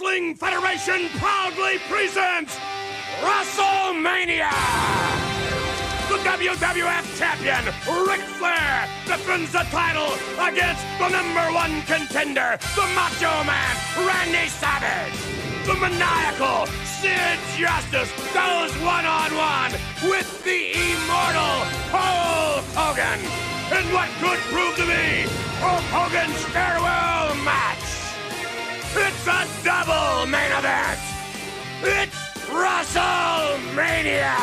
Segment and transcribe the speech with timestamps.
[0.00, 2.56] Wrestling Federation proudly presents
[3.20, 4.48] WrestleMania!
[6.08, 7.66] The WWF champion,
[8.08, 15.20] Ric Flair, defends the title against the number one contender, the Macho Man, Randy Savage.
[15.66, 19.72] The maniacal Sid Justice goes one on one
[20.08, 21.60] with the immortal
[21.92, 23.20] Hulk Hogan
[23.76, 25.28] in what could prove to be
[25.60, 27.79] Hulk Hogan's farewell match.
[28.92, 30.98] It's a double main event.
[31.80, 32.16] It's
[32.48, 34.34] WrestleMania.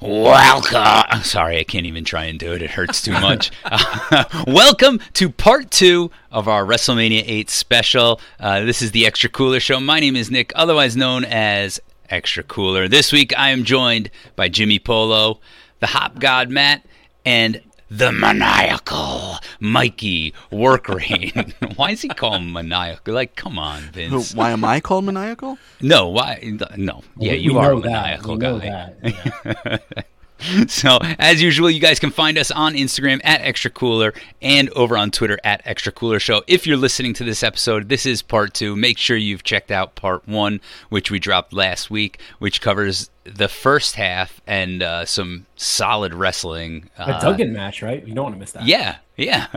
[0.00, 1.22] Welcome.
[1.24, 2.62] Sorry, I can't even try and do it.
[2.62, 3.50] It hurts too much.
[4.46, 8.20] welcome to part two of our WrestleMania 8 special.
[8.38, 9.80] Uh, this is the Extra Cooler Show.
[9.80, 12.86] My name is Nick, otherwise known as Extra Cooler.
[12.86, 15.40] This week I am joined by Jimmy Polo,
[15.80, 16.86] the Hop God Matt,
[17.24, 17.60] and
[17.90, 21.54] the maniacal Mikey Workrain.
[21.76, 23.14] why is he called maniacal?
[23.14, 24.34] Like, come on, Vince.
[24.34, 25.58] Why am I called maniacal?
[25.80, 26.38] No, why?
[26.76, 27.90] No, yeah, We- you we are a know that.
[27.90, 29.80] maniacal We know guy.
[30.38, 30.66] that, yeah.
[30.66, 34.96] So, as usual, you guys can find us on Instagram at Extra Cooler and over
[34.96, 36.42] on Twitter at Extra Cooler Show.
[36.46, 38.76] If you're listening to this episode, this is part two.
[38.76, 43.48] Make sure you've checked out part one, which we dropped last week, which covers the
[43.48, 46.88] first half and uh, some solid wrestling.
[46.98, 48.06] A Uh, Duggan match, right?
[48.06, 48.66] You don't want to miss that.
[48.66, 49.48] yeah, yeah,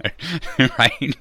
[0.79, 1.15] right.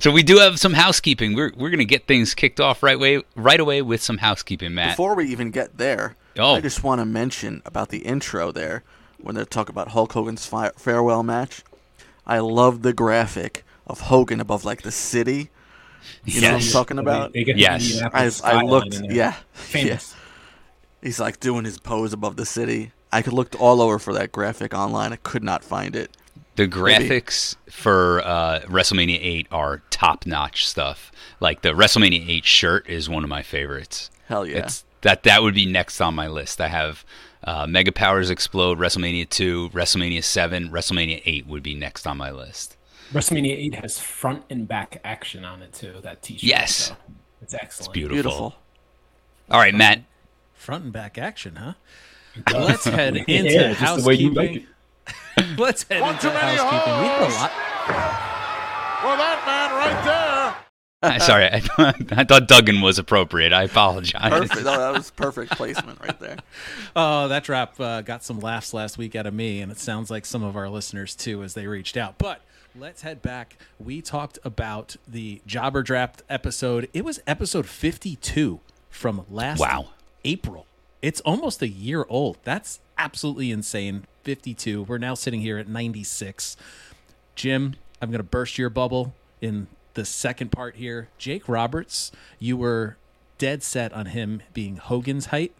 [0.00, 1.34] so we do have some housekeeping.
[1.34, 4.90] We're we're gonna get things kicked off right way right away with some housekeeping, Matt.
[4.96, 6.54] Before we even get there, Oh.
[6.54, 8.82] I just want to mention about the intro there
[9.20, 11.62] when they talk about Hulk Hogan's fi- farewell match.
[12.26, 15.50] I love the graphic of Hogan above like the city.
[16.24, 17.32] You know what I'm talking about?
[17.32, 18.02] They, they Yes.
[18.02, 20.14] I, I looked, yeah, Famous.
[20.14, 20.18] yeah.
[21.08, 22.92] He's like doing his pose above the city.
[23.12, 25.12] I could looked all over for that graphic online.
[25.12, 26.16] I could not find it.
[26.56, 31.10] The graphics for uh, WrestleMania 8 are top notch stuff.
[31.40, 34.10] Like the WrestleMania 8 shirt is one of my favorites.
[34.28, 34.58] Hell yeah.
[34.58, 36.60] It's that that would be next on my list.
[36.60, 37.04] I have
[37.44, 42.30] uh, Mega Powers Explode, WrestleMania 2, WrestleMania 7, WrestleMania 8 would be next on my
[42.30, 42.76] list.
[43.12, 45.94] WrestleMania 8 has front and back action on it too.
[46.02, 46.42] That T-shirt.
[46.42, 46.74] Yes.
[46.76, 46.96] so
[47.42, 47.92] it's excellent.
[47.94, 48.22] Beautiful.
[48.22, 48.54] Beautiful.
[49.50, 50.02] All right, Matt.
[50.54, 51.74] Front and back action, huh?
[52.52, 54.34] Let's head into Yeah, the way housekeeping.
[54.34, 54.66] like.
[55.58, 56.98] Let's head into housekeeping.
[57.02, 57.52] We did a lot.
[59.02, 60.61] Well, that man right there.
[61.20, 61.62] Sorry, I,
[62.12, 63.52] I thought Duggan was appropriate.
[63.52, 64.30] I apologize.
[64.30, 64.64] Perfect.
[64.64, 66.36] No, that was perfect placement right there.
[66.94, 70.10] Oh, that drop uh, got some laughs last week out of me, and it sounds
[70.10, 72.18] like some of our listeners too as they reached out.
[72.18, 72.42] But
[72.78, 73.56] let's head back.
[73.80, 76.88] We talked about the Jobber Draft episode.
[76.92, 79.88] It was episode 52 from last Wow.
[80.24, 80.66] April.
[81.00, 82.36] It's almost a year old.
[82.44, 84.04] That's absolutely insane.
[84.24, 84.82] 52.
[84.84, 86.56] We're now sitting here at 96.
[87.34, 91.08] Jim, I'm going to burst your bubble in the second part here.
[91.18, 92.96] Jake Roberts, you were
[93.38, 95.52] dead set on him being Hogan's height.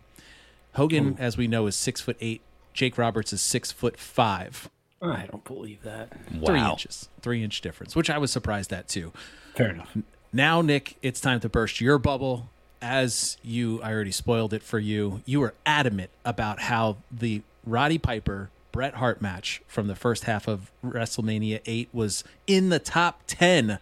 [0.74, 1.22] Hogan, hmm.
[1.22, 2.40] as we know, is six foot eight.
[2.72, 4.70] Jake Roberts is six foot five.
[5.02, 6.12] I don't believe that.
[6.28, 6.72] Three wow.
[6.72, 9.12] inches, three inch difference, which I was surprised at too.
[9.54, 9.96] Fair enough.
[10.32, 12.48] Now, Nick, it's time to burst your bubble.
[12.80, 15.22] As you, I already spoiled it for you.
[15.24, 20.48] You were adamant about how the Roddy Piper Bret Hart match from the first half
[20.48, 23.78] of WrestleMania 8 was in the top 10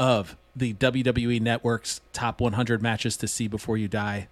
[0.00, 4.26] of the WWE Network's top 100 matches to see before you die.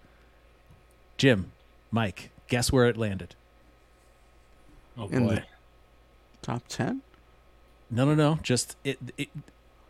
[1.17, 1.53] Jim,
[1.93, 3.37] Mike, guess where it landed?
[4.97, 5.35] Oh In boy.
[5.37, 5.43] the-
[6.43, 7.03] Top 10?
[7.91, 8.39] No, no, no.
[8.43, 9.29] Just it, it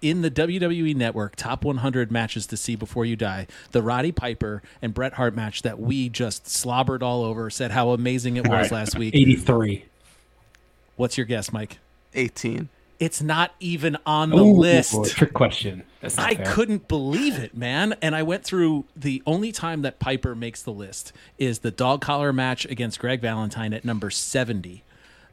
[0.00, 3.46] in the WWE Network top 100 matches to see before you die.
[3.72, 7.50] The Roddy Piper and Bret Hart match that we just slobbered all over.
[7.50, 8.72] Said how amazing it was All right.
[8.72, 9.14] last week.
[9.14, 9.84] 83.
[10.96, 11.78] What's your guess, Mike?
[12.14, 12.68] 18.
[12.98, 15.12] It's not even on the Ooh, list.
[15.16, 15.84] Trick question.
[16.00, 16.46] That's I fair.
[16.46, 17.94] couldn't believe it, man.
[18.02, 22.00] And I went through the only time that Piper makes the list is the dog
[22.00, 24.82] collar match against Greg Valentine at number 70.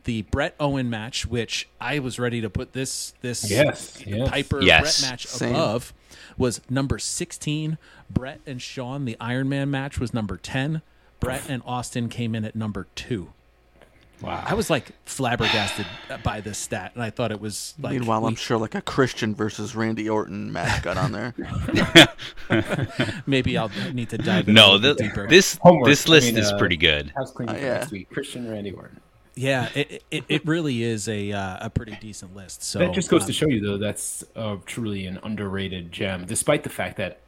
[0.03, 4.29] The Bret Owen match, which I was ready to put this this Yes, yes.
[4.29, 5.01] Piper Yes.
[5.01, 5.49] Bret match Same.
[5.55, 5.93] above,
[6.37, 7.79] was number 16.
[8.11, 10.83] Bret and Shawn, the Iron Man match, was number 10.
[11.19, 13.29] Bret and Austin came in at number two.
[14.21, 14.43] Wow.
[14.45, 15.85] I was like flabbergasted
[16.23, 19.35] by this stat, and I thought it was like Meanwhile, I'm sure like a Christian
[19.35, 21.33] versus Randy Orton match got on there.
[23.25, 25.27] maybe I'll need to dive No, the, deeper.
[25.27, 25.87] this Homework.
[25.87, 27.11] this list I mean, is uh, pretty good.
[27.15, 27.73] House cleaning Uh, yeah.
[27.75, 28.09] next week.
[28.09, 28.99] Christian Randy Orton.
[29.35, 32.63] Yeah, it, it, it really is a uh, a pretty decent list.
[32.63, 36.25] So That just goes um, to show you, though, that's uh, truly an underrated gem,
[36.25, 37.19] despite the fact that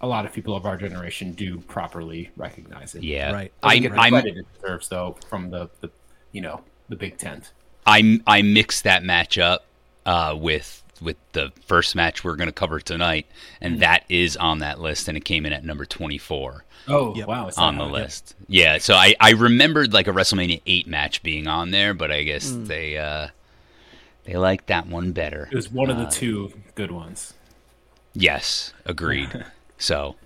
[0.00, 3.02] a lot of people of our generation do properly recognize it.
[3.04, 3.52] Yeah, Right.
[3.62, 5.90] I, Doesn't get the I'm it deserves, though, from the, the
[6.32, 7.52] you know the Big Tent.
[7.86, 9.64] I I mixed that match up
[10.06, 13.26] uh, with with the first match we're going to cover tonight,
[13.60, 17.26] and that is on that list, and it came in at number 24 Oh Yep.
[17.28, 17.90] wow, it's on the high.
[17.90, 18.36] list.
[18.48, 22.22] Yeah, so I, I remembered like a WrestleMania 8 match being on there, but I
[22.22, 22.66] guess Hmm.
[22.66, 23.28] they uh,
[24.24, 25.48] they liked that one better.
[25.50, 27.34] It was one of the Uh, two good ones.
[28.14, 29.44] Yes, agreed.
[29.78, 30.16] so,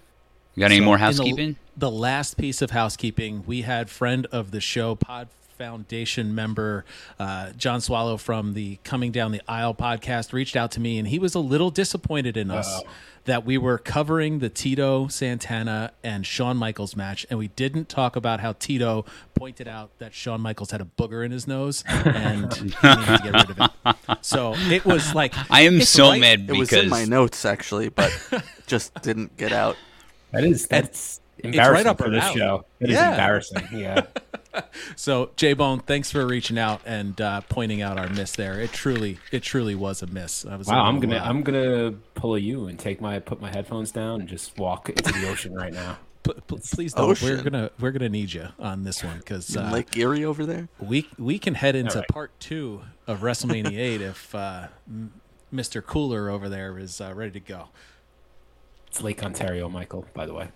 [0.55, 1.57] you got any more in the- housekeeping?
[1.79, 6.85] The, last piece of housekeeping, we had friend of the show, Pod Foundation member
[7.19, 11.09] uh, John Swallow from the Coming Down the Aisle podcast reached out to me, and
[11.09, 12.89] he was a little disappointed in us Uh-oh.
[13.25, 18.17] that we were covering the Tito Santana and Shawn Michaels match, and we didn't talk
[18.17, 19.05] about how Tito
[19.35, 23.21] pointed out that Shawn Michaels had a booger in his nose and he needed to
[23.23, 24.19] get rid of it.
[24.23, 27.89] So it was like I am so right- mad It was in my notes actually,
[27.89, 28.13] but
[28.67, 29.77] just didn't get out.
[30.33, 32.39] That is that's right embarrassing up for this alley.
[32.41, 32.65] show.
[32.81, 33.11] It is Yeah.
[33.11, 33.69] embarrassing.
[33.73, 34.03] Yeah.
[34.97, 38.61] So J Bone, thanks for reaching out and uh, pointing out our miss there.
[38.61, 40.45] It truly, it truly was a miss.
[40.47, 43.41] I was Wow, a I'm gonna I'm gonna pull a you and take my put
[43.41, 45.99] my headphones down and just walk into the ocean right now.
[46.23, 47.21] p- p- please don't.
[47.21, 50.69] We're gonna we're gonna need you on this one because uh, Lake Erie over there.
[50.81, 52.09] we we can head into All right.
[52.09, 54.69] part two of WrestleMania eight if uh,
[55.53, 55.85] Mr.
[55.85, 57.69] Cooler over there is uh, ready to go.
[58.89, 60.07] It's Lake Ontario, Michael.
[60.15, 60.49] By the way.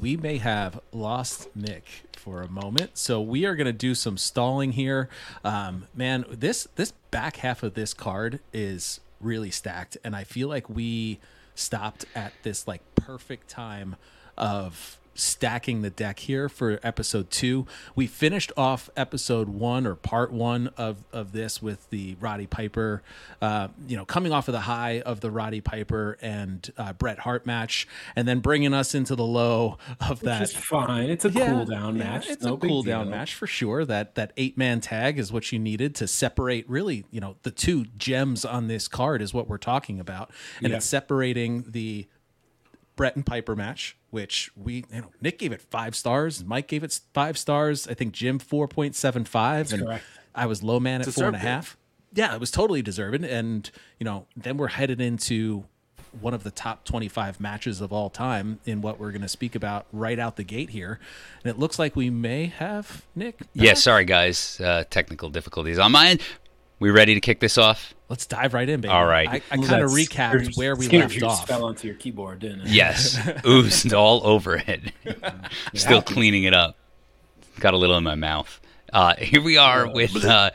[0.00, 1.84] We may have lost Nick
[2.16, 5.08] for a moment, so we are going to do some stalling here.
[5.44, 10.48] Um, man, this this back half of this card is really stacked, and I feel
[10.48, 11.18] like we
[11.54, 13.96] stopped at this like perfect time
[14.36, 17.66] of stacking the deck here for episode two.
[17.94, 23.02] We finished off episode one or part one of of this with the Roddy Piper,
[23.42, 27.18] uh, you know, coming off of the high of the Roddy Piper and uh, Bret
[27.20, 30.40] Hart match, and then bringing us into the low of that.
[30.40, 31.10] Which is fine.
[31.10, 32.28] It's a cool down match.
[32.28, 33.84] It's no a cool down match for sure.
[33.84, 36.68] That that eight man tag is what you needed to separate.
[36.68, 40.30] Really, you know, the two gems on this card is what we're talking about,
[40.62, 40.76] and Yeah.
[40.76, 42.06] it's separating the
[42.96, 46.82] Bret and Piper match, which we you know Nick gave it five stars, Mike gave
[46.82, 47.86] it five stars.
[47.86, 50.04] I think Jim four point seven five, and correct.
[50.34, 51.76] I was low man at four and it.
[52.14, 53.70] Yeah, it was totally deserving, and
[54.00, 55.64] you know then we're headed into
[56.20, 59.54] one of the top 25 matches of all time in what we're going to speak
[59.54, 60.98] about right out the gate here
[61.44, 65.92] and it looks like we may have nick Yeah, sorry guys, uh, technical difficulties on
[65.92, 66.22] my end.
[66.78, 67.92] We ready to kick this off?
[68.08, 69.28] let's dive right in baby All right.
[69.28, 71.64] i, I kind of that's- recapped yours- where we skin of left yours off Fell
[71.64, 72.68] onto your keyboard, didn't it?
[72.68, 74.92] Yes, oozed all over it.
[75.74, 76.06] Still happened.
[76.06, 76.76] cleaning it up.
[77.58, 78.60] Got a little in my mouth.
[78.92, 80.50] Uh, here we are with uh,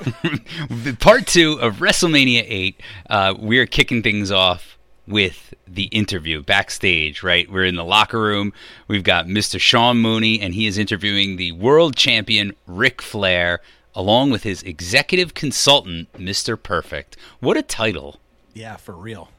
[0.98, 2.80] part two of WrestleMania 8.
[3.08, 4.76] Uh, we're kicking things off
[5.06, 7.48] with the interview backstage, right?
[7.50, 8.52] We're in the locker room.
[8.88, 9.60] We've got Mr.
[9.60, 13.60] Sean Mooney, and he is interviewing the world champion Ric Flair,
[13.96, 16.62] along with his executive consultant, Mr.
[16.62, 17.16] Perfect.
[17.40, 18.20] What a title!
[18.54, 19.30] yeah for real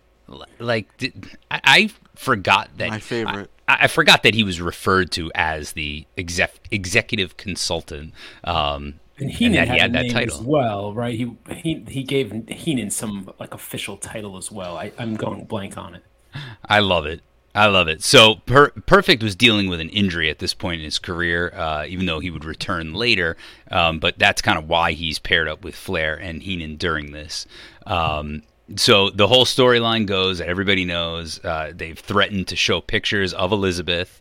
[0.59, 2.89] Like, did, I, I forgot that.
[2.89, 3.49] My favorite.
[3.67, 8.13] I, I forgot that he was referred to as the exec, executive consultant.
[8.43, 10.37] Um, And Heenan that had, he had a that title.
[10.37, 11.15] as well, right?
[11.15, 14.77] He he he gave Heenan some like official title as well.
[14.77, 16.03] I, I'm going blank on it.
[16.65, 17.21] I love it.
[17.57, 18.03] I love it.
[18.03, 21.85] So per- Perfect was dealing with an injury at this point in his career, uh,
[21.87, 23.35] even though he would return later.
[23.71, 27.45] Um, but that's kind of why he's paired up with Flair and Heenan during this.
[27.85, 28.43] Um,
[28.75, 33.51] so the whole storyline goes that everybody knows uh, they've threatened to show pictures of
[33.51, 34.19] Elizabeth,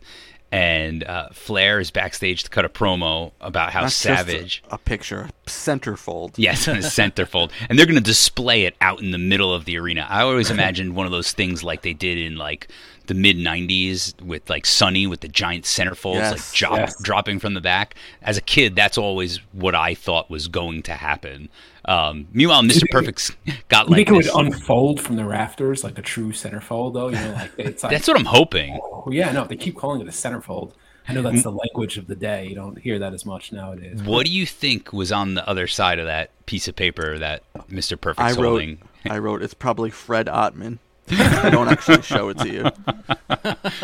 [0.51, 4.63] and uh, Flair is backstage to cut a promo about how Not savage.
[4.71, 6.33] a, a picture, centerfold.
[6.37, 7.51] Yes, a centerfold.
[7.69, 10.07] And they're going to display it out in the middle of the arena.
[10.09, 12.69] I always imagined one of those things like they did in like
[13.07, 17.01] the mid 90s with like Sunny with the giant centerfolds Yes, like drop, yes.
[17.01, 17.95] dropping from the back.
[18.21, 21.49] As a kid, that's always what I thought was going to happen.
[21.85, 22.83] Um, meanwhile, Mr.
[22.91, 23.31] Perfect's
[23.69, 27.07] got You like think it would unfold from the rafters like a true centerfold, though?
[27.07, 28.79] You know, like it's like That's what I'm hoping.
[28.83, 30.73] Oh, yeah, no, they keep calling it a centerfold.
[31.09, 32.47] I know that's the language of the day.
[32.47, 34.03] You don't hear that as much nowadays.
[34.03, 37.43] What do you think was on the other side of that piece of paper that
[37.69, 37.97] Mr.
[38.17, 38.35] I wrote.
[38.43, 38.79] holding?
[39.09, 39.41] I wrote.
[39.41, 40.79] It's probably Fred Ottman.
[41.09, 42.65] I don't actually show it to you.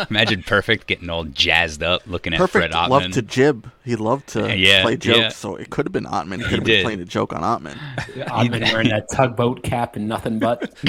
[0.10, 2.90] Imagine Perfect getting all jazzed up looking at Perfect Fred Ottman.
[2.90, 3.72] loved to jib.
[3.86, 5.18] He loved to Yeah, play jokes.
[5.20, 5.30] yeah.
[5.30, 6.38] So it could have been Ottman.
[6.38, 6.78] He could have did.
[6.80, 7.78] been playing a joke on Ottman
[8.32, 10.62] I've been wearing that tugboat cap and nothing but.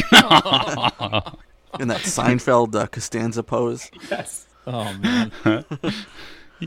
[1.80, 3.90] in that Seinfeld uh, Costanza pose.
[4.10, 4.46] Yes.
[4.66, 5.30] oh man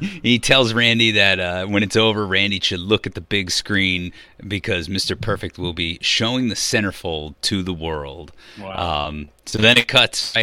[0.02, 4.12] He tells Randy that uh, when it's over, Randy should look at the big screen
[4.46, 5.20] because Mr.
[5.20, 8.32] Perfect will be showing the centerfold to the world.
[8.60, 9.08] Wow.
[9.08, 10.34] Um, so then it cuts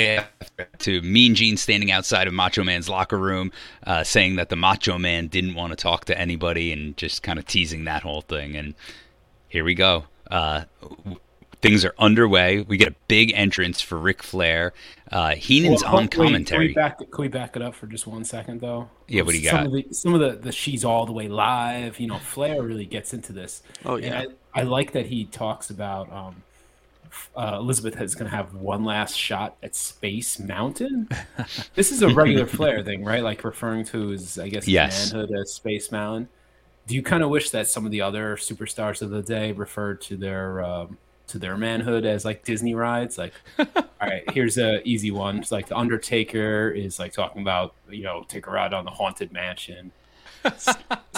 [0.79, 3.53] to Mean Gene standing outside of Macho Man's locker room,
[3.87, 7.39] uh, saying that the Macho Man didn't want to talk to anybody and just kind
[7.39, 8.57] of teasing that whole thing.
[8.57, 8.75] And
[9.49, 10.05] here we go.
[10.31, 10.65] Uh,
[11.65, 12.61] things are underway.
[12.61, 14.73] We get a big entrance for Ric Flair.
[15.15, 16.67] Uh, Heenan's Well, on can we- commentary.
[16.67, 18.91] Can we, back, can we back it up for just one second, though?
[19.07, 19.67] Yeah, what do you some got?
[19.67, 22.01] Of the, some of the, the she's all the way live.
[22.01, 23.63] You know, Flair really gets into this.
[23.85, 24.25] Oh, And yeah.
[24.55, 26.43] I, I like that he talks about um,
[27.37, 31.09] uh, Elizabeth is going to have one last shot at Space Mountain.
[31.77, 33.23] this is a regular Flair thing, right?
[33.23, 35.13] Like referring to his, I guess, Yes.
[35.13, 36.29] manhood as Space Mountain.
[36.89, 40.01] Do you kind of wish that some of the other superstars of the day referred
[40.03, 43.19] to their um, to their manhood as like Disney rides?
[43.19, 43.67] Like, all
[44.01, 45.39] right, here's a easy one.
[45.39, 48.91] It's like the Undertaker is like talking about you know take a ride on the
[48.91, 49.93] haunted mansion.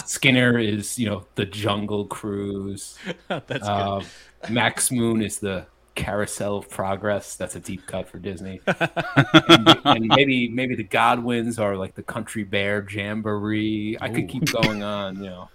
[0.05, 2.97] Skinner is you know the Jungle Cruise.
[3.27, 3.61] That's good.
[3.63, 4.01] Uh,
[4.49, 7.35] Max Moon is the Carousel of Progress.
[7.35, 8.61] That's a deep cut for Disney.
[8.67, 13.97] and, and maybe maybe the Godwins are like the Country Bear Jamboree.
[13.99, 15.17] I could keep going on.
[15.17, 15.49] You know,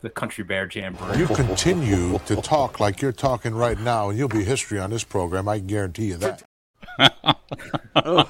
[0.00, 1.18] the Country Bear Jamboree.
[1.18, 5.04] You continue to talk like you're talking right now, and you'll be history on this
[5.04, 5.48] program.
[5.48, 6.47] I guarantee you that.
[7.94, 8.26] I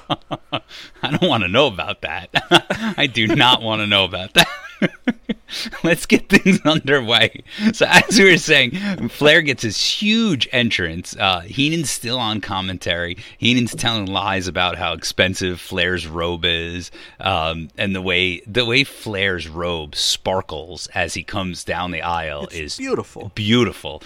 [1.11, 2.29] don't want to know about that.
[2.97, 4.47] I do not want to know about that.
[5.83, 7.43] Let's get things underway.
[7.73, 11.15] So, as we were saying, Flair gets his huge entrance.
[11.17, 13.17] Uh, Heenan's still on commentary.
[13.39, 18.83] Heenan's telling lies about how expensive Flair's robe is, um, and the way the way
[18.83, 23.31] Flair's robe sparkles as he comes down the aisle It's is beautiful.
[23.35, 24.01] beautiful.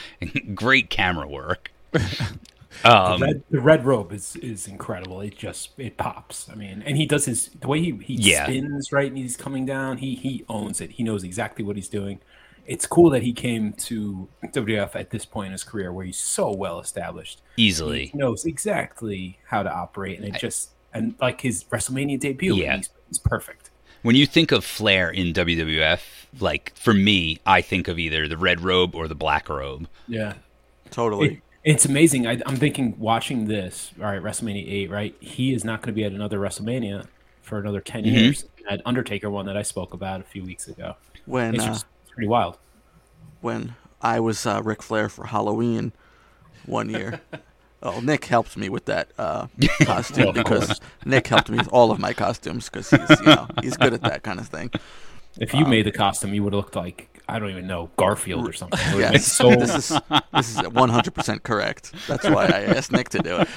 [0.55, 1.71] Great camera work.
[2.85, 5.21] Um, the, red, the red robe is is incredible.
[5.21, 6.49] It just it pops.
[6.49, 8.43] I mean, and he does his the way he, he Yeah.
[8.45, 9.97] spins right and he's coming down.
[9.97, 10.91] He he owns it.
[10.91, 12.19] He knows exactly what he's doing.
[12.65, 16.17] It's cool that he came to WWF at this point in his career where he's
[16.17, 17.41] so well established.
[17.57, 18.05] easily.
[18.07, 22.77] He knows exactly how to operate, and it just and like his WrestleMania debut, Yeah.
[22.77, 23.69] he's, he's perfect.
[24.03, 26.01] When you think of Flair in WWF,
[26.39, 29.87] like for me, I think of either the red robe or the black robe.
[30.07, 30.33] Yeah,
[30.91, 31.41] Totally.
[31.63, 32.27] It- it's amazing.
[32.27, 33.91] I, I'm thinking watching this.
[33.99, 34.89] All right, WrestleMania eight.
[34.91, 37.07] Right, he is not going to be at another WrestleMania
[37.41, 38.15] for another 10 Mm-hmm.
[38.15, 38.45] years.
[38.69, 40.95] That Undertaker one that I spoke about a few weeks ago.
[41.25, 42.57] when It's uh, it's pretty wild.
[43.41, 45.91] when I was uh, Ric Flair for Halloween
[46.65, 47.21] one year.
[47.85, 49.47] Oh, Nick helped me with that uh,
[49.81, 50.79] costume because.
[51.03, 54.01] Nick helped me with all of my costumes because he's you know he's good at
[54.03, 54.71] that kind of thing.
[55.37, 58.47] If you made the costume, you would have looked like I don't even know Garfield
[58.47, 58.79] or something.
[58.81, 59.99] It Yes, so this is
[60.33, 61.93] this is 100 percent correct.
[62.07, 63.47] That's why I asked Nick to do it.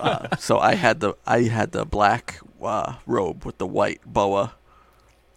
[0.00, 4.54] Uh, so I had the I had the black uh, robe with the white boa.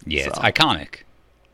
[0.05, 1.03] Yeah, it's So- iconic.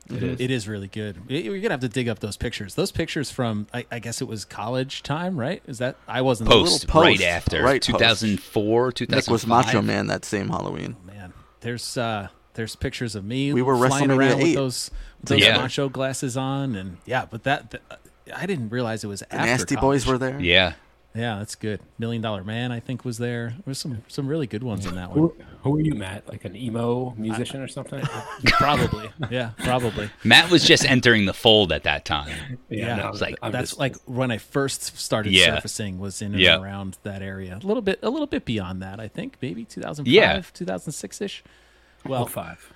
[0.10, 0.40] it is.
[0.42, 1.30] It is really good.
[1.30, 2.74] Y- You're gonna have to dig up those pictures.
[2.74, 5.62] Those pictures from, I, I guess it was college time, right?
[5.68, 8.00] Is that I wasn't Post, post, right after right post.
[8.00, 9.16] 2004, 2005.
[9.16, 10.96] Nick was Macho Man that same Halloween.
[11.00, 11.34] Oh, man.
[11.62, 13.54] There's uh there's pictures of me.
[13.54, 14.92] We were flying WrestleMania around with 8 those
[15.24, 15.58] those Yeah.
[15.58, 17.26] macho glasses on, and yeah.
[17.30, 17.84] But that, th-
[18.36, 19.82] I didn't realize it was The after Nasty college.
[20.04, 20.40] Boys were there.
[20.40, 20.74] Yeah.
[21.16, 21.80] Yeah, that's good.
[21.98, 23.50] Million Dollar Man, I think, was there.
[23.50, 25.18] There was some some really good ones in that one.
[25.18, 26.30] Who, who are you, Matt?
[26.30, 28.02] Like an emo musician or something?
[28.46, 30.12] probably, yeah, probably.
[30.24, 32.60] Matt was just entering the fold at that time.
[32.70, 35.56] Yeah, no, it's like- I'm That's just- like when I first started Yeah.
[35.56, 36.62] surfacing was in and Yeah.
[36.62, 37.58] around that area.
[37.62, 39.38] A little bit, a little bit beyond that, I think.
[39.42, 40.42] Maybe 2005, Yeah.
[40.54, 41.44] 2006 ish.
[42.06, 42.72] Well, five.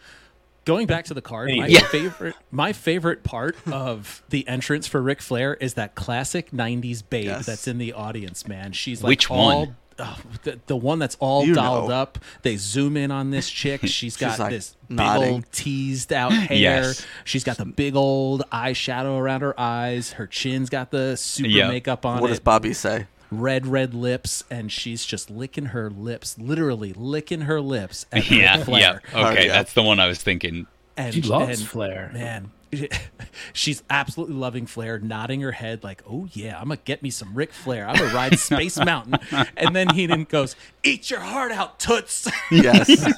[0.65, 1.79] going back to the card, my Yeah.
[1.87, 7.25] favorite my favorite part of the entrance for Ric Flair is that classic '90s babe
[7.25, 7.45] Yes.
[7.45, 8.47] that's in the audience.
[8.47, 9.75] Man, she's like Which all, one?
[9.99, 11.95] oh, the, the one that's all You dolled know.
[11.95, 12.17] up.
[12.41, 13.81] They zoom in on this chick.
[13.85, 16.57] She's got like, this big old teased out hair.
[16.57, 17.05] Yes.
[17.25, 20.13] She's got the big old eyeshadow around her eyes.
[20.13, 21.67] Her chin's got the super Yeah.
[21.69, 23.05] makeup on What it does Bobby say?
[23.41, 28.57] Red red lips and she's just licking her lips literally licking her lips at Yeah.
[28.57, 28.99] Ric Yeah.
[29.13, 29.53] Okay, yeah.
[29.53, 30.67] that's the one I was thinking.
[30.97, 32.11] and She loves and, Flair.
[32.13, 32.51] man
[33.53, 37.33] she's absolutely loving Flair nodding her head like oh yeah I'm gonna get me some
[37.35, 39.19] Ric Flair I'm gonna ride Space Mountain
[39.55, 42.89] and then Heenan goes eat your heart out toots Yes.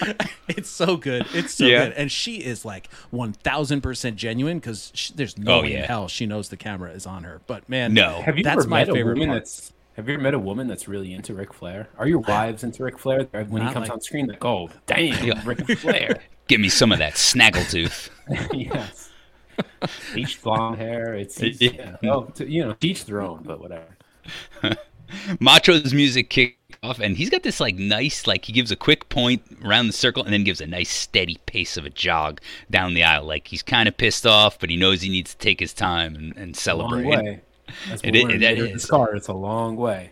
[0.48, 1.84] it's so good it's so Yeah.
[1.86, 6.26] good and she is like 1000% genuine because there's no Oh, way in hell she
[6.26, 8.22] knows the camera is on her but man No.
[8.22, 9.40] Have you that's ever my met a woman part.
[9.40, 11.88] that's Have you ever met a woman that's really into Ric Flair?
[11.98, 13.24] Are your wives into Ric Flair?
[13.48, 15.40] When he comes like- on screen, like, oh, damn, Yeah.
[15.44, 16.20] Ric Flair.
[16.48, 18.10] Give me some of that snaggletooth.
[18.52, 19.10] yes.
[20.12, 21.14] Bleached blonde hair.
[21.14, 21.70] It's, it's Yeah.
[21.72, 21.96] yeah.
[22.02, 23.86] Well, to, you know, each their own, but whatever.
[25.40, 29.08] Macho's music kicked off, and he's got this like nice, like he gives a quick
[29.08, 32.94] point around the circle, and then gives a nice steady pace of a jog down
[32.94, 33.24] the aisle.
[33.24, 36.14] Like he's kind of pissed off, but he knows he needs to take his time
[36.14, 37.06] and, and Long celebrate.
[37.06, 37.40] way.
[37.88, 38.82] That's It what is- we're in that Raiders of is.
[38.82, 39.14] the Scar.
[39.16, 40.10] It's a long way.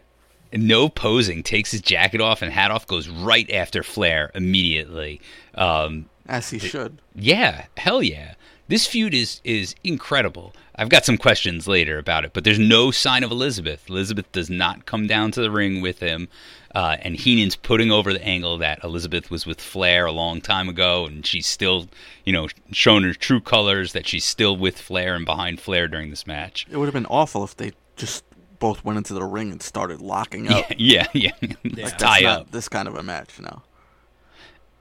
[0.54, 5.20] no posing, takes his jacket off and hat off, goes right after Flair immediately.
[5.54, 7.00] Um, As he should.
[7.14, 8.34] yeah, hell yeah.
[8.68, 10.54] This feud is is incredible.
[10.76, 13.84] I've got some questions later about it, but there's no sign of Elizabeth.
[13.90, 16.28] Elizabeth does not come down to the ring with him,
[16.74, 20.68] uh, and Heenan's putting over the angle that Elizabeth was with Flair a long time
[20.68, 21.88] ago, and she's still,
[22.24, 26.10] you know, showing her true colors that she's still with Flair and behind Flair during
[26.10, 26.66] this match.
[26.70, 28.24] It would have been awful if they just
[28.58, 30.64] both went into the ring and started locking up.
[30.78, 31.52] Yeah, yeah, yeah.
[31.64, 32.50] That's tie up.
[32.52, 33.62] this kind of a match now.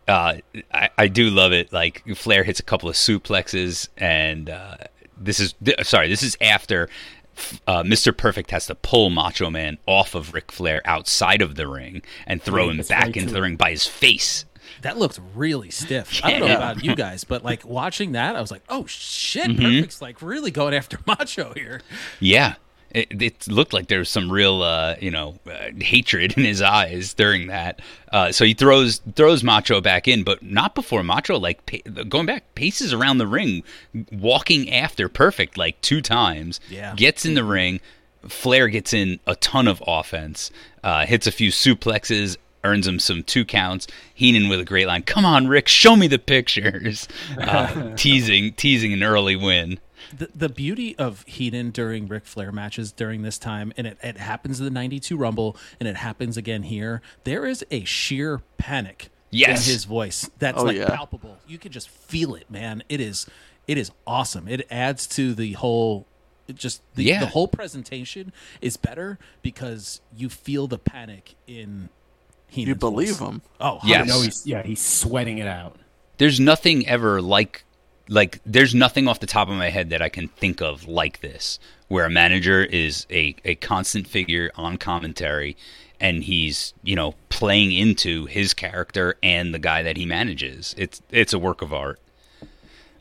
[0.07, 0.35] uh,
[0.73, 1.71] I, I do love it.
[1.73, 4.77] Like Flair hits a couple of suplexes, and uh,
[5.17, 6.89] this is th- sorry, this is after
[7.67, 8.15] uh, Mr.
[8.15, 12.41] Perfect has to pull Macho Man off of Ric Flair outside of the ring and
[12.41, 13.33] throw Right, him back right, into too.
[13.33, 14.45] the ring by his face.
[14.83, 16.21] That looked really stiff.
[16.23, 19.47] I don't know about you guys, but like watching that, I was like, "Oh shit,
[19.49, 19.61] Mm-hmm.
[19.61, 21.81] Perfect's like really going after Macho here."
[22.19, 22.55] Yeah.
[22.93, 26.61] It, it looked like there was some real, uh, you know, uh, hatred in his
[26.61, 27.79] eyes during that.
[28.11, 32.25] Uh, so he throws throws Macho back in, but not before Macho like pa- going
[32.25, 33.63] back paces around the ring,
[34.11, 36.59] walking after Perfect like two times.
[36.69, 36.93] Yeah.
[36.95, 37.79] gets in the ring.
[38.27, 40.51] Flair gets in a ton of offense,
[40.83, 43.87] uh, hits a few suplexes, earns him some two counts.
[44.13, 47.07] Heenan with a great line, "Come on, Rick, show me the pictures,"
[47.39, 49.79] uh, teasing teasing an early win.
[50.17, 54.17] The, the beauty of Heenan during Ric Flair matches during this time, and it, it
[54.17, 59.09] happens in the 92 Rumble, and it happens again here, there is a sheer panic
[59.33, 59.65] Yes.
[59.65, 60.93] in his voice that's Oh, like yeah.
[60.93, 61.37] palpable.
[61.47, 62.83] You can just feel it, man.
[62.89, 63.25] It is
[63.67, 64.47] it is awesome.
[64.49, 66.05] It adds to the whole
[66.49, 67.21] it just the, Yeah.
[67.21, 71.87] the whole presentation is better because you feel the panic in
[72.47, 73.29] Heenan's You believe voice.
[73.29, 73.41] him.
[73.61, 74.07] Oh, Yes.
[74.09, 75.77] No, he's yeah, he's sweating it out.
[76.17, 77.63] there's nothing ever like
[78.11, 81.21] like there's nothing off the top of my head that I can think of like
[81.21, 85.55] this where a manager is a, a constant figure on commentary
[85.99, 91.01] and he's you know playing into his character and the guy that he manages it's
[91.09, 91.99] it's a work of art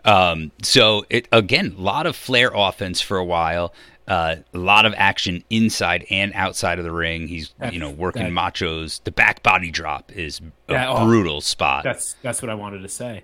[0.05, 3.75] um so it again a lot of flair offense for a while
[4.09, 7.29] uh, a lot of action inside and outside of the ring.
[7.29, 9.01] He's you know working that- machos.
[9.05, 11.85] The back body drop is a Yeah, oh, brutal spot.
[11.85, 13.23] That's that's what I wanted to say.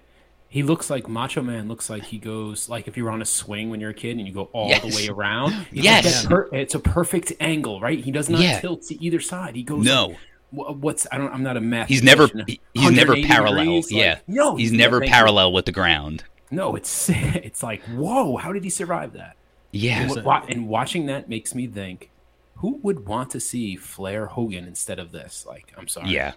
[0.56, 1.68] He looks like Macho Man.
[1.68, 4.16] Looks like he goes like if you were on a swing when you're a kid
[4.16, 5.66] and you go all the way around.
[5.70, 6.24] Yes.
[6.24, 7.98] like per- it's a perfect angle, right?
[8.02, 8.58] He does not Yeah.
[8.60, 9.54] tilt to either side.
[9.54, 9.84] He goes.
[9.84, 10.14] No.
[10.52, 11.30] like, what's I don't.
[11.30, 11.88] I'm not a math.
[11.88, 13.64] He's never he's never parallel.
[13.64, 14.18] degrees, like, yeah.
[14.26, 16.24] no, he's never parallel with the ground.
[16.50, 18.36] No, it's it's like whoa.
[18.38, 19.36] How did he survive that?
[19.72, 20.00] Yeah.
[20.10, 22.08] And, wa- and watching that makes me think,
[22.56, 25.44] who would want to see Flair Hogan instead of this?
[25.46, 26.08] Like, I'm sorry.
[26.10, 26.32] Yeah.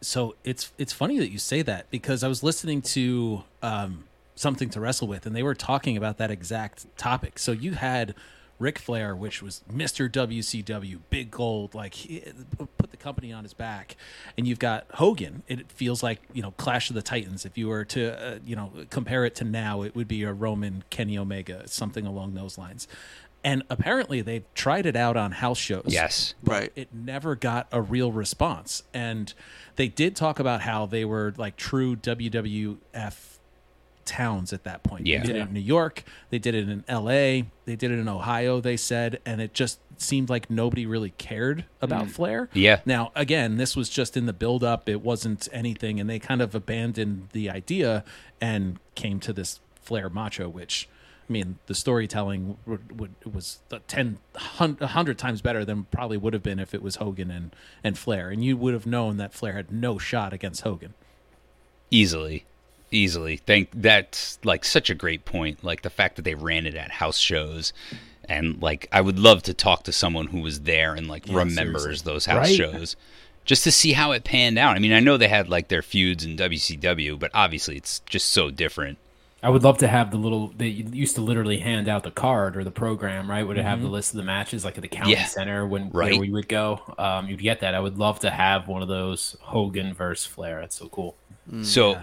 [0.00, 4.70] So it's it's funny that you say that because I was listening to um, something
[4.70, 7.38] to wrestle with, and they were talking about that exact topic.
[7.38, 8.14] So you had
[8.58, 12.22] Ric Flair, which was Mister WCW, big gold, like he
[12.78, 13.96] put the company on his back,
[14.36, 15.42] and you've got Hogan.
[15.48, 17.44] It feels like you know Clash of the Titans.
[17.44, 20.32] If you were to uh, you know compare it to now, it would be a
[20.32, 22.86] Roman Kenny Omega, something along those lines.
[23.42, 26.34] And apparently, they've tried it out on house shows Yes.
[26.44, 26.70] Right.
[26.76, 28.82] it never got a real response.
[28.92, 29.32] And
[29.80, 33.14] they did talk about how they were like true WWF
[34.04, 35.06] towns at that point.
[35.06, 35.20] Yeah.
[35.20, 38.06] They did it in New York, they did it in LA, they did it in
[38.06, 42.10] Ohio, they said, and it just seemed like nobody really cared about mm.
[42.10, 42.50] Flair.
[42.52, 42.80] Yeah.
[42.84, 46.42] Now, again, this was just in the build up, it wasn't anything, and they kind
[46.42, 48.04] of abandoned the idea
[48.38, 50.99] and came to this Flair macho, which I
[51.32, 54.18] mean, the storytelling would, would was a 10,
[54.60, 57.96] a hundred times better than probably would have been if it was Hogan and, and
[57.96, 58.30] Flair.
[58.30, 60.94] And you would have known that Flair had no shot against Hogan.
[61.90, 62.44] Easily.
[62.90, 63.36] Easily.
[63.36, 65.62] Think that's like such a great point.
[65.64, 67.72] Like the fact that they ran it at house shows.
[68.28, 71.82] And like I would love to talk to someone who was there and like remembers
[71.82, 72.12] seriously.
[72.12, 72.56] those house Right.
[72.56, 72.96] shows.
[73.44, 74.76] Just to see how it panned out.
[74.76, 78.28] I mean, I know they had like their feuds in WCW, but obviously it's just
[78.28, 78.98] so different.
[79.42, 80.48] I would love to have the little.
[80.56, 83.46] They used to literally hand out the card or the program, right?
[83.46, 85.24] Would it have the list of the matches, like at the county Yeah.
[85.24, 86.12] center when Right.
[86.12, 86.80] where we would go?
[86.98, 87.74] Um, you'd get that.
[87.74, 90.60] I would love to have one of those Hogan versus Flair.
[90.60, 91.16] That's so cool.
[91.62, 91.98] So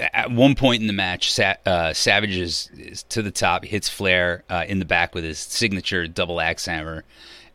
[0.00, 3.88] at one point in the match, Sa- uh, Savage is, is to the top, hits
[3.88, 7.04] Flair uh, in the back with his signature double axe hammer,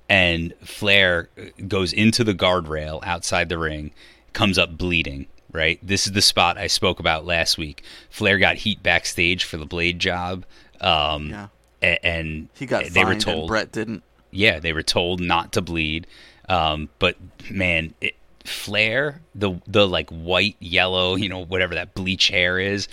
[0.10, 3.92] and Flair uh, goes into the guardrail outside the ring,
[4.34, 5.26] comes up bleeding.
[5.54, 7.84] Right, this is the spot I spoke about last week.
[8.10, 10.46] Flair got heat backstage for the blade job,
[10.82, 11.48] um, Yeah.
[11.84, 14.02] a- and He got they were told and Bret didn't.
[14.32, 16.08] yeah, they were told not to bleed.
[16.50, 17.16] Um, but
[17.52, 22.88] man, it, Flair, the the like white, yellow, you know, whatever that bleach hair is,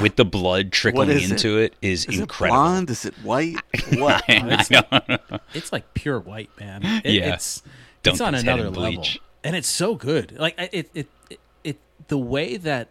[0.00, 2.56] with the blood trickling is into it, is, Is incredible.
[2.56, 2.90] it blonde?
[2.90, 3.56] Is it white?
[3.98, 4.24] What?
[4.28, 5.38] I know.
[5.52, 6.82] It's like pure white, man.
[7.04, 7.34] It, Yeah.
[7.34, 7.62] It's,
[8.04, 9.04] it's on another level.
[9.42, 10.38] And it's so good.
[10.38, 11.08] Like, I- it, it, it, it,
[12.08, 12.88] the way that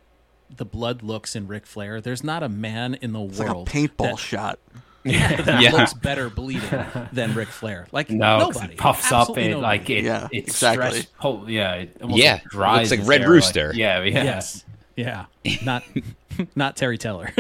[0.56, 3.54] the blood looks in Ric Flair, there's not a man in the It's like a
[3.54, 4.60] world paintball that, shot.
[5.04, 5.72] that Yeah.
[5.72, 7.88] looks better bleeding than Ric Flair.
[7.92, 9.80] Like No, 'cause nobody it puffs up Absolutely and nobody.
[9.80, 10.04] like it.
[10.04, 10.90] Yeah, it exactly.
[11.02, 13.72] stretch- pull- yeah, it Yeah, like dries looks like Red hair, Rooster.
[13.76, 14.24] yeah, yeah.
[14.24, 14.64] yes,
[14.96, 15.26] yeah,
[15.64, 15.84] not
[16.56, 17.32] not Terry Taylor.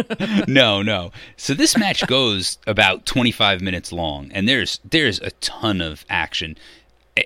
[0.48, 1.12] no, no.
[1.38, 6.58] So this match goes about 25 minutes long, and there's there's a ton of action.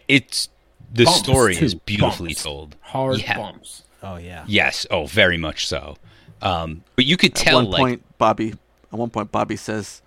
[0.08, 0.50] It's
[0.94, 1.66] the Bumps, story too.
[1.66, 2.44] is beautifully Bumps.
[2.44, 2.76] told.
[2.82, 3.38] Hard Yeah.
[3.38, 3.84] bumps.
[4.08, 4.86] Oh yeah, Yes.
[4.90, 5.98] Oh, very much so.
[6.42, 8.54] Um, but you could At tell, one like, point, Bobby.
[8.92, 10.02] At one point, Bobby says,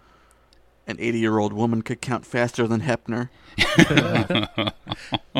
[0.87, 3.29] "An 80-year-old woman could count faster than Hebner."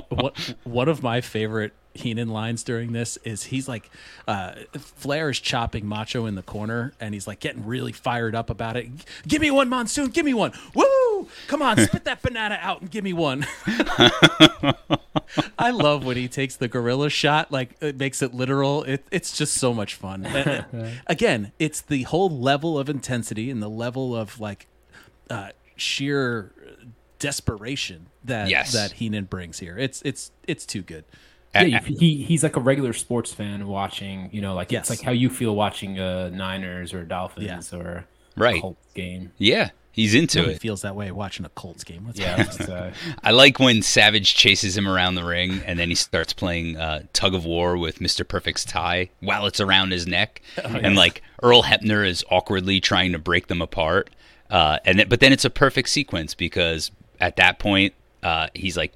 [0.09, 3.91] what one of my favorite Heenan lines during this is he's like,
[4.29, 8.51] uh, Flair is chopping Macho in the corner, and he's like getting really fired up
[8.51, 8.89] about it.
[9.27, 10.09] Give me one, Monsoon.
[10.09, 10.53] Give me one.
[10.75, 10.85] Woo!
[11.49, 13.47] Come on, spit that banana out and give me one.
[15.59, 18.83] I love when he takes the gorilla shot, like it makes it literal.
[18.85, 20.27] It, it's just so much fun.
[20.27, 24.67] Uh, Again, it's the whole level of intensity and the level of like
[25.29, 26.53] uh, sheer
[27.19, 28.73] desperation that Yes.
[28.73, 29.79] that Heenan brings here.
[29.79, 31.05] It's it's it's too good.
[31.55, 34.31] Yeah, you- he he's like a regular sports fan watching.
[34.33, 34.91] You know, like Yes.
[34.91, 38.07] it's like how you feel watching uh, Niners or Dolphins or
[38.37, 38.61] Right.
[38.61, 39.33] Colts game.
[39.39, 40.61] yeah, he's into Nobody it.
[40.61, 42.05] feels that way watching a Colts game.
[42.07, 42.91] Let's Yeah, uh,
[43.23, 47.05] I like when Savage chases him around the ring, and then he starts playing uh,
[47.13, 48.27] tug of war with Mr.
[48.27, 53.19] Perfect's tie while it's around his neck, and like Earl Hebner is awkwardly trying to
[53.19, 54.11] break them apart.
[54.51, 58.77] Uh, and then, but then it's a perfect sequence because at that point uh, he's
[58.77, 58.93] like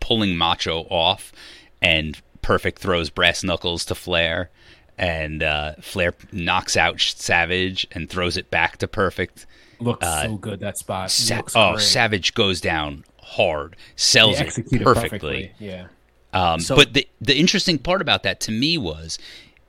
[0.00, 1.32] pulling Macho off,
[1.80, 4.50] and Perfect throws brass knuckles to Flair,
[4.96, 9.46] and uh, Flair knocks out Savage and throws it back to Perfect.
[9.80, 11.10] Looks so good that spot.
[11.10, 11.82] Sa- looks oh, great.
[11.82, 15.52] Savage goes down hard, They sells it executed perfectly.
[15.58, 15.88] Yeah.
[16.32, 19.18] Um, So- but the the interesting part about that to me was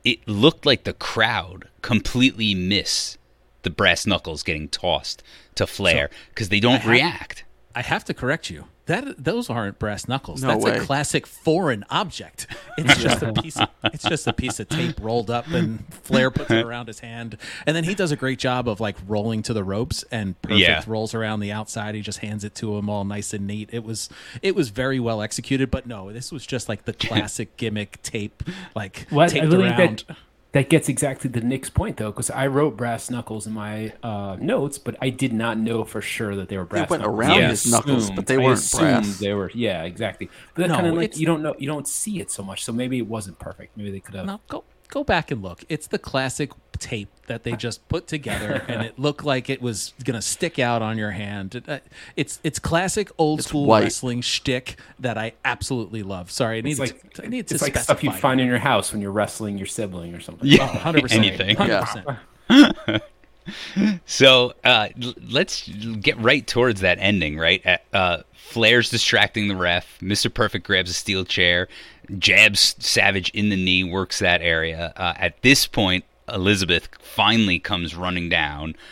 [0.04, 3.18] it looked like the crowd completely miss
[3.64, 5.22] the brass knuckles getting tossed
[5.56, 7.44] to Flair because they don't have- react.
[7.76, 8.66] I have to correct you.
[8.90, 10.42] That those aren't brass knuckles.
[10.42, 10.78] No That's way.
[10.78, 12.48] a classic foreign object.
[12.80, 13.58] It's just a piece.
[13.60, 17.02] Of, it's just a piece of tape rolled up, and Flair puts it around his
[17.02, 17.36] hand,
[17.68, 20.62] and then he does a great job of like rolling to the ropes, and Perfect
[20.62, 20.84] Yeah.
[20.88, 21.96] rolls around the outside.
[21.96, 23.70] He just hands it to him all nice and neat.
[23.74, 24.10] It was
[24.42, 28.44] it was very well executed, but no, this was just like the classic gimmick tape,
[28.76, 29.78] like Well, I taped really around.
[29.78, 30.18] think that
[30.52, 34.36] that gets exactly the Nick's point though, because I wrote brass knuckles in my uh,
[34.40, 36.88] notes, but I did not know for sure that they were brass.
[36.90, 37.20] They went knuckles.
[37.20, 39.20] around I his knuckles, assumed- but they weren't assumed brass.
[39.20, 40.30] They were, yeah, exactly.
[40.56, 42.64] But that No, kind of like you don't know, you don't see it so much,
[42.64, 43.78] so maybe it wasn't perfect.
[43.78, 44.26] Maybe they could have.
[44.26, 45.64] No, go go back and look.
[45.70, 49.94] It's the classic tape that they just put together, and it looked like it was
[50.04, 51.62] gonna stick out on your hand.
[51.68, 51.80] Uh,
[52.16, 53.84] It's it's classic old school white.
[53.84, 56.32] wrestling shtick that I absolutely love.
[56.32, 58.22] Sorry, I It's needed like to, I needed to it's like stuff you specify.
[58.30, 60.48] find in your house when you're wrestling your sibling or something.
[60.48, 61.56] Yeah, hundred percent, anything.
[61.56, 63.04] hundred percent.
[64.06, 64.90] So uh,
[65.28, 65.68] let's
[66.02, 67.38] get right towards that ending.
[67.38, 70.00] Right, Uh, uh, Flair's distracting the ref.
[70.02, 71.68] Mister Perfect grabs a steel chair,
[72.20, 74.94] jabs Savage in the knee, works that area.
[74.96, 78.76] Uh, at this point, Elizabeth finally comes running down.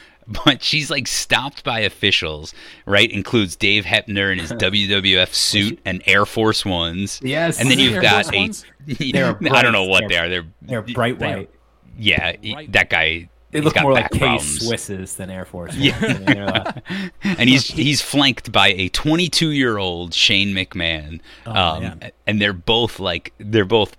[0.44, 2.54] But she's like stopped by officials,
[2.86, 3.10] right?
[3.10, 7.22] Includes Dave Hebner in his WWF suit and Air Force Ones.
[7.24, 7.62] Yes.
[7.62, 8.40] and then you've Air got Force a.
[8.40, 8.66] Ones?
[8.88, 9.90] They're I don't know bright.
[9.90, 11.50] what they They're- They're They're bright white.
[11.98, 12.34] yeah.
[12.42, 13.30] he- That guy.
[13.52, 14.26] They look more like back K.
[14.36, 15.74] Swisses than Air Force.
[15.78, 16.84] Yeah, I mean, they're like-
[17.24, 22.52] and he's he's flanked by a 22 year old Shane McMahon, Oh, um, and they're
[22.52, 23.96] both like they're both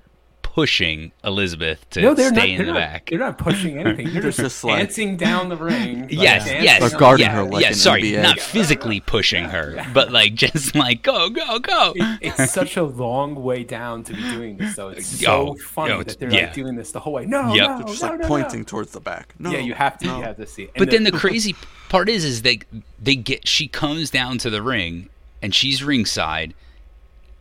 [0.59, 2.61] pushing Elizabeth to no, they're stay not.
[2.61, 3.07] in the not, back.
[3.11, 4.13] They're not pushing anything.
[4.13, 6.01] They're just, just like- dancing down the ring.
[6.03, 8.23] like, Yes, yes, They're guarding yeah, her like yeah, an sorry, NBA.
[8.23, 11.93] not physically pushing her, but like just like go, go, go.
[12.21, 14.89] It's such a long way down to be doing this, though.
[14.89, 16.47] It's so Oh, funny yo, it's- that they're yeah.
[16.47, 17.25] like doing this the whole way.
[17.25, 17.69] No, Yep.
[17.69, 18.29] no, They're Just no, like no, no.
[18.29, 19.35] pointing towards the back.
[19.39, 20.07] No, Yeah, you have to.
[20.07, 20.17] no.
[20.19, 20.65] You have to see.
[20.65, 20.71] it.
[20.75, 21.55] And But then the- the crazy
[21.89, 22.59] part is, is they
[23.01, 25.09] they get she comes down to the ring
[25.41, 26.53] and she's ringside,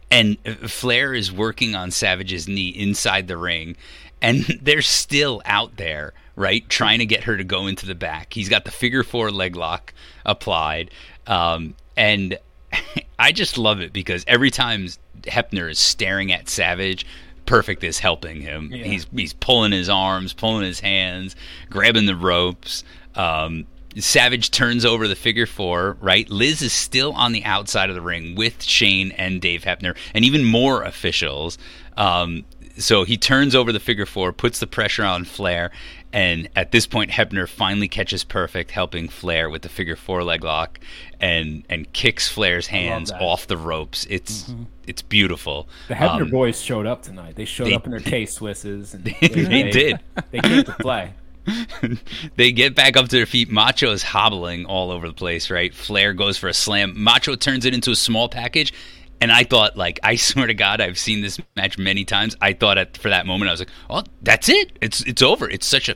[0.10, 0.38] and
[0.70, 3.76] Flair is working on Savage's knee inside the ring,
[4.22, 8.34] and they're still out there, right, trying to get her to go into the back.
[8.34, 9.94] He's got the figure four leg lock
[10.26, 10.92] applied,
[11.26, 12.38] um, and
[13.20, 14.88] I just love it because every time
[15.24, 17.06] Hebner is staring at Savage.
[17.46, 18.72] Perfect is helping him.
[18.74, 18.84] Yeah.
[18.84, 21.34] He's he's pulling his arms, pulling his hands,
[21.70, 22.84] grabbing the ropes.
[23.16, 23.66] Um,
[23.98, 26.30] Savage turns over the figure four, right?
[26.30, 30.24] Liz is still on the outside of the ring with Shane and Dave Hebner and
[30.24, 31.58] even more officials.
[31.96, 32.46] Um,
[32.78, 35.72] so he turns over the figure four, puts the pressure on Flair,
[36.14, 40.44] And at this point, Hebner finally catches Perfect, helping Flair with the figure four leg
[40.44, 40.80] lock,
[41.20, 44.06] and and kicks Flair's hands off the ropes.
[44.10, 44.54] It's
[44.86, 45.68] it's beautiful.
[45.88, 47.36] The Hebner Um, boys showed up tonight.
[47.36, 48.94] They showed they- up in their K Swisses.
[48.94, 50.00] And They did.
[50.32, 51.14] They came to play.
[52.36, 53.50] they get back up to their feet.
[53.50, 55.74] Macho is hobbling all over the place, right?
[55.74, 56.94] Flair goes for a slam.
[57.02, 58.74] Macho turns it into a small package.
[59.20, 62.36] And I thought, like, I swear to God, I've seen this match many times.
[62.42, 64.78] I thought at, for that moment, I was like, oh, that's it.
[64.82, 65.50] It's it's over.
[65.50, 65.96] It's such a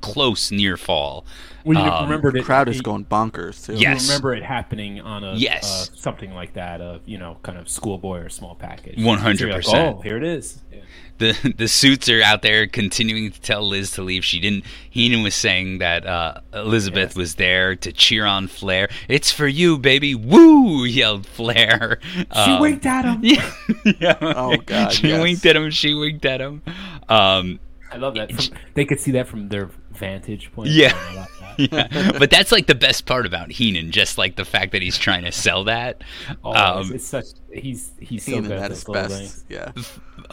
[0.00, 1.26] close near fall.
[1.64, 3.74] Well, you Um, remembered The crowd is you- going bonkers too.
[3.74, 4.06] You Yes.
[4.08, 5.90] remember it happening on a Yes.
[5.90, 8.96] uh, something like that, a you know, kind of schoolboy or small package.
[8.96, 9.50] 100%.
[9.52, 10.62] Like, oh, here it is.
[10.72, 10.78] Yeah.
[11.18, 14.24] The the suits are out there continuing to tell Liz to leave.
[14.24, 14.64] She didn't.
[14.90, 17.16] Heenan was saying that uh, Elizabeth Yes.
[17.16, 18.88] was there to cheer on Flair.
[19.08, 20.14] It's for you, baby!
[20.14, 20.84] Woo!
[20.84, 21.98] yelled Flair.
[22.14, 23.20] She Um, winked at him.
[23.22, 23.50] Yeah.
[24.00, 24.16] yeah.
[24.20, 25.22] Oh, God, She yes.
[25.22, 25.70] winked at him.
[25.70, 26.62] She winked at him.
[27.08, 28.30] Um, I love that.
[28.32, 30.70] From, they could see that from their vantage point.
[30.70, 30.92] Yeah.
[30.92, 31.28] That.
[31.72, 32.12] yeah.
[32.18, 35.24] but that's like the best part about Heenan, just like the fact that he's trying
[35.24, 36.02] to sell that.
[36.44, 37.24] Oh, Um, it's, it's such.
[37.52, 39.14] He's he's so good at at his best.
[39.14, 39.44] things.
[39.48, 39.72] Yeah.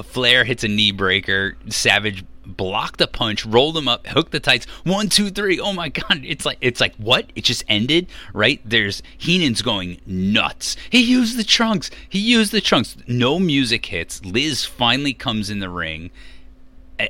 [0.04, 1.58] Flair hits a knee breaker.
[1.70, 4.66] Savage blocked the punch, rolled him up, hooked the tights.
[4.84, 5.60] One, two, three.
[5.60, 6.22] Oh my god!
[6.24, 7.32] It's like it's like what?
[7.36, 8.62] It just ended, right?
[8.66, 10.76] There's Heenan's going nuts.
[10.92, 11.90] He used the trunks.
[12.10, 12.98] He used the trunks.
[13.08, 14.24] No music hits.
[14.24, 16.12] Liz finally comes in the ring, a-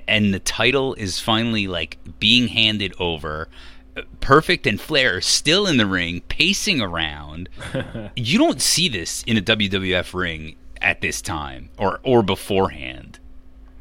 [0.07, 3.47] and the title is finally like being handed over.
[4.19, 7.47] Perfect and Flair are still in the ring, pacing around.
[8.15, 13.19] you don't see this in a WWF ring at this time or or beforehand.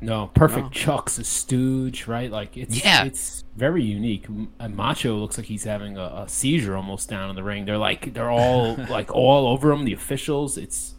[0.01, 2.31] No, perfect Chuck's a stooge, right?
[2.31, 3.05] Like it's Yeah.
[3.05, 4.27] it's very unique.
[4.29, 7.65] M- uh, Macho looks like he's having a, a seizure almost down in the ring.
[7.65, 9.85] They're like they're all like all over him.
[9.85, 10.95] The officials, it's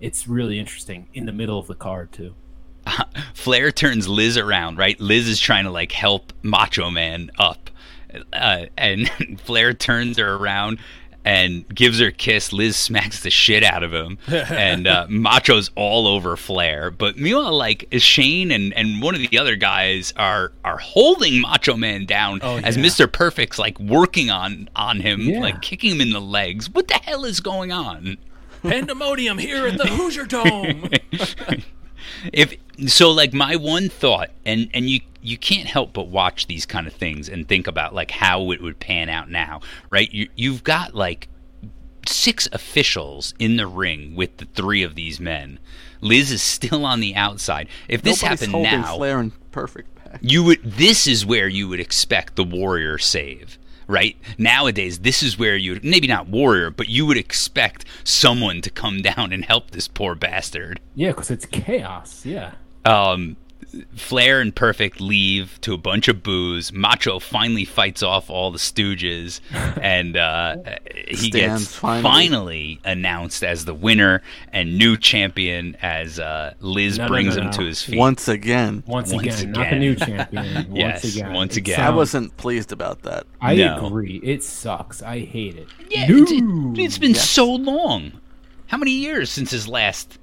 [0.00, 2.34] it's really interesting in the middle of the card too.
[3.34, 4.98] Flair turns Liz around, right?
[5.00, 7.70] Liz is trying to like help Macho Man up.
[8.32, 9.08] Uh, and
[9.44, 10.78] Flair turns her around
[11.24, 12.52] and gives her a kiss.
[12.52, 14.18] Liz smacks the shit out of him.
[14.28, 16.90] and uh, Macho's all over Flair.
[16.90, 21.76] But meanwhile, like Shane and, and one of the other guys are are holding Macho
[21.76, 22.76] Man down Oh, as.
[22.76, 23.10] Mr.
[23.10, 25.40] Perfect's like working on on him, Yeah.
[25.40, 26.68] like kicking him in the legs.
[26.68, 28.18] What the hell is going on?
[28.62, 30.88] Pandemonium here at the Hoosier Dome.
[32.32, 32.54] if
[32.86, 36.86] so like my one thought and and you you can't help but watch these kind
[36.86, 40.64] of things and think about like how it would pan out now right you you've
[40.64, 41.28] got like
[42.06, 45.58] six officials in the ring with the three of these men
[46.00, 49.94] liz is still on the outside if this Nobody's happened holding now Flair and perfect
[49.94, 50.18] back.
[50.20, 55.38] you would this is where you would expect the warrior save right nowadays this is
[55.38, 59.70] where you maybe not warrior but you would expect someone to come down and help
[59.70, 62.24] this poor bastard Yeah, because it's chaos.
[62.26, 62.52] Yeah.
[62.84, 63.36] Um,
[63.96, 66.74] Flair and Perfect leave to a bunch of booze.
[66.74, 69.40] Macho finally fights off all the Stooges,
[69.80, 70.56] and uh,
[71.08, 72.02] he Stands gets finally.
[72.02, 72.80] finally.
[72.84, 74.20] announced as the winner
[74.52, 77.52] and new champion as uh, Liz No, no, brings no, him no.
[77.52, 77.96] to his feet.
[77.98, 80.54] Once again, Once, Once again, not the new champion.
[80.70, 81.32] Once Yes, again.
[81.32, 81.80] once It again.
[81.80, 83.24] I wasn't pleased about that.
[83.40, 83.86] I No.
[83.86, 84.20] agree.
[84.22, 85.00] It sucks.
[85.02, 85.68] I hate it.
[85.88, 86.74] yeah, it's, it, No.
[86.76, 87.26] it's been Yes.
[87.30, 88.12] so long.
[88.66, 90.18] How many years since his last?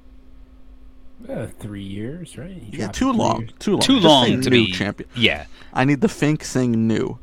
[1.27, 2.51] Uh, three years, right?
[2.51, 3.41] He Yeah, too long.
[3.41, 3.51] years.
[3.59, 3.81] Too long.
[3.81, 5.09] Too Just long to new be champion.
[5.15, 7.19] Yeah, I need the Fink saying new.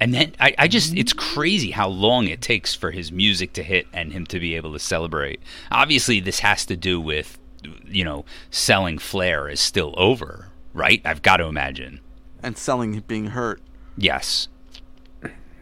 [0.00, 3.62] And then I, I just it's crazy how long it takes for his music to
[3.62, 5.40] hit and him to be able to celebrate.
[5.70, 7.38] Obviously this has to do with
[7.86, 11.00] you know, selling Flair is still over, right?
[11.04, 12.00] I've got to imagine.
[12.42, 13.60] And selling being hurt.
[13.96, 14.48] Yes.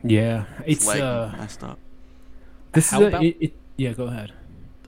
[0.03, 1.79] Yeah, it's Leg uh, messed up.
[2.73, 4.33] this How is a, about- it, it, Yeah, go ahead.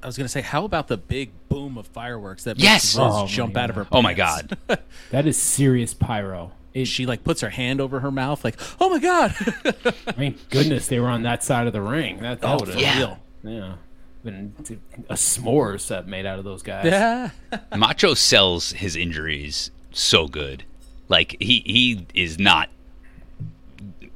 [0.04, 2.94] I was gonna say, how about the big boom of fireworks that Yes!
[2.94, 3.86] makes Liz Oh, jump out of her?
[3.90, 4.56] Oh my god.
[5.10, 6.52] That is serious pyro.
[6.74, 9.34] It, She like puts her hand over her mouth, like, "Oh my god!"
[10.06, 12.18] I mean, goodness they were on that side of the ring.
[12.20, 12.98] That, that oh, would for have Yeah.
[12.98, 13.18] real.
[13.44, 13.74] yeah,
[14.24, 14.52] been
[15.08, 16.86] a s'more set made out of those guys.
[16.86, 17.30] Yeah.
[17.76, 20.64] Macho sells his injuries so good.
[21.08, 22.68] Like he he is not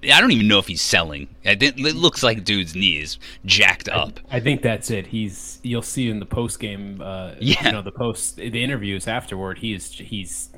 [0.04, 1.28] I don't even know if he's selling.
[1.44, 4.20] Think- It looks like dude's knee is jacked up.
[4.30, 5.06] I think that's it.
[5.08, 7.66] He's you'll see in the post game, uh, Yeah.
[7.66, 9.58] you know, the post the interviews afterward.
[9.58, 10.50] He is he's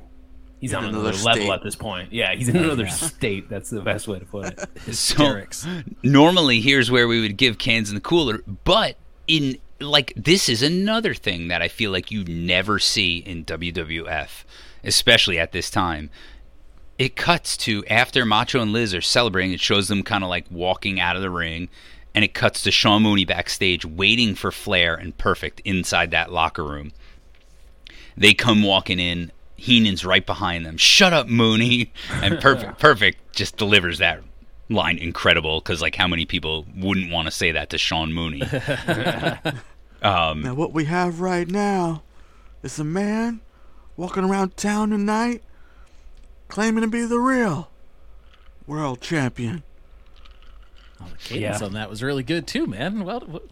[0.60, 2.12] he's on another another level at this point.
[2.12, 3.48] Yeah, he's in another state.
[3.48, 4.58] That's the best way to put it.
[4.92, 5.66] So Hysterics.
[6.02, 10.62] normally here's where we would give cans in the cooler, but in like this is
[10.62, 14.44] another thing that I feel like you never see in WWF,
[14.84, 16.10] especially at this time.
[17.00, 20.44] It cuts to after Macho and Liz are celebrating, it shows them kind of like
[20.50, 21.70] walking out of the ring,
[22.14, 26.62] and it cuts to Sean Mooney backstage waiting for Flair and Perfect inside that locker
[26.62, 26.92] room.
[28.18, 30.76] They come walking in, Heenan's right behind them.
[30.76, 31.90] Shut up, Mooney.
[32.22, 34.20] And perfect, perfect just delivers that
[34.68, 38.42] line incredible because like how many people wouldn't want to say that to Sean Mooney?
[40.02, 42.02] Um, now, what we have right now
[42.62, 43.40] is a man
[43.98, 45.42] walking around town tonight
[46.50, 47.70] claiming to be the real
[48.66, 49.62] world champion.
[51.00, 51.66] Oh, the cadence Yeah.
[51.66, 53.04] on that was really good too, man.
[53.04, 53.48] Well, w-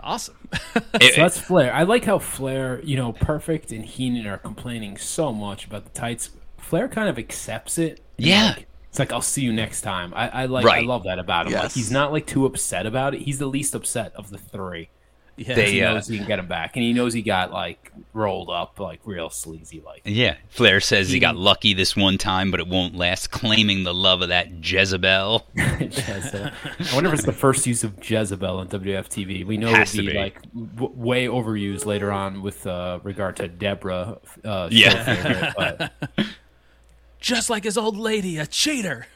[0.00, 0.36] awesome.
[0.94, 1.72] It- So that's Flair.
[1.74, 5.90] I like how Flair, you know, Perfect and Heenan are complaining so much about the
[5.90, 6.30] tights.
[6.58, 8.00] Flair kind of accepts it.
[8.18, 8.54] Yeah.
[8.56, 10.12] like, it's like I'll see you next time.
[10.16, 10.64] I, I like.
[10.64, 11.52] I love that about him.
[11.52, 11.74] Like Yes.
[11.74, 13.22] he's not like too upset about it.
[13.22, 14.88] He's the least upset of the three.
[15.36, 17.52] Yeah, They, He uh, knows he can get him back, and he knows he got
[17.52, 20.02] like rolled up, like real sleazy, like.
[20.04, 23.30] yeah, Flair says he got lucky this one time, but it won't last.
[23.30, 25.46] Claiming the love of that Jezebel.
[25.56, 26.50] Jezebel.
[26.90, 29.44] I wonder if it's the first use of Jezebel on WF TV.
[29.46, 30.18] We know Has it'd to be, be.
[30.18, 30.40] like
[30.76, 34.18] w- way overused later on with uh, regard to Deborah.
[34.44, 35.04] Uh, Yeah.
[35.04, 35.54] favorite,
[36.16, 36.26] but
[37.20, 39.06] just like his old lady, a cheater.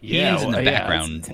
[0.00, 1.28] Heenan's in the yeah, background.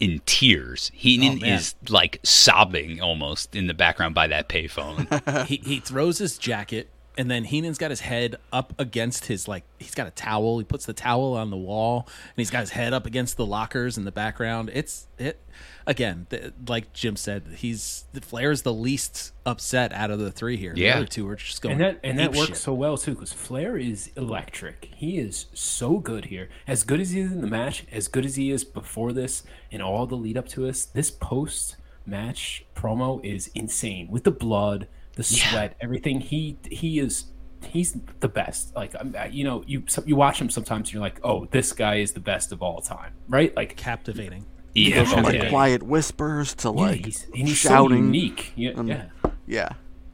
[0.00, 0.90] In tears.
[0.94, 5.46] Heenan Oh, is like sobbing almost in the background by that payphone.
[5.46, 9.64] he he throws his jacket, and then Heenan's got his head up against his like
[9.78, 10.58] he's got a towel.
[10.58, 13.46] He puts the towel on the wall, and he's got his head up against the
[13.46, 14.70] lockers in the background.
[14.74, 15.40] It's it
[15.86, 20.56] again, th- like Jim said, he's the Flair's the least upset out of the three
[20.56, 20.72] here.
[20.76, 20.92] Yeah.
[20.92, 22.56] the other two are just going and that and that works shit.
[22.56, 24.90] so well too because Flair is electric.
[24.94, 28.24] He is so good here, as good as he is in the match, as good
[28.24, 30.84] as he is before this, and all the lead up to this.
[30.86, 36.20] This post match promo is insane with the blood, the sweat, everything.
[36.20, 37.26] He he is.
[37.66, 38.76] He's the best.
[38.76, 40.92] Like um, uh, you know, you you watch him sometimes.
[40.92, 43.56] You're like, oh, this guy is the best of all time, right?
[43.56, 44.44] Like, captivating.
[44.74, 45.48] Yeah, From like Yeah.
[45.50, 47.98] quiet whispers to yeah, like he's, and he's so shouting.
[48.06, 48.52] unique.
[48.56, 49.04] Yeah, Um, yeah,
[49.46, 49.68] Yeah.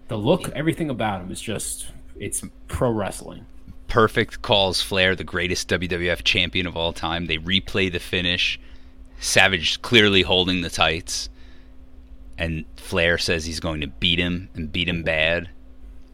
[0.09, 1.87] the look, everything about him is just
[2.19, 3.47] it's pro wrestling.
[3.89, 7.27] Perfect calls Flair the greatest WWF champion of all time.
[7.27, 8.61] They replay the finish.
[9.19, 11.29] Savage clearly holding the tights.
[12.39, 15.49] And Flair says he's going to beat him and beat him bad.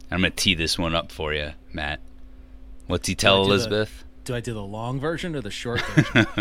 [0.09, 1.99] I'm going to tee this one up for you, Matt.
[2.87, 4.03] What's he tell I the- Elizabeth?
[4.27, 6.27] Do I do the long version or the short version?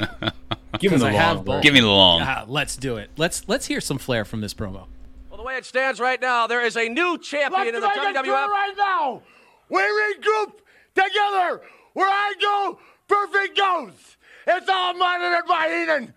[0.80, 1.60] Give him Because the I long have version.
[1.62, 2.20] Give me the long.
[2.20, 3.10] Ah, let's do it.
[3.16, 4.86] Let's let's hear some Flair from this promo.
[5.30, 7.96] Well, the way it stands right now, there is a new champion in the Let's
[7.96, 8.24] make it WWF.
[8.24, 9.22] true right now.
[9.68, 10.54] We regroup
[10.96, 11.62] together.
[11.92, 14.16] Where I go, perfect goes.
[14.48, 16.12] It's all monitored by Heenan.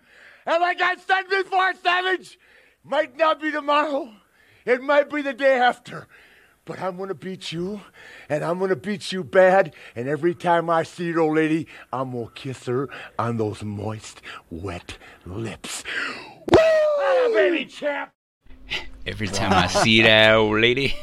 [0.46, 2.36] And like I said before, Savage,
[2.82, 4.12] might not be tomorrow.
[4.66, 6.08] It might be the day after.
[6.64, 7.80] But I'm gonna beat you,
[8.30, 9.74] and I'm gonna beat you bad.
[9.94, 12.88] And every time I see your old lady, I'm gonna kiss her
[13.18, 15.84] on those moist, wet lips.
[16.50, 17.34] Woo!
[17.34, 18.10] baby champ.
[19.06, 20.94] Every time I see that old lady.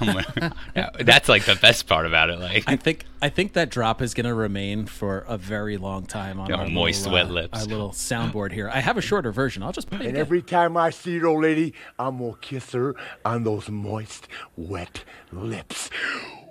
[0.00, 0.52] Gonna-
[1.00, 2.38] that's like the best part about it.
[2.38, 6.06] Like, I think I think that drop is going to remain for a very long
[6.06, 7.58] time on Oh, our moist, little, wet uh, lips.
[7.60, 8.70] Our little soundboard here.
[8.72, 9.62] I have a shorter version.
[9.62, 10.00] I'll just play it.
[10.00, 10.20] And again.
[10.20, 15.04] every time I see your old lady, I'm gonna kiss her on those moist, wet
[15.30, 15.90] lips.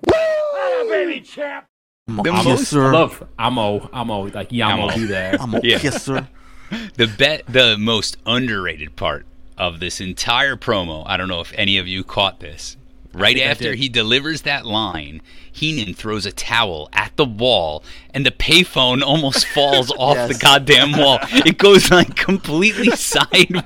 [0.06, 0.90] Woo!
[0.90, 1.66] baby champ.
[2.08, 2.86] I'm a most kisser.
[2.86, 4.94] I love Amo, Amo, like Yamo Amo.
[4.96, 5.42] do that.
[5.42, 5.80] I'm a Yeah.
[5.80, 6.28] kisser.
[6.96, 9.26] the bet the most underrated part
[9.58, 12.76] of this entire promo i don't know if any of you caught this
[13.18, 18.32] right after he delivers that line heenan throws a towel at the wall and the
[18.32, 20.34] payphone almost falls off Yes.
[20.38, 23.64] the goddamn wall it goes like completely sideways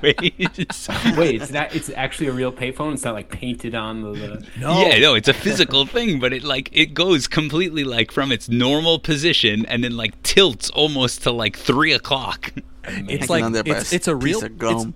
[1.16, 2.94] Wait, it's that it's actually a real payphone.
[2.94, 4.10] It's not like painted on the.
[4.12, 4.46] the...
[4.60, 8.48] yeah no it's a physical thing but it like it goes completely like from its
[8.48, 12.52] normal position and then like tilts almost to like three o'clock
[12.84, 14.94] It's like on there it's, a it's a piece real of it's, gum.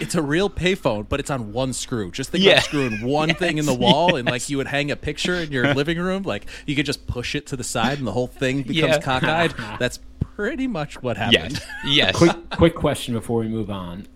[0.00, 2.10] It's a real payphone, but it's on one screw.
[2.10, 2.52] Just think Yeah.
[2.52, 5.34] about screwing one thing in the Yes, wall, and like you would hang a picture
[5.36, 6.22] in your living room.
[6.22, 8.98] Like you could just push it to the side, and the whole thing becomes Yeah.
[9.00, 9.54] cockeyed.
[9.78, 11.52] That's pretty much what happened.
[11.52, 14.06] yes yes quick, quick question before we move on.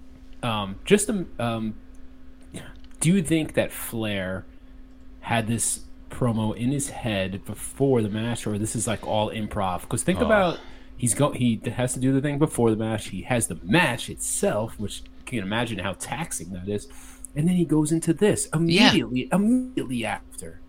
[0.42, 1.74] Um, just um, um,
[3.00, 4.44] do you think that Flair
[5.20, 9.82] had this promo in his head before the match, or this is like all improv?
[9.82, 10.58] Because think about
[10.96, 13.08] he's go he has to do the thing before the match.
[13.08, 16.88] He has the match itself, which you can imagine how taxing that is,
[17.34, 20.60] and then he goes into this immediately, immediately after.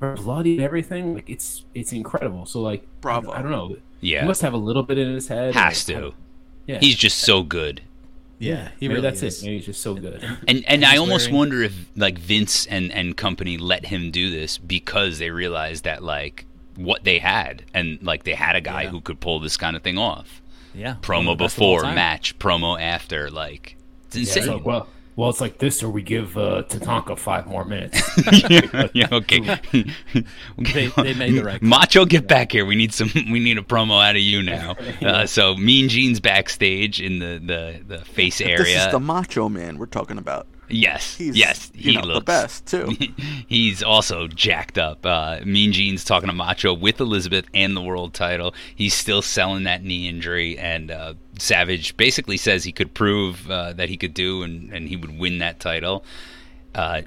[0.00, 2.44] Bloody everything, like it's it's incredible.
[2.44, 3.30] So like, Bravo.
[3.32, 3.76] I don't know.
[4.00, 4.20] Yeah.
[4.20, 5.54] he must have a little bit in his head.
[5.54, 6.12] has like, to
[6.66, 7.80] Yeah, he's just so good
[8.38, 9.42] Yeah, he Maybe really that's is.
[9.42, 9.46] it.
[9.46, 10.22] Maybe he's just so good.
[10.46, 14.30] And and I almost wearing- wonder if like Vince and and company let him do
[14.30, 16.44] this because they realized that like
[16.76, 18.90] what they had and like they had a guy Yeah.
[18.90, 20.42] who could pull this kind of thing off.
[20.74, 23.76] Yeah, Promo of of before, match, promo after, like
[24.16, 24.44] it's insane.
[24.44, 28.00] So, well, Well, it's like this, or we give uh, Tatanka five more minutes.
[28.50, 29.38] yeah, yeah, okay.
[30.58, 31.68] They- they made the right call.
[31.68, 32.64] Macho, get back here.
[32.66, 33.10] We need some.
[33.14, 34.74] We need a promo out of you now.
[35.00, 39.48] Uh, so Mean Gene's backstage in the the, the face area This is the Macho
[39.48, 40.46] Man we're talking about.
[40.68, 42.96] Yes, He's yes, you he know, looks the best too.
[43.46, 45.04] He's also jacked up.
[45.04, 48.54] Uh, mean Gene's talking to Macho with Elizabeth and the world title.
[48.74, 53.72] He's still selling that knee injury, and uh, Savage basically says he could prove uh,
[53.74, 56.04] that he could do, and, and he would win that title.
[56.74, 57.02] Uh,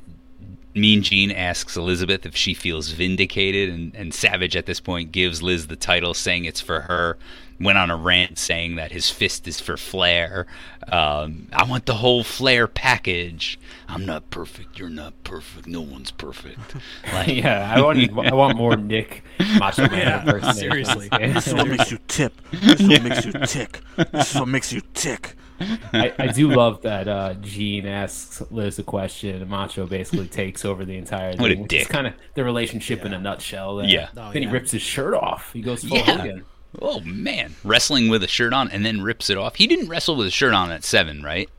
[0.74, 5.42] Mean Gene asks Elizabeth if she feels vindicated, and, and Savage at this point gives
[5.42, 7.18] Liz the title, saying it's for her.
[7.60, 10.46] Went on a rant saying that his fist is for Flair.
[10.92, 13.60] Um, I want the whole Flair package.
[13.88, 14.78] I'm not perfect.
[14.78, 15.66] You're not perfect.
[15.68, 16.76] No one's perfect.
[17.12, 19.24] Like, yeah, I want I want more Nick
[19.58, 20.60] Macho Man impersonations.
[20.60, 21.10] seriously.
[21.10, 22.34] This is what makes you tip.
[22.52, 23.82] This is what makes you tick.
[24.12, 25.34] This is what makes you tick.
[25.60, 30.64] I, I do love that uh, Gene asks Liz a question, and Macho basically takes
[30.64, 31.42] over the entire thing.
[31.42, 31.82] What a which dick.
[31.82, 33.78] is kind of the relationship in a nutshell.
[33.78, 33.88] There.
[33.88, 34.10] Yeah.
[34.16, 35.52] Oh, then he rips his shirt off.
[35.54, 36.18] He goes full Yeah.
[36.18, 36.46] Hogan.
[36.82, 39.56] Oh man, wrestling with a shirt on and then rips it off.
[39.56, 41.50] He didn't wrestle with a shirt on at seven, right?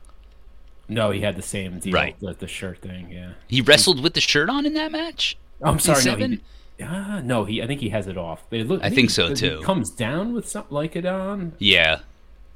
[0.87, 2.19] No, he had the same deal, Right.
[2.19, 3.11] the, the shirt thing.
[3.11, 3.33] Yeah.
[3.47, 5.37] He wrestled with the shirt on in that match.
[5.61, 5.97] Oh, I'm sorry.
[5.97, 6.41] No, seven?
[6.77, 7.61] he, uh, no, he.
[7.61, 8.43] I think he has it off.
[8.49, 9.57] But it look, I think so, he- too.
[9.59, 11.53] He comes down with something like it on.
[11.59, 11.99] Yeah,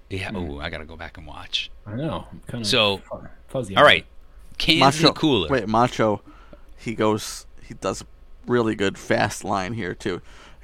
[0.10, 0.30] yeah.
[0.32, 0.38] Hmm.
[0.38, 1.70] Oh, I gotta go back and watch.
[1.86, 2.26] I know.
[2.32, 3.02] I'm kind of So,
[3.50, 3.76] fuzzy.
[3.76, 4.06] All right,
[4.58, 5.08] cans Macho.
[5.08, 5.50] the cooler.
[5.50, 6.22] Wait, Macho.
[6.78, 7.46] He goes.
[7.62, 8.06] He does a
[8.48, 10.22] really good fast line here too.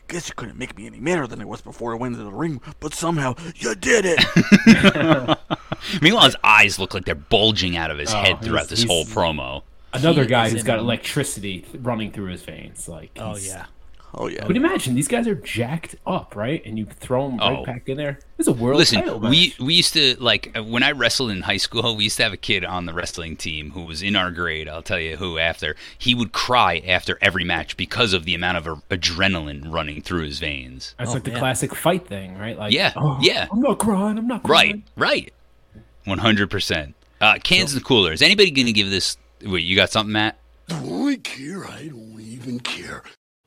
[0.10, 2.26] I guess you couldn't make me any madder than I was before I went into
[2.26, 5.38] the ring, but somehow you did it.
[6.02, 9.06] Meanwhile, his eyes look like they're bulging out of his Oh, head throughout this whole
[9.06, 9.62] promo.
[9.94, 12.90] Another He guy who's got a- electricity running through his veins.
[12.90, 13.68] Like, Oh yeah.
[14.14, 14.46] Oh yeah.
[14.48, 16.62] But imagine these guys are jacked up, right?
[16.66, 17.66] And you throw them right Oh.
[17.66, 18.20] back in there.
[18.38, 21.42] It's a world Listen, title we we used to like uh, when I wrestled in
[21.42, 21.96] high school.
[21.98, 24.68] We used to have a kid on the wrestling team who was in our grade.
[24.70, 25.38] I'll tell you who.
[25.38, 30.02] After he would cry after every match because of the amount of a- adrenaline running
[30.02, 30.96] through his veins.
[30.98, 31.40] That's Oh, like the man.
[31.40, 32.58] classic fight thing, right?
[32.58, 33.48] Like, Yeah, oh, yeah.
[33.52, 34.18] I'm not crying.
[34.18, 34.84] I'm not crying.
[34.96, 35.34] Right,
[35.76, 36.96] right, one hundred percent.
[37.22, 38.14] Uh, Cans and cooler.
[38.14, 39.18] Is anybody going to give this?
[39.44, 40.38] Wait, you got something, Matt?
[40.70, 41.66] I care.
[41.66, 43.04] I don't even care.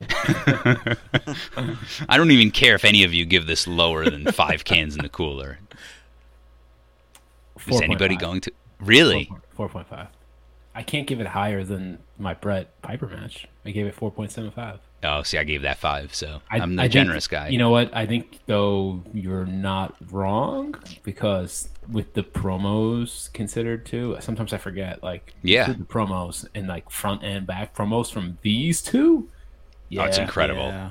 [2.09, 5.03] I don't even care if any of you give this lower than five cans in
[5.03, 5.59] the cooler.
[7.67, 8.21] Is anybody 4.5.
[8.21, 8.53] going to?
[8.81, 9.31] Really?
[9.55, 10.09] Four point five.
[10.75, 13.47] I can't give it higher than my Bret Piper match.
[13.65, 14.81] I gave it four point seven five.
[15.05, 17.49] Oh, see, I gave that five, so I, I'm the I think- generous guy.
[17.49, 17.95] You know what?
[17.95, 20.75] I think though you're not wrong
[21.05, 25.69] because with the promos considered too, sometimes I forget like Yeah.
[25.73, 29.29] the promos and like front and back promos from these two.
[30.01, 30.67] Oh, it's incredible.
[30.67, 30.91] Yeah.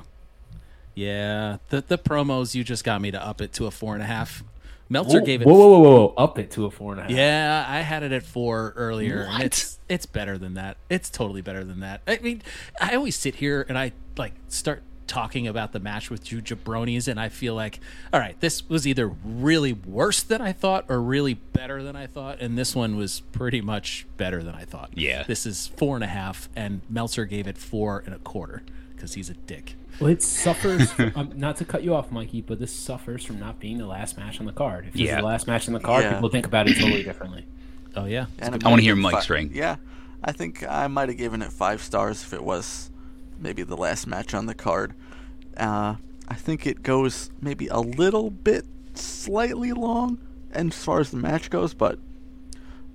[0.94, 1.56] Yeah.
[1.70, 4.06] The the promos you just got me to up it to a four and a
[4.06, 4.42] half.
[4.88, 7.02] Meltzer Whoa, gave it whoa, whoa, whoa, whoa, up it to a four and a
[7.04, 7.10] half.
[7.12, 9.22] Yeah, I had it at four earlier.
[9.22, 9.42] and What?
[9.42, 10.76] It's it's better than that.
[10.90, 12.02] It's totally better than that.
[12.06, 12.42] I mean,
[12.80, 17.08] I always sit here and I like start talking about the match with two jabronis,
[17.08, 17.80] and I feel like,
[18.12, 22.06] all right, this was either really worse than I thought or really better than I
[22.06, 24.90] thought, and this one was pretty much better than I thought.
[24.94, 25.22] Yeah.
[25.24, 28.62] this is four and a half, and Meltzer gave it four and a quarter
[29.02, 29.74] because he's a dick.
[29.98, 30.94] Well, it suffers.
[31.16, 34.16] um, not to cut you off, Mikey, but this suffers from not being the last
[34.16, 34.84] match on the card.
[34.86, 35.16] If it's Yeah.
[35.16, 36.14] the last match on the card, Yeah.
[36.14, 37.44] people think about it totally differently.
[37.94, 39.50] Oh yeah, I wanna hear Mike's fi- ring.
[39.52, 39.76] Yeah,
[40.24, 42.90] I think I might have given it five stars if it was
[43.38, 44.94] maybe the last match on the card.
[45.58, 45.96] Uh,
[46.26, 50.16] I think it goes maybe a little bit slightly long,
[50.54, 51.98] and as far as the match goes, but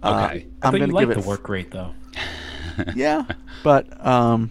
[0.01, 0.47] uh, Okay.
[0.63, 1.93] I I'm gonna give it the work rate though.
[2.95, 3.25] yeah,
[3.63, 4.49] but um,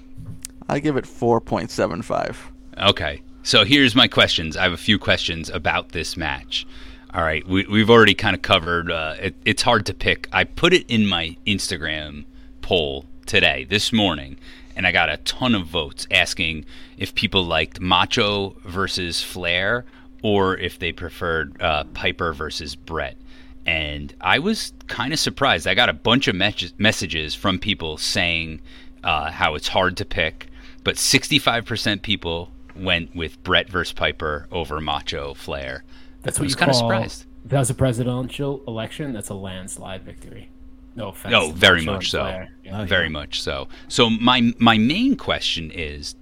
[0.69, 2.51] I give it four point seven five.
[2.79, 3.23] Okay.
[3.43, 4.57] So here's my questions.
[4.57, 6.67] I have a few questions about this match.
[7.15, 7.47] All right.
[7.47, 8.91] We, we've already kind of covered.
[8.91, 10.29] Uh, it, it's hard to pick.
[10.33, 12.25] I put it in my Instagram
[12.61, 14.37] poll today, this morning,
[14.75, 16.65] and I got a ton of votes asking
[16.99, 19.85] if people liked Macho versus Flair
[20.23, 23.17] or if they preferred uh, Piper versus Bret.
[23.65, 25.67] And I was kind of surprised.
[25.67, 28.61] I got a bunch of mes- messages from people saying
[29.05, 30.49] uh, how it's hard to pick,
[30.87, 35.83] but 65% people went with Bret versus Piper over Macho Flair.
[36.23, 37.27] That's I what was you kinda surprised.
[37.45, 39.13] If that was a presidential election.
[39.13, 40.49] That's a landslide victory.
[40.95, 41.35] No offense.
[41.37, 42.19] Oh, to very Macho much and so.
[42.21, 42.49] Flair.
[42.63, 42.85] Yeah.
[42.85, 43.67] Very much so.
[43.89, 46.15] So my my main question is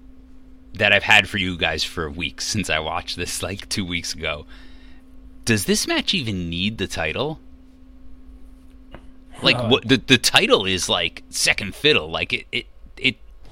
[0.72, 4.14] that I've had for you guys for weeks since I watched this like 2 weeks
[4.14, 4.46] ago.
[5.44, 7.38] Does this match even need the title?
[9.42, 12.10] Like Uh, what the the title is like second fiddle.
[12.10, 12.66] Like it it, it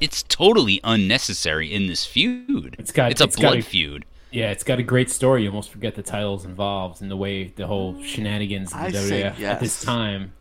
[0.03, 2.77] it's totally unnecessary in this feud.
[2.79, 4.05] It's got- it's a it's got blood a- feud.
[4.31, 5.43] Yeah, it's got a great story.
[5.43, 8.99] You almost forget the titles involved and the way the whole shenanigans in I the
[8.99, 10.33] say WWF at this time.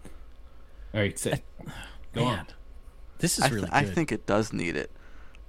[0.93, 1.41] All right, say,
[2.13, 2.45] go Man, on.
[3.19, 4.91] this is I, th- really I think it does need it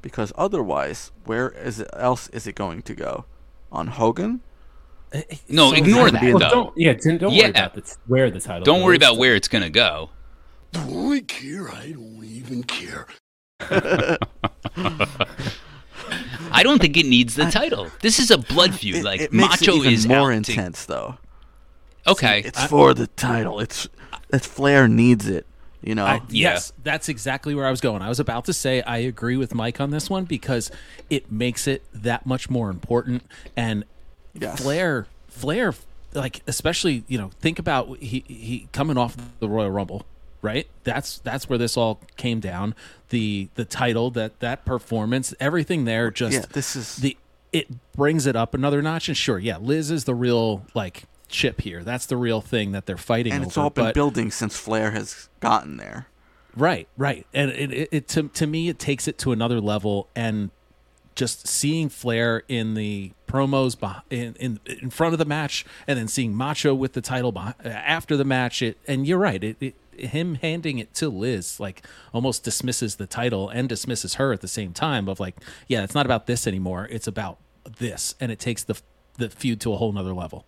[0.03, 3.25] because otherwise, where is it else is it going to go?
[3.71, 4.41] On Hogan?
[5.49, 7.43] No, So ignore that Well, don't yeah, don't don't Yeah.
[7.43, 8.65] worry about the, where the title.
[8.65, 10.11] Don't worry about where it's gonna go.
[10.73, 11.71] Do I care?
[11.71, 13.07] I don't even care.
[16.55, 17.89] I don't think it needs the title.
[18.01, 18.97] This is a blood feud.
[18.97, 21.17] It, like it makes Macho it even is more out to- intense, though.
[22.07, 23.61] okay, It's for the title.
[23.61, 23.89] It's
[24.29, 25.47] that Flair needs it.
[25.83, 26.05] You know.
[26.05, 26.53] I, Yeah.
[26.53, 28.03] Yes, that's exactly where I was going.
[28.03, 30.71] I was about to say I agree with Mike on this one because
[31.11, 33.23] it makes it that much more important.
[33.57, 33.85] And
[34.35, 34.61] Yes.
[34.63, 35.75] Flair, Flair,
[36.15, 40.07] like especially you know, think about he he coming off the Royal Rumble,
[40.43, 40.67] right?
[40.85, 42.75] That's that's where this all came down.
[43.09, 47.17] The the title, that that performance, everything there, just Yeah, this is- the
[47.53, 49.09] it brings it up another notch.
[49.09, 51.83] And sure, yeah, Liz is the real like chip here.
[51.85, 53.49] That's the real thing that they're fighting and over.
[53.49, 56.09] it's all been but- building since Flair has gotten there.
[56.55, 60.09] Right, right, and it, it, it to to me it takes it to another level,
[60.15, 60.51] and
[61.15, 63.77] just seeing Flair in the promos
[64.11, 67.33] in in in front of the match, and then seeing Macho with the title
[67.65, 68.61] after the match.
[68.61, 73.07] It and you're right, it, it him handing it to Liz like almost dismisses the
[73.07, 75.09] title and dismisses her at the same time.
[75.09, 75.37] Of like,
[75.69, 77.39] yeah, it's not about this anymore; it's about
[77.79, 78.81] this, and it takes the
[79.19, 80.47] the feud to a whole nother level.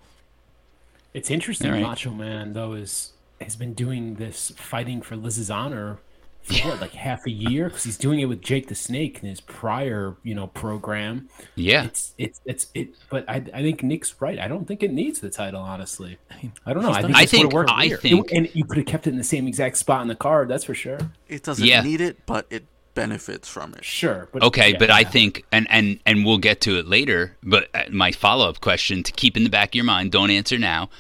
[1.13, 1.69] It's interesting.
[1.69, 1.83] All right.
[1.83, 5.99] Macho Man though is has been doing this fighting for Liz's honor
[6.45, 9.29] for what, like half a year because he's doing it with Jake the Snake in
[9.29, 11.29] his prior you know program.
[11.55, 11.85] yeah.
[11.85, 12.91] It's it's it's it.
[13.11, 14.39] But I I think Nick's right.
[14.39, 15.61] I don't think it needs the title.
[15.61, 16.19] Honestly,
[16.67, 16.93] I don't know.
[16.93, 17.71] I think I think worked.
[17.71, 18.01] I weird.
[18.01, 20.49] think and you could have kept it in the same exact spot in the card.
[20.49, 20.99] That's for sure.
[21.29, 21.83] It doesn't Yeah.
[21.83, 22.65] need it, but it
[22.95, 23.85] benefits from it.
[23.85, 24.29] Sure.
[24.33, 27.37] But Okay, yeah, but I think, and and and we'll get to it later.
[27.43, 30.31] But uh, my follow up question to keep in the back of your mind, don't
[30.31, 30.91] answer now.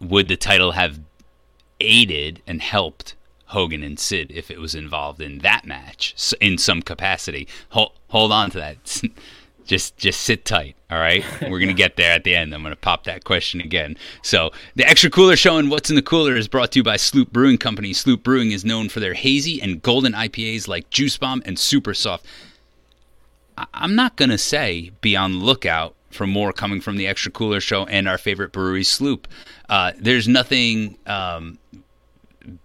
[0.00, 0.98] Would the title have
[1.78, 3.14] aided and helped
[3.50, 7.46] Hogan and Sid if it was involved in that match in some capacity?
[7.70, 9.02] Hold hold on to that.
[9.66, 11.24] Just just sit tight, all right?
[11.42, 12.52] We're gonna get there at the end.
[12.52, 13.96] I'm gonna pop that question again.
[14.22, 16.96] So the extra cooler show and what's in the cooler is brought to you by
[16.96, 17.92] Sloop Brewing Company.
[17.92, 21.94] Sloop Brewing is known for their hazy and golden IPAs like Juice Bomb and Super
[21.94, 22.26] Soft.
[23.56, 27.30] I- I'm not going to say be on lookout for more coming from the Extra
[27.30, 29.28] Cooler Show and our favorite brewery, Sloop.
[29.68, 31.58] Uh, there's nothing um,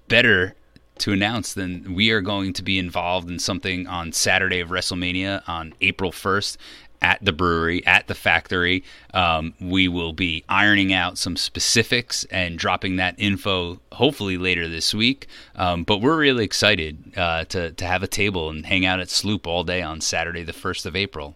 [0.07, 0.55] better
[0.99, 5.47] to announce then we are going to be involved in something on Saturday of WrestleMania
[5.47, 6.57] on April 1st
[7.01, 8.83] at the brewery, at the factory.
[9.13, 14.93] Um, we will be ironing out some specifics and dropping that info hopefully later this
[14.93, 15.27] week.
[15.55, 19.09] Um, but we're really excited uh, to, to have a table and hang out at
[19.09, 21.35] Sloop all day on Saturday, the 1st of April,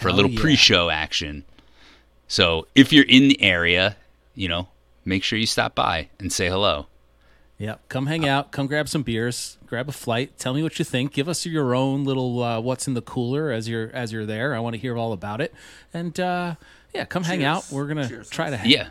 [0.00, 0.40] for a little yeah.
[0.40, 1.44] pre show action.
[2.28, 3.96] So if you're in the area,
[4.34, 4.68] you know,
[5.04, 6.86] make sure you stop by and say hello.
[7.62, 7.88] Yep.
[7.88, 8.50] Come hang out.
[8.50, 9.56] Come grab some beers.
[9.68, 10.36] Grab a flight.
[10.36, 11.12] Tell me what you think.
[11.12, 14.52] Give us your own little uh, what's in the cooler as you're as you're there.
[14.52, 15.54] I want to hear all about it.
[15.94, 16.56] And uh,
[16.92, 17.70] yeah, come hang out.
[17.70, 18.30] We're gonna Cheers.
[18.30, 18.68] try to hang.
[18.68, 18.88] Yeah.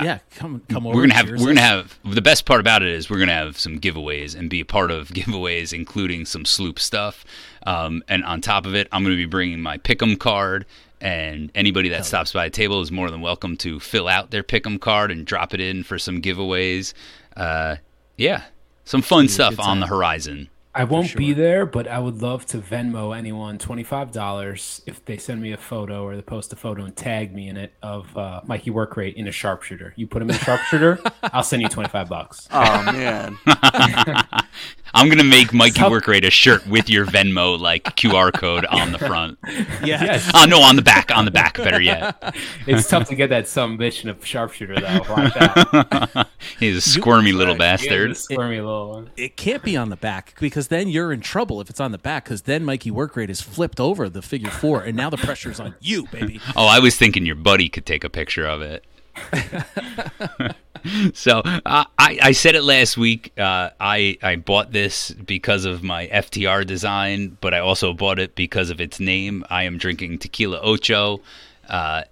[0.00, 0.20] Yeah.
[0.36, 0.94] Come come over.
[0.94, 3.58] we're gonna have we're gonna have the best part about it is we're gonna have
[3.58, 7.24] some giveaways and be a part of giveaways including some sloop stuff
[7.66, 10.64] um, and on top of it i'm gonna be bringing my pick'em card
[11.02, 14.42] and anybody that stops by the table is more than welcome to fill out their
[14.42, 16.94] pick'em card and drop it in for some giveaways
[17.36, 17.76] uh,
[18.16, 18.44] yeah
[18.84, 22.58] some fun stuff on the horizon I won't be there, but I would love to
[22.58, 26.56] Venmo anyone twenty five dollars if they send me a photo or they post a
[26.56, 29.92] photo and tag me in it of uh, Mikey work rate in a sharpshooter.
[29.94, 32.48] You put him in a sharpshooter, I'll send you twenty five bucks.
[32.50, 33.38] Oh man,
[34.94, 38.64] i'm gonna make mikey Tough- work rate a shirt with your venmo like qr code
[38.66, 39.38] on the front
[39.82, 40.02] Yeah.
[40.04, 42.16] Yes, oh no on the back on the back better yet
[42.66, 46.24] it's tough to get that some bitch in a sharpshooter though.
[46.58, 49.10] He's a squirmy little Yeah, bastard the squirmy little one.
[49.16, 51.98] It can't be on the back because then you're in trouble if it's on the
[51.98, 55.16] back because then Mikey work rate is flipped over the figure four and now the
[55.16, 56.40] pressure's on you, baby.
[56.56, 58.84] Oh, I was thinking your buddy could take a picture of it.
[61.14, 63.32] so uh, I, I said it last week.
[63.38, 68.34] Uh, I I bought this because of my FTR design, but I also bought it
[68.34, 69.44] because of its name.
[69.50, 71.20] I am drinking Tequila Ocho
[71.68, 72.02] uh,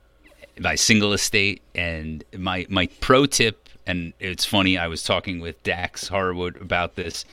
[0.61, 3.59] by Single Estate, and my my pro tip.
[3.84, 4.78] And it's funny.
[4.78, 7.24] I was talking with Dax Harwood about this.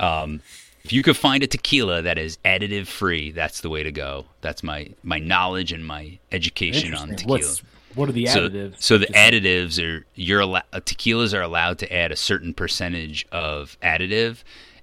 [0.00, 0.40] Um,
[0.82, 4.26] if you could find a tequila that is additive free, that's the way to go.
[4.40, 7.38] That's my my knowledge and my education on tequila.
[7.38, 7.62] What's
[7.94, 8.80] what are the additives?
[8.82, 13.26] so the Just- additives are you're uh, tequilas are allowed to add a certain percentage
[13.32, 14.42] of additive,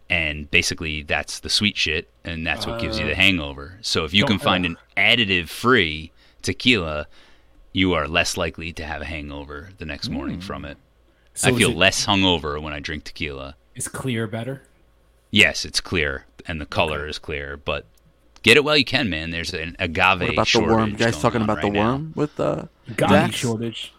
[0.10, 3.78] and basically that's the sweet shit, and that's what gives you the hangover.
[3.82, 7.08] So if you can find an additive free tequila,
[7.74, 10.78] you are less likely to have a hangover the next morning from it.
[11.36, 13.56] So I is feel it- less hungover when I drink tequila.
[13.76, 14.64] Is clear better?
[15.32, 17.86] Yes, it's clear and the color is clear, but
[18.44, 19.30] get it while you can, man.
[19.32, 20.90] There's an agave What about the worm?
[20.92, 21.92] You guys going talking on about the right now.
[21.92, 22.66] worm with uh,
[22.96, 23.36] Got Dax?
[23.36, 23.94] shortage.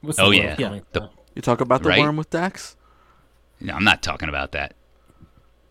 [0.00, 0.56] What's Oh, the yeah.
[0.58, 0.78] Yeah.
[0.92, 2.00] The- You talk about the Right?
[2.00, 2.76] worm with Dax?
[3.60, 4.74] No, I'm not talking about that.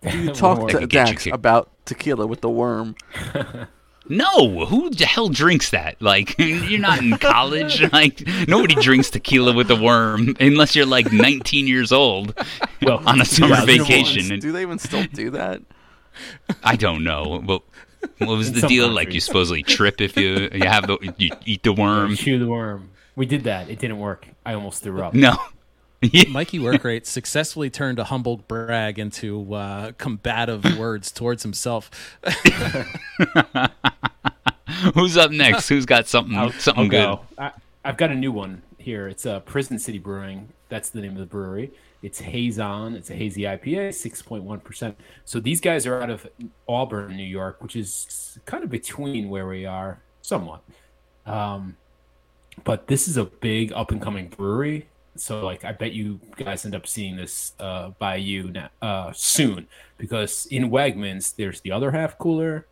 [0.03, 2.95] You talk to That could get you Dax about tequila with the worm?
[4.09, 6.01] No, who the hell drinks that?
[6.01, 7.81] Like, you're not in college.
[7.91, 12.33] Like, nobody drinks tequila with a worm unless you're like 19 years old
[12.81, 14.39] Well, on a summer vacation.
[14.39, 15.61] Do they even still do that?
[16.63, 17.41] I don't know.
[17.45, 17.63] But
[18.17, 18.89] what was In the some deal?
[18.89, 22.15] Like, you supposedly trip if you you have the you eat the worm.
[22.15, 22.91] Chew the worm.
[23.15, 23.69] We did that.
[23.69, 24.27] It didn't work.
[24.45, 25.13] I almost threw up.
[25.13, 25.37] No.
[26.29, 31.89] Mikey Workrate successfully turned a humble brag into uh, combative words towards himself.
[34.93, 35.69] Who's up next?
[35.69, 37.03] Who's got something I'll, something I'll good?
[37.03, 37.21] go.
[37.43, 37.51] I,
[37.83, 39.07] I've got a new one here.
[39.07, 40.49] It's uh, Prison City Brewing.
[40.69, 41.71] That's the name of the brewery.
[42.01, 42.93] It's Haze On.
[42.93, 44.97] It's a hazy IPA, six point one percent.
[45.25, 46.27] So these guys are out of
[46.67, 50.61] Auburn, New York, which is kind of between where we are, somewhat.
[51.25, 51.75] Um,
[52.63, 54.87] but this is a big up and coming brewery.
[55.15, 59.11] So like, I bet you guys end up seeing this uh, by you now, uh,
[59.13, 59.67] soon
[59.97, 62.67] because in Wegmans there's the other half cooler,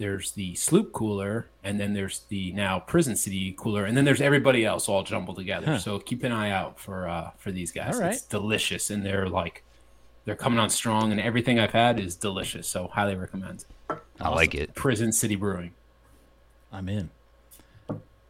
[0.00, 4.20] there's the sloop cooler and then there's the now prison city cooler and then there's
[4.20, 7.94] everybody else all jumbled together so keep an eye out for uh for these guys
[7.96, 8.14] All right.
[8.14, 9.62] it's delicious and they're like
[10.24, 13.64] they're coming on strong and everything i've had is delicious so highly recommend
[14.20, 14.74] I like it.
[14.74, 15.72] prison city brewing
[16.72, 17.10] I'm in.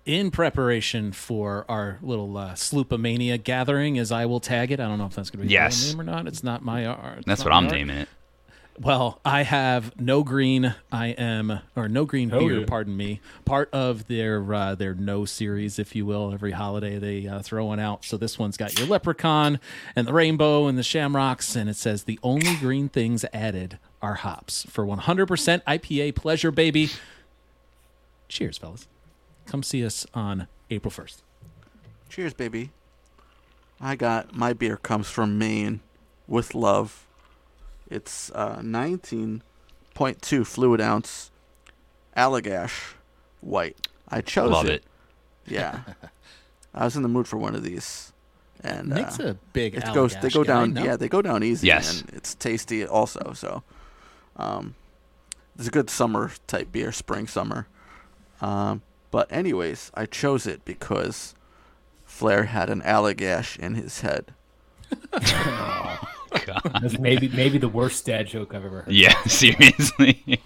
[0.07, 4.81] In preparation for our little uh, Sloopomania gathering, as I will tag it.
[4.81, 5.83] I don't know if that's going to be Yes.
[5.83, 6.27] the name or not.
[6.27, 7.25] It's not my art.
[7.27, 7.75] That's not what I'm art.
[7.75, 8.09] naming it.
[8.79, 10.75] Well, I have no green.
[10.91, 12.61] I am or no green Oh, beer.
[12.61, 12.67] yeah.
[12.67, 13.21] Pardon me.
[13.45, 16.33] Part of their uh, their no series, if you will.
[16.33, 18.07] Every holiday they uh, throw one out.
[18.07, 19.61] So this one's got your leprechaun
[19.95, 24.15] and the rainbow and the shamrocks, and it says the only green things added are
[24.15, 26.89] hops for 100% IPA pleasure, baby.
[28.29, 28.89] Cheers, fellas.
[29.45, 31.19] Come see us on April 1st.
[32.09, 32.71] Cheers, baby.
[33.79, 35.81] I got my beer comes from Maine
[36.27, 37.07] with love.
[37.91, 41.31] It's uh, 19.2 fluid ounce
[42.17, 42.95] Allagash
[43.41, 43.77] white.
[44.09, 44.85] I chose Love it.
[45.47, 45.53] it.
[45.53, 45.81] Yeah.
[46.75, 48.13] I was in the mood for one of these.
[48.63, 50.85] And Nick's uh, a big it goes they go guy, down no?
[50.85, 52.03] yeah, they go down easy Yes.
[52.03, 53.63] and it's tasty also, so
[54.37, 54.75] um
[55.59, 57.67] it's a good summer type beer, spring summer.
[58.43, 61.35] Um but anyways, I chose it because
[62.05, 64.35] Flair had an Allagash in his head.
[66.81, 70.43] That's maybe maybe the worst dad joke i've ever heard Yeah, seriously.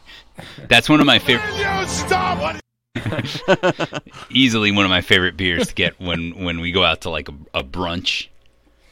[0.69, 1.87] That's one of my favorite.
[1.89, 2.57] Stop!
[4.31, 7.29] Easily one of my favorite beers to get when when we go out to like
[7.29, 8.29] a, a brunch.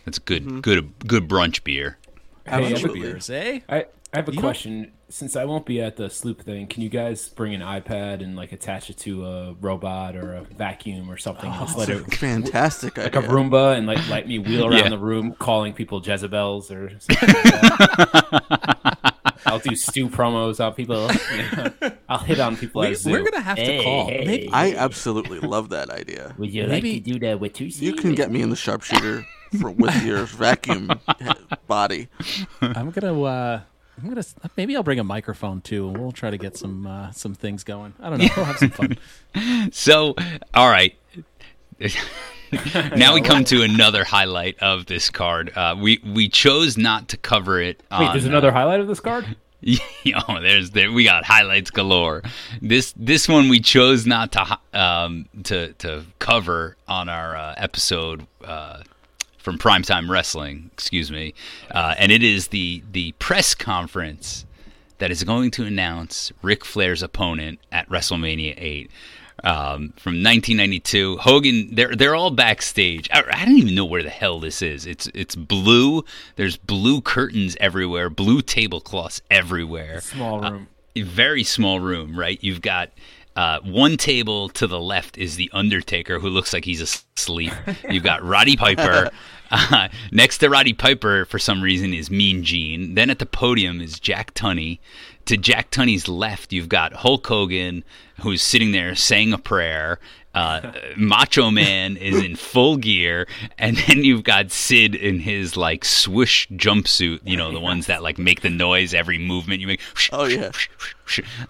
[0.04, 0.60] That's a good Mm-hmm.
[0.60, 1.98] good good brunch beer.
[2.44, 3.60] Hey, I have a- Beers, eh?
[3.68, 3.84] I, I
[4.14, 4.92] have a You don't- question.
[5.12, 8.34] Since I won't be at the sloop thing, can you guys bring an iPad and
[8.34, 11.52] like attach it to a robot or a vacuum or something?
[11.52, 13.30] Just let it Fantastic like a idea.
[13.30, 14.88] Roomba and like let me wheel around Yeah.
[14.88, 19.32] the room calling people Jezebels or something like that.
[19.44, 21.10] I'll do stew promos on people.
[21.12, 21.92] you know.
[22.08, 22.80] I'll hit on people.
[22.80, 23.10] We, at Zoo.
[23.10, 24.06] we're gonna have to call.
[24.08, 24.24] hey.
[24.26, 26.34] Maybe, I absolutely love that idea.
[26.38, 28.56] Would you Maybe- like to do that with two You can get me in the
[28.56, 29.26] sharpshooter
[29.60, 30.90] for, with your vacuum
[31.66, 32.08] body.
[32.62, 33.22] I'm gonna.
[33.22, 33.60] Uh,
[34.02, 34.24] I'm gonna.
[34.56, 37.62] Maybe I'll bring a microphone too, and we'll try to get some uh, some things
[37.62, 37.94] going.
[38.00, 38.28] I don't know.
[38.36, 38.98] We'll have some fun.
[39.72, 40.14] So,
[40.52, 40.94] all right.
[42.96, 45.52] now we come to another highlight of this card.
[45.56, 47.82] Uh, we we chose not to cover it.
[47.90, 49.36] Wait, on, there's uh, another highlight of this card.
[50.28, 52.22] oh, there's there we got highlights galore.
[52.60, 58.26] This this one we chose not to um to to cover on our uh, episode
[58.44, 58.82] uh,
[59.42, 61.34] from Primetime Wrestling, excuse me,
[61.72, 64.46] uh, and it is the the press conference
[64.98, 68.90] that is going to announce Ric Flair's opponent at WrestleMania 8.
[69.42, 71.74] Um, from 1992, Hogan.
[71.74, 73.08] They're they're all backstage.
[73.12, 74.86] I, I don't even know where the hell this is.
[74.86, 76.04] It's it's blue.
[76.36, 78.08] There's blue curtains everywhere.
[78.10, 80.00] Blue tablecloths everywhere.
[80.00, 80.68] Small room.
[80.94, 82.38] A very small room, right?
[82.40, 82.90] You've got
[83.34, 87.52] uh, one table to the left is the Undertaker, who looks like he's asleep.
[87.88, 89.10] You've got Roddy Piper.
[89.52, 92.94] Uh, next to Roddy Piper, for some reason, is Mean Gene.
[92.94, 94.80] Then at the podium is Jack Tunney.
[95.26, 97.84] To Jack Tunney's left, you've got Hulk Hogan,
[98.22, 100.00] who's sitting there saying a prayer.
[100.34, 103.28] Uh, Macho Man is in full gear,
[103.58, 107.20] and then you've got Sid in his like swoosh jumpsuit.
[107.24, 109.80] You know, the ones that like make the noise every movement you make.
[110.10, 110.50] Oh, yeah.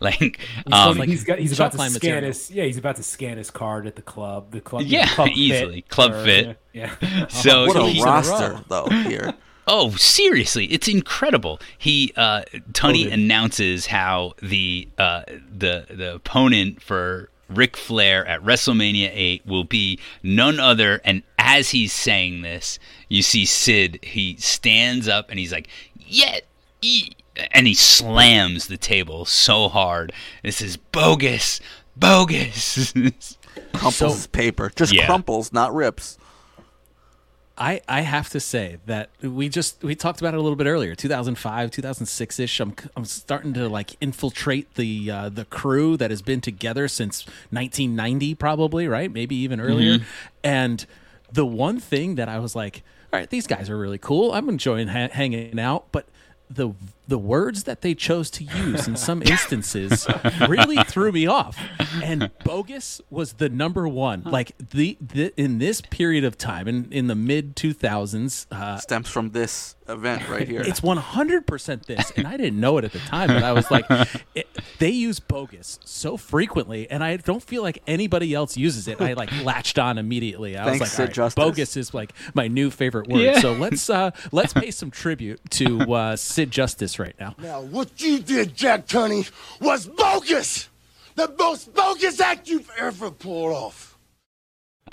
[0.01, 0.41] like
[0.73, 2.25] um, He's- he's got he's about to scan material.
[2.25, 5.29] his yeah he's about to scan his card at the club the club Yeah, club
[5.35, 5.77] easily.
[5.83, 6.59] fit, Club or- fit.
[6.73, 9.33] yeah so What he- a roster, though, here.
[9.65, 11.61] Oh, seriously, it's incredible.
[11.79, 13.21] He uh Tunney Hogan.
[13.21, 15.23] announces how the uh
[15.57, 21.71] the the opponent for Ric Flair at WrestleMania 8 will be none other and as
[21.71, 22.79] he's saying this,
[23.09, 26.39] you see Sid, he stands up and he's like, "Yeah,
[26.81, 27.11] ee,"
[27.51, 30.13] and he slams the table so hard.
[30.43, 31.61] This is bogus.
[31.97, 32.93] Bogus.
[33.75, 34.71] Crumples So- paper.
[34.75, 35.07] Just Yeah.
[35.07, 36.17] crumples, not rips.
[37.63, 40.67] I, I have to say that we just we talked about it a little bit
[40.67, 46.11] earlier 2005 2006 ish I'm, I'm starting to like infiltrate the uh, the crew that
[46.11, 49.13] has been together since 1990 probably right?
[49.13, 49.99] Maybe even earlier.
[50.43, 50.85] And
[51.33, 52.83] the one thing that I was like
[53.13, 54.33] all right these guys are really cool.
[54.33, 55.87] I'm enjoying ha- hanging out.
[55.93, 56.07] But
[56.51, 56.71] the
[57.13, 60.07] the words that they chose to use in some instances
[60.49, 61.59] really threw me off
[62.03, 66.91] and bogus was the number one like the, the in this period of time in
[66.91, 70.63] in the mid 2000s uh Stems from this event right here.
[70.63, 73.85] it's 100% this and i didn't know it at the time but i was like
[74.35, 74.47] it,
[74.79, 79.13] they use bogus so frequently and i don't feel like anybody else uses it i
[79.13, 81.35] like latched on immediately i Thanks, was like all right, Justice.
[81.45, 83.41] bogus is like my new favorite word Yeah.
[83.41, 88.01] so let's uh let's pay some tribute to uh sid justice right now Now, what
[88.01, 89.31] you did, Jack Tunney,
[89.61, 90.69] was bogus!
[91.15, 93.99] The most bogus act you've ever pulled off.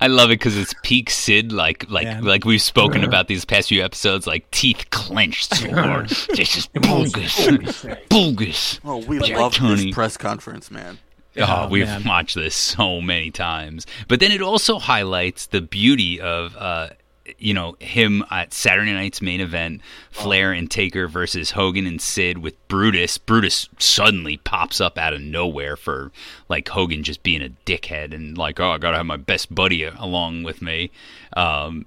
[0.01, 2.23] I love it because it's peak Sid, like like Man.
[2.23, 6.09] like we've spoken about these past few episodes, like teeth clenched so hard.
[6.09, 8.79] This is bogus, bogus.
[8.85, 9.85] oh, we Jack love Tunney.
[9.87, 10.99] this press conference, man.
[11.37, 12.03] Oh, Oh, we've man.
[12.05, 13.85] watched this so many times.
[14.07, 16.89] But then it also highlights the beauty of, uh,
[17.37, 22.39] you know, him at Saturday night's main event, Flair and Taker versus Hogan and Sid
[22.39, 23.17] with Brutus.
[23.17, 26.11] Brutus suddenly pops up out of nowhere for
[26.47, 29.83] like Hogan just being a dickhead and like, oh, I gotta have my best buddy
[29.83, 30.91] along with me.
[31.35, 31.85] Um,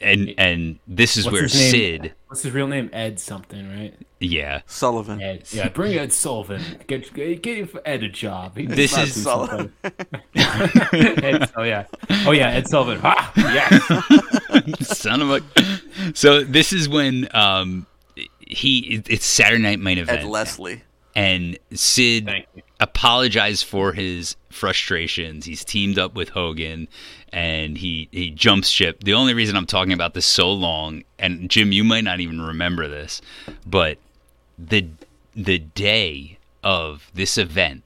[0.00, 1.48] and and this is What's where?
[1.48, 2.88] Sid, What's his real name?
[2.92, 3.94] Ed something, right?
[4.20, 5.20] yeah, Sullivan.
[5.20, 5.44] Ed.
[5.50, 6.62] Yeah, bring Ed Sullivan.
[6.86, 8.56] Get get, get Ed a job.
[8.56, 9.72] He- This is- Sullivan.
[10.34, 11.84] Ed, oh yeah,
[12.26, 13.00] oh yeah, Ed Sullivan.
[13.04, 14.78] Ah, yes.
[14.98, 16.12] son of a.
[16.14, 17.86] So this is when um
[18.40, 20.20] he it's Saturday night main event.
[20.22, 20.82] Ed Leslie.
[21.14, 22.62] and Sid Thank you.
[22.80, 25.44] apologized for his frustrations.
[25.46, 26.88] He's teamed up with Hogan
[27.32, 29.04] and he he jumps ship.
[29.04, 32.40] The only reason I'm talking about this so long and Jim you might not even
[32.40, 33.20] remember this,
[33.66, 33.98] but
[34.58, 34.88] the
[35.34, 37.82] the day of this event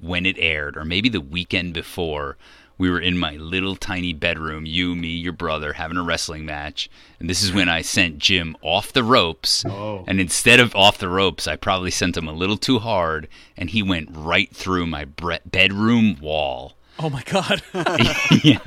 [0.00, 2.36] when it aired or maybe the weekend before
[2.78, 6.88] we were in my little tiny bedroom, you, me, your brother, having a wrestling match.
[7.18, 9.64] And this is when I sent Jim off the ropes.
[9.66, 10.04] Oh.
[10.06, 13.68] And instead of off the ropes, I probably sent him a little too hard, and
[13.70, 16.76] he went right through my bre- bedroom wall.
[16.98, 17.62] Oh my god
[18.44, 18.58] yeah,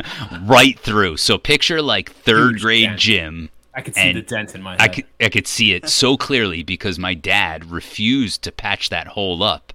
[0.43, 1.17] right through.
[1.17, 2.99] So picture like third Huge grade dent.
[2.99, 3.49] Jim.
[3.73, 4.81] I could see the dent in my head.
[4.81, 9.07] I could, I could see it so clearly because my dad refused to patch that
[9.07, 9.71] hole up.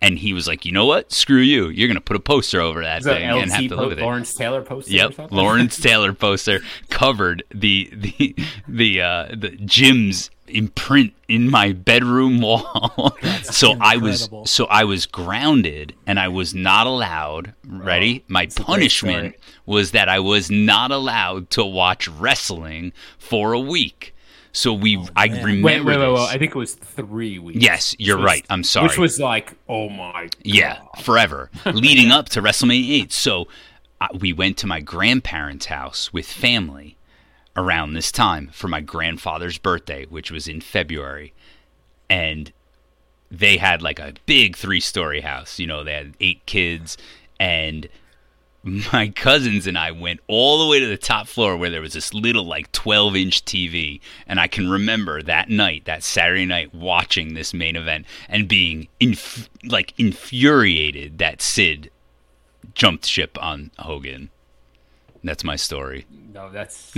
[0.00, 1.12] And he was like, you know what?
[1.12, 1.68] Screw you.
[1.68, 3.76] You're going to put a poster over that Is that thing and have to po-
[3.76, 4.02] live with it.
[4.02, 4.92] Lawrence Taylor poster.
[4.92, 5.36] Yep, something?
[5.36, 8.36] Lawrence Taylor poster covered the the
[8.68, 13.16] the uh, the Jim's imprint in my bedroom wall.
[13.42, 17.54] so I was so I was grounded and I was not allowed.
[17.66, 18.24] Ready?
[18.28, 19.36] my punishment
[19.66, 24.14] was that I was not allowed to watch wrestling for a week.
[24.56, 26.28] So we, I remember Wait, wait, wait, wait.
[26.30, 27.60] I think it was three weeks.
[27.60, 28.46] Yes, you're Which was- right.
[28.50, 28.86] I'm sorry.
[28.86, 30.28] Which was like, oh my.
[30.44, 31.50] Yeah, forever.
[31.66, 33.12] Leading up to WrestleMania 8.
[33.12, 33.48] So
[34.00, 36.96] uh, we went to my grandparents' house with family
[37.56, 41.32] around this time for my grandfather's birthday, which was in February.
[42.10, 42.52] And
[43.30, 45.58] they had like a big three story house.
[45.58, 46.96] You know, they had eight kids.
[47.38, 47.88] And
[48.64, 51.92] my cousins and I went all the way to the top floor where there was
[51.92, 54.00] this little like 12 inch TV.
[54.26, 58.88] And I can remember that night, that Saturday night, watching this main event and being
[59.00, 61.90] inf- like infuriated that Sid
[62.74, 64.30] jumped ship on Hogan.
[65.24, 66.06] That's my story.
[66.32, 66.92] No, that's.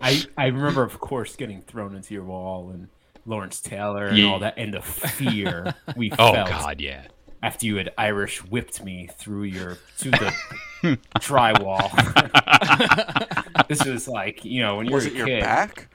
[0.00, 2.88] I I remember, of course, getting thrown into your wall and
[3.24, 4.26] Lawrence Taylor and Yeah.
[4.26, 7.06] all that, and the fear we Oh, felt God, yeah.
[7.42, 10.34] after you had Irish whipped me through your to the
[11.18, 11.88] drywall.
[13.68, 15.40] this was like you know when you Was were it a your kid.
[15.40, 15.88] back?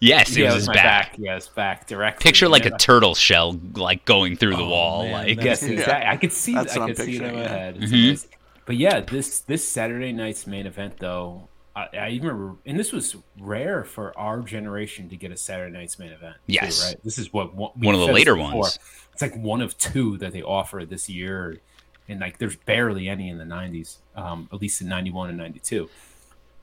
[0.00, 1.10] Yes, it Yeah, was it was his my back.
[1.12, 1.18] back.
[1.18, 2.24] Yes, back directly.
[2.24, 2.74] Picture like Yeah.
[2.74, 5.02] a turtle shell like going through the Oh, wall.
[5.04, 6.06] man, like Yes, exactly.
[6.08, 6.54] I could see.
[6.54, 7.76] That's I what I'm could see it in my head.
[7.80, 8.30] It's Mm-hmm.
[8.66, 13.16] But yeah, this this Saturday night's main event though, I, I remember, and this was
[13.38, 16.36] rare for our generation to get a Saturday night's main event.
[16.46, 16.84] too, Yes.
[16.86, 16.96] right.
[17.04, 18.60] This is what one, One of the later before.
[18.60, 18.78] ones.
[19.12, 21.60] It's like one of two that they offer this year,
[22.08, 25.88] and like there's barely any in the '90s, um, at least in '91 and '92.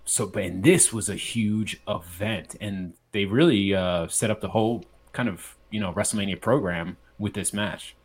[0.06, 4.50] so, but and this was a huge event, and they really uh, set up the
[4.50, 4.84] whole
[5.14, 7.96] kind of you know WrestleMania program with this match.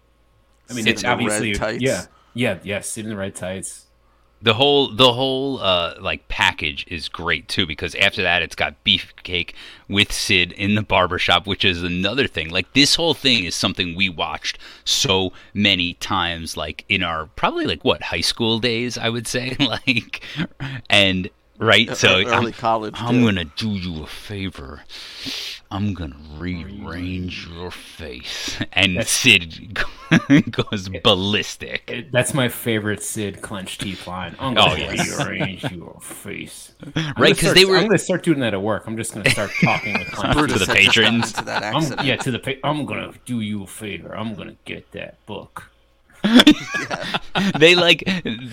[0.69, 1.83] I mean, it's in red obviously tights.
[1.83, 2.81] yeah, yeah, yeah.
[2.81, 3.86] Sid in the red tights.
[4.47, 8.77] The whole the whole uh, like package is great too because after that it's got
[8.85, 9.55] beefcake
[9.89, 12.51] with Sid in the barbershop, which is another thing.
[12.51, 17.65] Like this whole thing is something we watched so many times, like in our probably
[17.65, 20.23] like what high school days, I would say, like,
[20.89, 21.29] and
[21.59, 21.97] right.
[21.97, 24.83] So early I'm, college, I'm gonna do you a favor.
[25.69, 29.77] I'm gonna rearrange your face, and Sid
[30.53, 31.85] goes ballistic.
[31.89, 34.37] It- that's my favorite Sid clenched teeth line.
[34.39, 35.19] I'm Oh, gonna yes.
[35.19, 36.73] rearrange your face.
[36.85, 38.85] I'm Right, gonna 'cause start- they were- I'm gonna start doing that at work.
[38.87, 41.31] I'm just gonna start talking with clenched Brutus To the had just gotten patrons.
[41.33, 44.17] into that I'm, yeah, to the pa- I'm gonna do you a favor.
[44.17, 45.71] I'm gonna get that book.
[47.59, 48.03] they like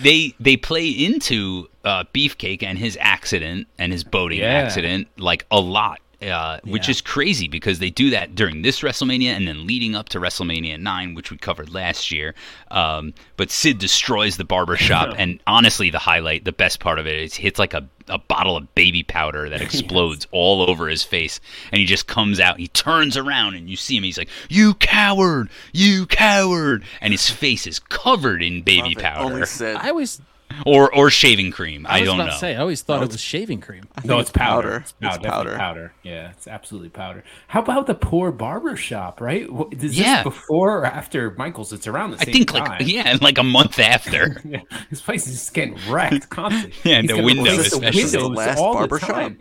[0.00, 4.46] they they play into uh, Beefcake and his accident and his boating Yeah.
[4.46, 6.00] accident like a lot.
[6.22, 6.92] Uh, which Yeah.
[6.92, 10.80] is crazy because they do that during this WrestleMania and then leading up to WrestleMania
[10.80, 12.34] 9, which we covered last year.
[12.70, 17.18] Um, but Sid destroys the barbershop, and honestly, the highlight, the best part of it
[17.18, 21.02] is he hits like a, a bottle of baby powder that explodes all over his
[21.02, 21.40] face.
[21.70, 24.04] And he just comes out, he turns around, and you see him.
[24.04, 25.50] He's like, You coward!
[25.74, 26.84] You coward!
[27.02, 29.76] And his face is covered in baby Love powder Only Sid.
[29.76, 30.22] I always,
[30.66, 31.86] or or shaving cream.
[31.88, 32.32] I, I was don't about know.
[32.32, 33.84] to say, I always thought it was shaving cream.
[34.04, 34.62] No, it's powder.
[34.62, 34.76] powder.
[34.80, 35.16] It's powder.
[35.16, 35.56] It's powder.
[35.56, 35.92] powder.
[36.02, 37.24] Yeah, it's absolutely powder.
[37.48, 39.46] How about the poor barber shop, right?
[39.72, 40.22] Is this Yeah.
[40.22, 41.72] before or after Michael's?
[41.72, 42.64] It's around the I same think time.
[42.68, 44.40] like yeah, like a month after.
[44.44, 46.72] Yeah, His place is just getting wrecked constantly.
[46.90, 48.00] Yeah, and He's the gonna window replace the especially.
[48.02, 49.32] Is the windows last all the barber shop?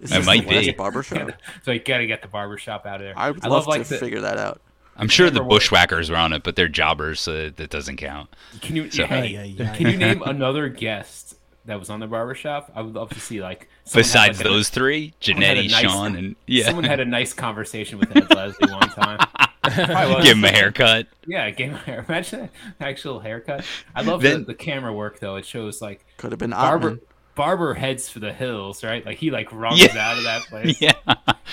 [0.00, 0.72] Is It might the last be.
[0.72, 1.32] barbershop.
[1.64, 3.14] So you gotta get the barber shop out of there.
[3.16, 4.60] I would love love like to the, figure that out.
[4.96, 8.28] I'm sure the bushwhackers were on it, but they're jobbers, so that doesn't count.
[8.60, 9.76] Can you So- hey, Ay, ay, ay.
[9.76, 12.70] can you name another guest that was on the barber shop?
[12.74, 16.16] I would love to see like Besides like, a- those three, someone Jannetty, nice- Shawn,
[16.16, 19.18] and yeah, Someone had a nice conversation with Ed Leslie one time.
[19.62, 20.24] Probably was.
[20.24, 21.06] give him a haircut.
[21.26, 22.04] Yeah, gave him a hair.
[22.08, 23.64] Imagine that actual haircut.
[23.94, 25.36] I love Then- the, the camera work though.
[25.36, 27.00] It shows like Could have been barber Ottman.
[27.34, 29.04] barber heads for the hills, right?
[29.06, 29.96] Like he like runs Yeah.
[29.98, 30.80] out of that place.
[30.80, 30.92] Yeah,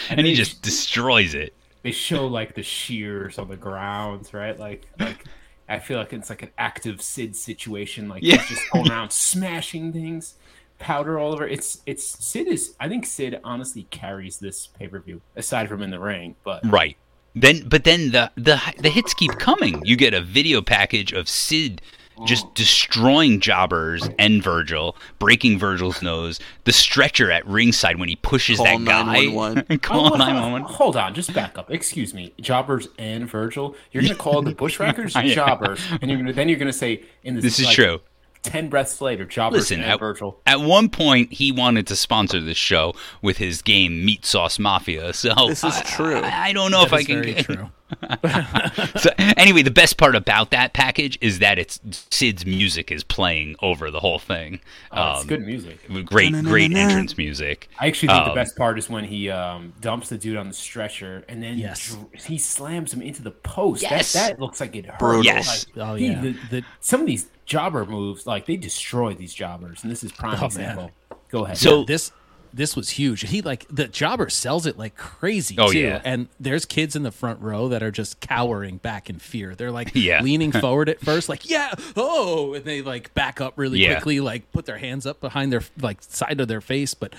[0.10, 1.54] and he they- just destroys it.
[1.82, 4.58] They show like the shears on the grounds, right?
[4.60, 5.24] Like like
[5.68, 8.10] I feel like it's like an active Sid situation.
[8.10, 8.38] Like Yeah.
[8.38, 10.36] he's just going around smashing things,
[10.78, 11.48] powder all over.
[11.48, 12.76] It's it's Sid is.
[12.80, 16.62] I think Sid honestly carries this pay per view aside from in the ring, but
[16.70, 16.98] Right.
[17.36, 19.82] Then, but then the the the hits keep coming.
[19.86, 21.82] You get a video package of Sid
[22.26, 26.40] just destroying jobbers and Virgil, breaking Virgil's nose.
[26.66, 29.04] The stretcher at ringside when he pushes Call that guy.
[29.04, 29.80] 911.
[29.80, 30.62] Call Oh, nine one one.
[30.64, 31.70] Hold on, just back up.
[31.72, 33.76] Excuse me, Jobbers and Virgil.
[33.92, 35.34] You're gonna call the Bushwhackers Yeah.
[35.34, 37.44] Jobbers, and you're gonna then you're gonna say in this.
[37.44, 38.00] This is like, true.
[38.42, 40.40] Ten breaths later, Jobbers Listen, and at, Virgil.
[40.46, 45.12] at one point he wanted to sponsor this show with his game Meat Sauce Mafia.
[45.12, 46.16] So This is I- true.
[46.22, 47.16] I, I don't know if That I can.
[47.22, 47.70] very get- true.
[49.00, 51.80] so anyway, the best part about that package is that it's
[52.12, 54.60] Sid's music is playing over the whole thing.
[54.92, 55.80] Oh, it's Um, good music.
[56.06, 57.68] Great, great entrance music.
[57.80, 60.48] I actually think um, the best part is when he um, dumps the dude on
[60.48, 61.90] the stretcher and then Yes.
[61.90, 63.82] dr- he slams him into the post.
[63.82, 64.14] Yes.
[64.14, 65.26] That, that looks like it hurts.
[65.26, 65.66] Yes.
[65.76, 69.82] Like, Oh, he- the, the, some of these jobber moves, like they destroy these jobbers,
[69.84, 70.46] and this is prime Oh, man.
[70.46, 70.92] example.
[71.30, 71.58] Go ahead.
[71.58, 72.12] So- this
[72.54, 73.22] this was huge.
[73.30, 75.80] He like the jobber sells it like crazy Oh, too.
[75.80, 76.02] yeah.
[76.04, 79.56] And there's kids in the front row that are just cowering back in fear.
[79.56, 80.22] They're like Yeah.
[80.22, 83.94] leaning forward at first, like, yeah, oh, and they like back up really Yeah.
[83.96, 86.94] quickly, like put their hands up behind their like side of their face.
[86.94, 87.14] But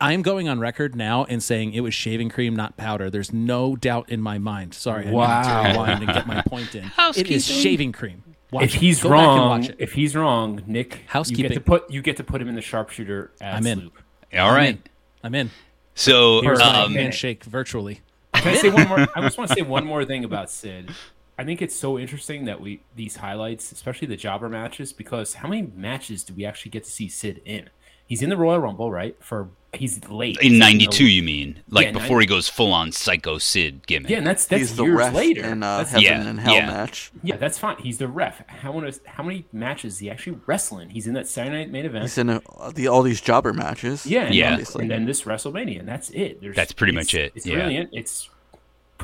[0.00, 3.08] I'm going on record now and saying it was shaving cream, not powder.
[3.10, 4.74] There's no doubt in my mind.
[4.74, 5.62] Sorry, I Wow.
[5.62, 6.90] need to rewind and get my point in.
[7.16, 8.24] it is shaving cream.
[8.50, 8.80] Watch if it.
[8.80, 11.52] he's Go wrong, if he's wrong, Nick, you get Housekeeping.
[11.52, 13.78] to put you get to put him in the sharpshooter I'm in.
[13.80, 13.98] loop.
[14.34, 14.68] All I'm right.
[14.68, 14.82] in.
[15.22, 15.50] I'm in.
[15.94, 18.00] So Here's my um, handshake virtually.
[18.34, 19.06] Can I say one more?
[19.14, 20.90] I just want to say one more thing about Sid.
[21.38, 25.48] I think it's so interesting that we these highlights, especially the jobber matches, because how
[25.48, 27.68] many matches do we actually get to see Sid in?
[28.06, 29.16] He's in the Royal Rumble, right?
[29.20, 31.60] For he's late in '92, you mean?
[31.70, 34.10] Like Yeah, before he goes full on Psycho Sid gimmick?
[34.10, 35.44] Yeah, and that's that's He's the years ref later.
[35.44, 36.66] in uh, That's- Heaven Yeah, and Hell yeah.
[36.66, 37.10] match.
[37.22, 37.76] yeah, that's fine.
[37.78, 38.42] He's the ref.
[38.48, 40.90] How many how many matches is he actually wrestling?
[40.90, 42.02] He's in that Saturday Night Main Event.
[42.02, 42.42] He's in a,
[42.74, 44.04] the all these jobber matches.
[44.04, 44.52] yeah, and, Yeah.
[44.52, 44.82] obviously.
[44.82, 46.40] and then this WrestleMania, and that's it.
[46.42, 47.54] There's, That's pretty much it, It's yeah.
[47.54, 47.88] brilliant.
[47.92, 48.28] It's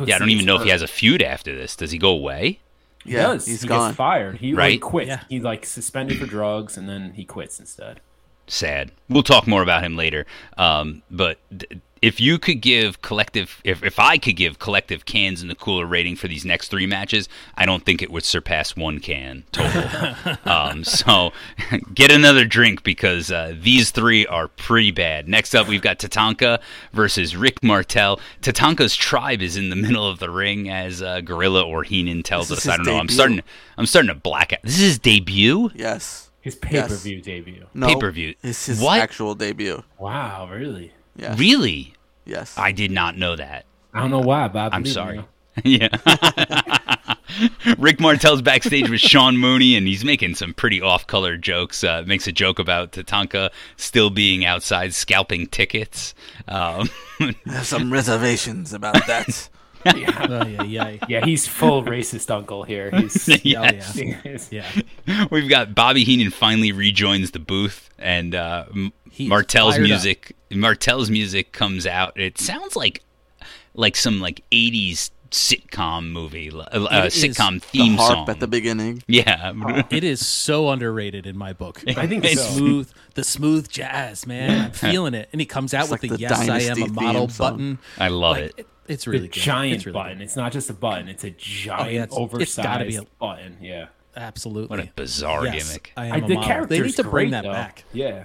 [0.04, 1.76] Yeah, I don't even know if he has a feud after this.
[1.76, 2.60] Does he go away?
[3.04, 3.46] He yeah, does.
[3.46, 3.88] he's he gone.
[3.90, 4.36] gets fired.
[4.38, 4.72] He Right?
[4.72, 5.06] like quit.
[5.06, 5.22] Yeah.
[5.30, 8.00] He like suspended for drugs, and then he quits instead.
[8.48, 8.90] Sad.
[9.08, 10.26] We'll talk more about him later.
[10.56, 15.42] Um, but th- if you could give collective, if, if I could give collective cans
[15.42, 18.76] in the cooler rating for these next three matches, I don't think it would surpass
[18.76, 20.14] one can total.
[20.44, 21.32] um, so
[21.94, 25.28] get another drink because uh, these three are pretty bad.
[25.28, 26.60] Next up, we've got Tatanka
[26.92, 28.20] versus Rick Martel.
[28.42, 32.52] Tatanka's tribe is in the middle of the ring as uh, Gorilla or Heenan tells
[32.52, 32.66] us.
[32.66, 32.92] I don't know.
[32.92, 33.14] I'm debut.
[33.14, 33.42] starting.
[33.76, 34.60] I'm starting to black out.
[34.62, 35.70] This is his debut.
[35.74, 36.27] Yes.
[36.48, 37.66] His pay per view debut.
[37.74, 37.88] No.
[37.88, 38.34] Pay-per-view.
[38.42, 39.00] It's his What?
[39.02, 39.82] actual debut.
[39.98, 40.92] Wow, really?
[41.14, 41.38] Yes.
[41.38, 41.92] Really?
[42.24, 42.56] Yes.
[42.56, 43.66] I did not know that.
[43.92, 44.72] I don't know why, Bob.
[44.72, 45.22] I'm sorry.
[45.64, 45.88] yeah.
[47.78, 51.84] Rick Martel's backstage with Sean Mooney, and he's making some pretty off-color jokes.
[51.84, 56.14] Uh, makes a joke about Tatanka still being outside scalping tickets.
[56.46, 56.88] Um,
[57.20, 59.50] I have some reservations about that.
[60.30, 60.96] Oh, yeah, yeah.
[61.08, 62.90] Yeah, he's full racist uncle here.
[62.94, 63.98] He's Yes.
[64.50, 64.66] Yeah.
[65.30, 68.66] We've got Bobby Heenan finally rejoins the booth, and uh,
[69.10, 69.88] He's Martel's fired up.
[69.88, 70.36] music.
[70.50, 72.18] Martel's music comes out.
[72.18, 73.02] It sounds like
[73.74, 78.30] like some like '80s sitcom movie, uh, uh, It is sitcom the theme harp song.
[78.30, 79.02] at the beginning.
[79.06, 79.52] yeah,
[79.90, 81.82] It is so underrated in my book.
[81.86, 82.56] I think it's so.
[82.56, 84.66] smooth, the smooth jazz, man.
[84.66, 85.28] I'm feeling it.
[85.32, 87.30] And he comes out It's with like the, the "Yes, I am a model" theme
[87.30, 87.52] song.
[87.52, 87.78] button.
[87.98, 88.66] I love Like, it.
[88.88, 89.32] It's The really good.
[89.42, 90.18] giant It's really button.
[90.18, 90.24] good.
[90.24, 91.08] It's not just a button.
[91.08, 93.58] It's a giant, it's- it's oversized gotta be a- button.
[93.60, 93.86] Yeah.
[94.16, 94.68] Absolutely.
[94.76, 95.92] What a bizarre Yes, gimmick.
[95.96, 96.48] I I, am a the model.
[96.48, 97.52] character They need to bring that though.
[97.52, 97.84] back.
[97.92, 98.24] Yeah.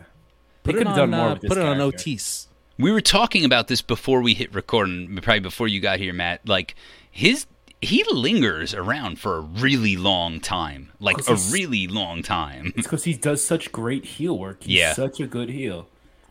[0.64, 1.80] Put they it could have done on, more uh, with this Put it on.
[1.82, 2.47] Otis.
[2.80, 6.14] We were talking about this before we hit record, and probably before you got here,
[6.14, 6.47] Matt.
[6.47, 6.74] Like
[7.11, 7.45] his,
[7.82, 12.74] he lingers around for a really long time, like a really long time.
[12.76, 14.64] It's because he does such great heel work.
[14.64, 14.93] He's Yeah.
[14.93, 15.88] such a good heel.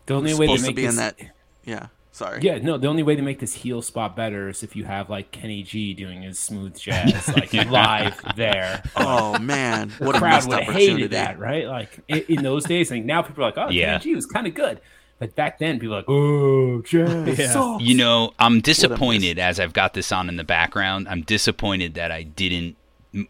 [0.07, 1.17] The only way to Supposed to make be this, in that.
[1.65, 1.87] Yeah.
[2.15, 2.41] Sorry.
[2.43, 2.77] Yeah, no.
[2.77, 5.63] The only way to make this heel spot better is if you have like Kenny
[5.63, 8.83] G doing his smooth jazz like live there.
[8.97, 10.93] Oh man, what the a crowd missed would have opportunity.
[10.95, 11.67] hated that, right?
[11.67, 13.93] Like in, in those days, like now people are like, "Oh, Yeah.
[13.99, 14.81] Kenny G was kind of good,"
[15.21, 17.51] but back then people were like, "Oh, jazz Yeah.
[17.51, 21.09] sucks." You know, I'm disappointed as I've got this on in the background.
[21.09, 22.77] I'm disappointed that I didn't.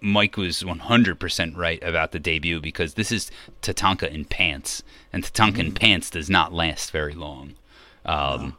[0.01, 3.31] Mike was 100% right about the debut because this is
[3.63, 5.59] Tatanka in pants, and Tatanka Mm.
[5.61, 7.55] in pants does not last very long.
[8.05, 8.57] Um,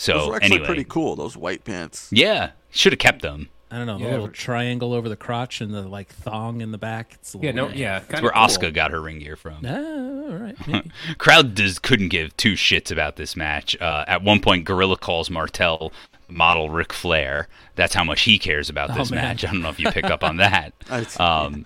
[0.00, 1.16] so Those were actually anyway, pretty cool.
[1.16, 2.08] Those white pants.
[2.10, 3.48] yeah, should have kept them.
[3.72, 6.60] I don't know, the Yeah, little but- triangle over the crotch and the like thong
[6.60, 7.12] in the back.
[7.20, 8.42] It's a yeah, no, yeah, That's kinda where cool.
[8.42, 9.64] Oscar got her ring gear from.
[9.64, 10.56] Ah, all right.
[10.66, 10.90] maybe.
[11.18, 13.76] Crowd does, couldn't give two shits about this match.
[13.80, 15.92] Uh, at one point, Gorilla calls Martel
[16.28, 17.46] model Ric Flair.
[17.76, 19.44] That's how much he cares about this Oh, match.
[19.44, 20.72] I don't know if you pick up on that.
[20.90, 21.64] I- Um,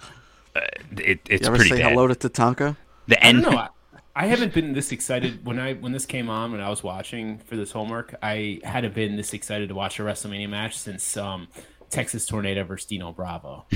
[0.57, 0.61] uh,
[0.99, 1.93] it, it's You ever pretty say bad.
[1.93, 2.77] hello to Tatanka?
[3.09, 3.43] the I end.
[3.45, 3.59] don't know.
[3.59, 3.69] I,
[4.17, 7.39] I haven't been this excited when I when this came on when I was watching
[7.39, 8.15] for this homework.
[8.23, 11.49] I hadn't been this excited to watch a WrestleMania match since um,
[11.91, 13.67] Texas Tornado versus Dino Bravo.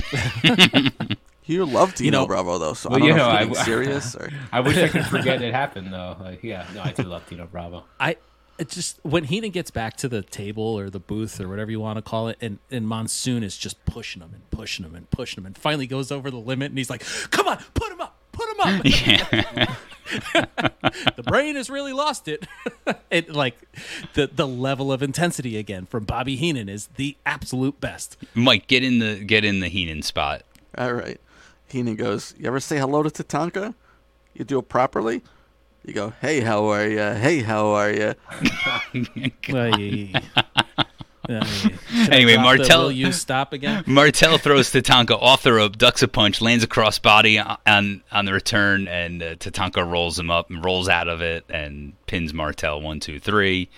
[1.45, 3.39] You love Dino know- Bravo though, so Well, I don't you know, know, if I-
[3.39, 6.15] you're being serious or I wish I could forget it happened though.
[6.19, 7.85] Like, yeah, no, I do love Dino Bravo.
[7.99, 8.17] I
[8.59, 11.79] it just when Heenan gets back to the table or the booth or whatever you
[11.79, 15.09] want to call it, and, and Monsoon is just pushing him and pushing him and
[15.09, 17.99] pushing him, and finally goes over the limit, and he's like, "Come on, put him
[18.01, 18.18] up,
[18.59, 19.77] put him up."
[21.15, 22.47] the brain has really lost it.
[23.11, 23.55] it like
[24.13, 28.17] the the level of intensity again from Bobby Heenan is the absolute best.
[28.33, 30.43] Mike, get in the get in the Heenan spot.
[30.77, 31.19] all right.
[31.67, 33.75] Heenan goes, "You ever say hello to Tatanka?
[34.33, 35.21] You do it properly."
[35.85, 36.97] You go, "Hey, how are you?
[36.97, 38.15] Hey, how are you?"
[41.31, 41.39] Ay.
[41.41, 41.43] Ay.
[41.43, 43.83] Should I Anyway, the Martel- will you stop again?
[43.87, 48.33] Martel throws Tatanka off the rope, ducks a punch, lands a crossbody on on the
[48.33, 52.81] return, and uh, Tatanka rolls him up and rolls out of it and pins Martel
[52.81, 53.69] one, two, three.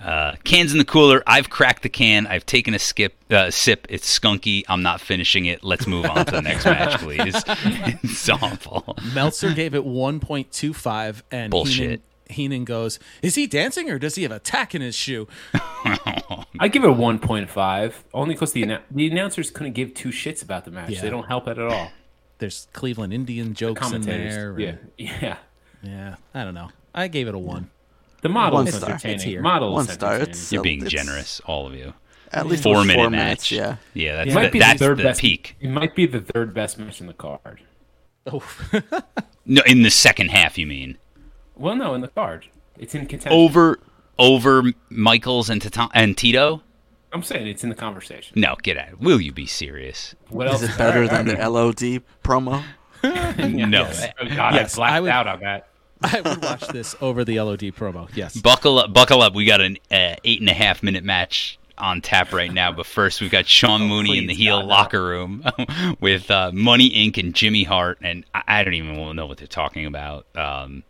[0.00, 1.22] Uh, cans in the cooler.
[1.26, 2.26] I've cracked the can.
[2.26, 3.86] I've taken a skip uh, sip.
[3.90, 4.64] It's skunky.
[4.66, 5.62] I'm not finishing it.
[5.62, 7.34] Let's move on to the next match, please.
[7.46, 8.96] it's awful.
[9.14, 11.76] Meltzer gave it 1.25, and Bullshit.
[11.78, 15.28] Heenan, Heenan goes, "Is he dancing or does he have a tack in his shoe?"
[16.58, 19.94] I give it a one point five only because the annou- the announcers couldn't give
[19.94, 20.90] two shits about the match.
[20.90, 21.02] Yeah.
[21.02, 21.90] They don't help it at all.
[22.38, 24.58] There's Cleveland Indian jokes in Commentators, there.
[24.58, 25.36] yeah, and- yeah.
[25.82, 26.14] yeah.
[26.34, 26.68] I don't know.
[26.94, 27.70] I gave it a one.
[28.22, 28.94] The model One is star.
[28.94, 29.26] It's entertaining.
[29.28, 29.42] here.
[29.42, 30.16] Model One is star.
[30.16, 31.94] It's- You're being it's- generous, all of you.
[32.32, 33.50] At least Four it minute four match.
[33.50, 33.50] minutes.
[33.52, 33.76] Yeah.
[33.92, 34.16] yeah.
[34.16, 35.20] That's It the, might be that's the third the best.
[35.20, 35.56] peak.
[35.60, 37.60] It might be the third best match in the card.
[38.26, 38.42] Oh,
[39.46, 40.96] No, in the second half, you mean
[41.60, 42.46] Well, no, in the card,
[42.78, 43.38] it's in contention.
[43.38, 43.78] over
[44.18, 46.62] over Michaels and Tata- and Tito?
[47.12, 48.40] I'm saying it's in the conversation.
[48.40, 49.00] No, get out.
[49.00, 50.14] Will you be serious?
[50.28, 52.62] What Is else it better than the LOD promo?
[53.02, 53.90] no.
[54.20, 55.66] Oh, God, Yes, I blacked I would- out on that.
[56.02, 58.08] I would watch this over the LOD promo.
[58.16, 58.34] Yes.
[58.36, 59.34] Buckle up, buckle up.
[59.34, 62.72] We got an uh, eight and a half minute match on tap right now.
[62.72, 65.44] But first, we've got Sean Mooney in the heel God, locker room
[66.00, 67.18] with uh, Money Inc.
[67.18, 70.24] and Jimmy Hart, and I, I don't even know what they're talking about.
[70.34, 70.84] Um,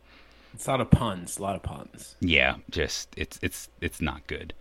[0.61, 1.39] It's a lot of puns.
[1.39, 2.17] A lot of puns.
[2.21, 4.53] Yeah, just it's it's it's not good.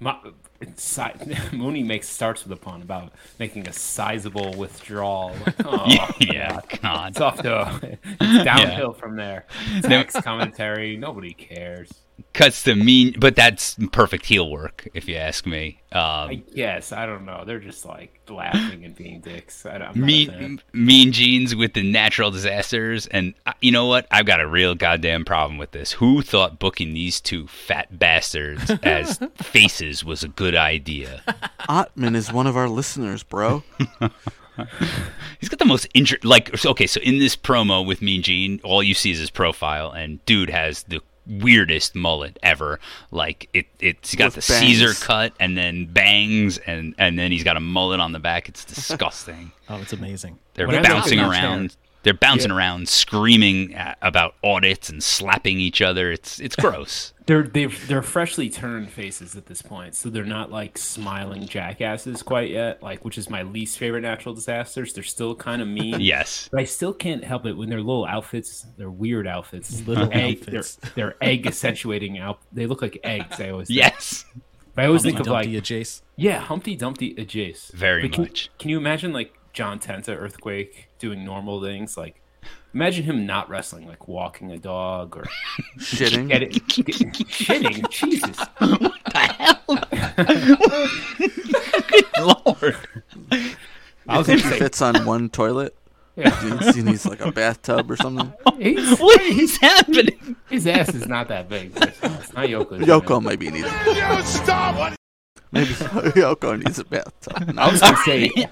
[0.00, 0.18] My,
[0.60, 0.98] it's
[1.52, 5.32] Mooney makes starts with a pun about making a sizable withdrawal.
[5.64, 5.86] Oh,
[6.18, 7.12] yeah, God.
[7.12, 9.46] It's off to it's downhill from there.
[9.84, 11.92] Next commentary, nobody cares.
[12.32, 15.80] Cuts the mean, but that's perfect heel work, if you ask me.
[15.92, 17.44] Um, I guess I don't know.
[17.44, 19.64] They're just like laughing and being dicks.
[19.66, 24.06] I, I'm not mean mean jeans with the natural disasters and uh, you know what
[24.10, 28.70] i've got a real goddamn problem with this who thought booking these two fat bastards
[28.82, 31.22] as faces was a good idea
[31.68, 33.62] Ottman is one of our listeners, bro.
[35.40, 38.82] he's got the most inter- like okay so in this promo with mean gene all
[38.82, 42.80] you see is his profile and dude has the weirdest mullet ever.
[43.10, 47.44] Like it it's got With the caesar cut and then bangs and and then he's
[47.44, 48.48] got a mullet on the back.
[48.48, 49.52] It's disgusting.
[49.66, 50.38] Oh, it's amazing.
[50.52, 51.74] They're When bouncing at that around.
[52.04, 56.10] Chair- They're bouncing around, screaming at, about audits and slapping each other.
[56.12, 57.12] It's it's gross.
[57.26, 62.22] They're they're they're freshly turned faces at this point, so they're not like smiling jackasses
[62.22, 62.82] quite yet.
[62.82, 64.92] Like, which is my least favorite natural disasters.
[64.92, 66.00] They're still kind of mean.
[66.00, 66.48] yes.
[66.52, 70.40] But I still can't help it when their little outfits, their weird outfits, Little egg,
[70.40, 70.76] outfits.
[70.76, 72.40] They're, they're egg accentuating out.
[72.52, 73.40] They look like eggs.
[73.40, 73.78] I always think.
[73.78, 74.26] Yes.
[74.74, 76.02] But I always think of Dumpty like Jace.
[76.16, 77.72] yeah, Humpty Dumpty Jace.
[77.72, 78.50] Very But can, much.
[78.58, 81.96] Can you imagine like John Tenta Earthquake doing normal things?
[81.96, 82.20] Like
[82.72, 85.24] imagine him not wrestling, like walking a dog or
[85.78, 86.28] Shitting.
[86.28, 87.88] get it, get, shitting.
[87.90, 88.38] Jesus.
[88.58, 89.60] What the hell?
[92.46, 92.76] Lord.
[94.08, 95.74] I was Think gonna he say, fits on one toilet?
[96.16, 96.30] yeah,
[96.72, 98.32] He needs, like a bathtub or something.
[98.58, 100.36] he's, What is happening?
[100.48, 101.72] his ass is not that big.
[101.76, 102.00] It's
[102.34, 102.80] not Yoko.
[102.80, 103.66] Yoko maybe needs.
[103.86, 104.94] You stop!
[105.54, 105.66] Maybe
[106.20, 107.54] Yoko needs a bathtub.
[107.58, 108.48] I was gonna say, I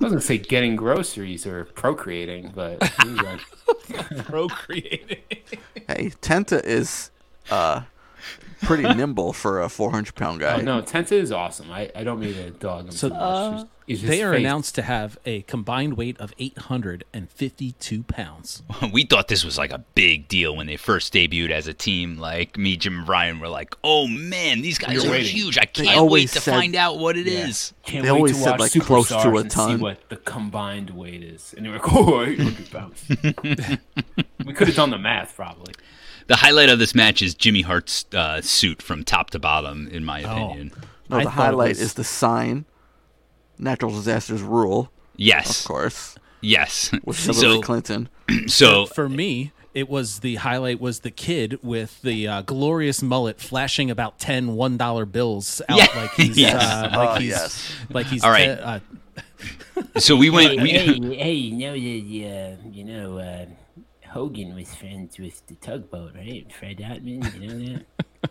[0.00, 2.80] was gonna say getting groceries or procreating, but
[4.24, 5.18] Procreating.
[5.88, 7.10] Hey, Tenta is
[7.50, 7.82] uh
[8.62, 10.58] pretty nimble for a 400 pound guy.
[10.58, 11.70] oh, no, Tenta is awesome.
[11.70, 13.52] I, I don't mean to dog him So, too much.
[13.60, 14.40] Just- it's just They are face.
[14.40, 18.62] announced to have a combined weight of 852 pounds.
[18.92, 22.16] We thought this was like a big deal when they first debuted as a team.
[22.18, 25.34] Like me, Jim, and Brian were like, "Oh man, these guys You're are waiting.
[25.34, 25.58] huge!
[25.58, 28.42] I can't wait to said- find out what it is." Can't They wait always to
[28.42, 29.76] said, watch like, close to Superstars a and ton.
[29.78, 31.54] see what the combined weight is.
[31.56, 33.04] And you're like, oh, 800 pounds.
[34.44, 35.74] we could have done the math probably.
[36.26, 40.04] The highlight of this match is Jimmy Hart's uh, suit from top to bottom, in
[40.04, 40.72] my opinion.
[41.10, 42.64] No, the highlight was- is the sign.
[43.64, 46.90] Natural disasters rule, Yes, of course, yes.
[47.04, 48.08] with Hillary so, Clinton.
[48.46, 53.40] so For me, it was the highlight was the kid with the uh, glorious mullet
[53.40, 55.86] flashing about 10 one dollar bills out Yeah.
[55.96, 56.62] like he's Yes.
[56.62, 57.72] uh, like Oh, he's yes.
[57.90, 58.48] like he's All right.
[58.50, 58.80] uh,
[59.98, 60.60] so we went.
[60.62, 63.46] We, hey, hey, you know that uh, you know uh,
[64.08, 66.46] Hogan was friends with the tugboat, right?
[66.52, 67.82] Fred Ottman, you know
[68.22, 68.30] that.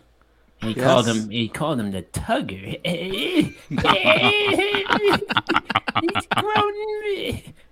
[0.64, 1.30] He called him.
[1.30, 2.80] He called him the tugger.
[6.00, 6.74] he's grown.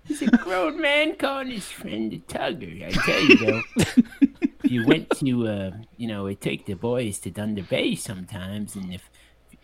[0.05, 2.87] He's a grown man calling his friend a tugger.
[2.87, 7.19] I tell you though, if you went to, uh, you know, it take the boys
[7.21, 9.09] to Thunder Bay sometimes, and if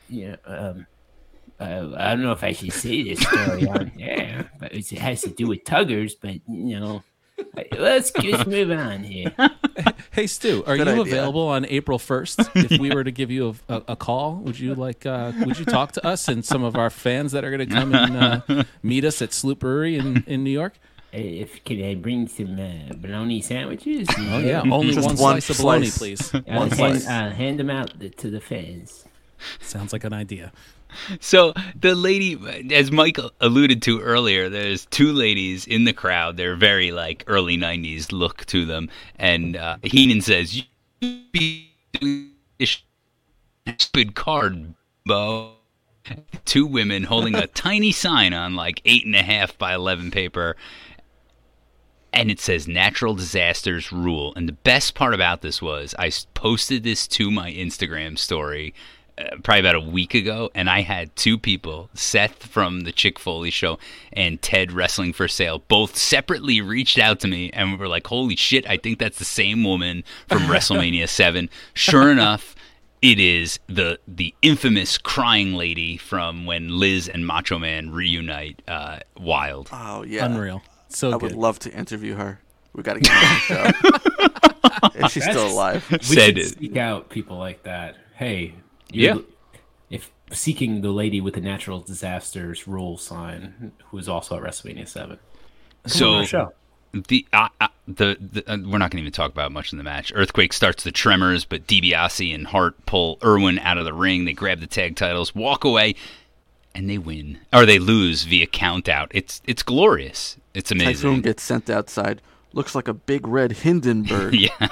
[0.08, 0.36] you know.
[0.44, 0.86] Um,
[1.60, 5.22] uh, I don't know if I should say this story on there, but it has
[5.22, 6.12] to do with tuggers.
[6.20, 7.02] But you know,
[7.76, 9.32] let's just move on here.
[10.10, 11.02] Hey Stu, are Good you idea.
[11.02, 12.40] available on April first?
[12.56, 15.06] if we were to give you a, a, a call, would you like?
[15.06, 17.72] Uh, would you talk to us and some of our fans that are going to
[17.72, 18.16] come and
[18.50, 20.74] uh, meet us at Sloop Brewery in, in New York?
[21.12, 24.08] If can I bring some uh, bologna sandwiches?
[24.18, 26.30] Oh yeah, only Just one, one slice of bologna, slice.
[26.32, 26.42] please.
[26.48, 27.04] I'll One hand.
[27.08, 29.04] I'll hand them out to the fans.
[29.60, 30.50] Sounds like an idea.
[31.20, 32.38] So the lady,
[32.72, 36.36] as Mike alluded to earlier, there's two ladies in the crowd.
[36.36, 40.62] They're very like early '90s look to them, and uh, Heenan says,
[41.00, 41.72] "You be
[43.66, 44.74] stupid card,
[45.04, 45.54] Bo."
[46.46, 50.56] Two women holding a tiny sign on like eight and a half by eleven paper,
[52.14, 54.32] and it says natural disasters rule.
[54.34, 58.74] And the best part about this was I posted this to my Instagram story
[59.42, 63.50] probably about a week ago, and I had two people, Seth from the Chick Foley
[63.50, 63.78] show
[64.12, 68.36] and Ted Wrestling for Sale, both separately reached out to me and were like, "Holy
[68.36, 72.54] shit, I think that's the same woman from WrestleMania 7." Sure enough.
[73.00, 78.60] It is the the infamous crying lady from when Liz and Macho Man reunite.
[78.66, 79.68] Uh, wild.
[79.72, 80.62] Oh yeah, Unreal.
[80.88, 81.22] So I good.
[81.22, 82.40] would love to interview her.
[82.72, 84.38] We got to get her on the show.
[84.94, 85.84] If she's still alive.
[85.90, 86.58] We Said should it.
[86.58, 87.96] seek out people like that.
[88.14, 88.54] Hey,
[88.90, 89.14] Yeah.
[89.14, 89.26] you-
[89.90, 94.86] If seeking the lady with the natural disasters rule sign, who is also at WrestleMania
[94.86, 95.16] Seven.
[95.18, 96.52] Come on So our show.
[96.92, 99.78] the I, I, the, the uh, we're not going to even talk about much in
[99.78, 100.12] the match.
[100.14, 104.26] Earthquake starts the tremors, but DiBiase and Hart pull Irwin out of the ring.
[104.26, 105.94] They grab the tag titles, walk away,
[106.74, 109.10] and they win or they lose via count out.
[109.14, 110.36] It's it's glorious.
[110.52, 111.20] It's Typhoon amazing.
[111.22, 112.20] gets sent outside.
[112.52, 114.34] Looks like a big red Hindenburg.
[114.34, 114.68] yeah.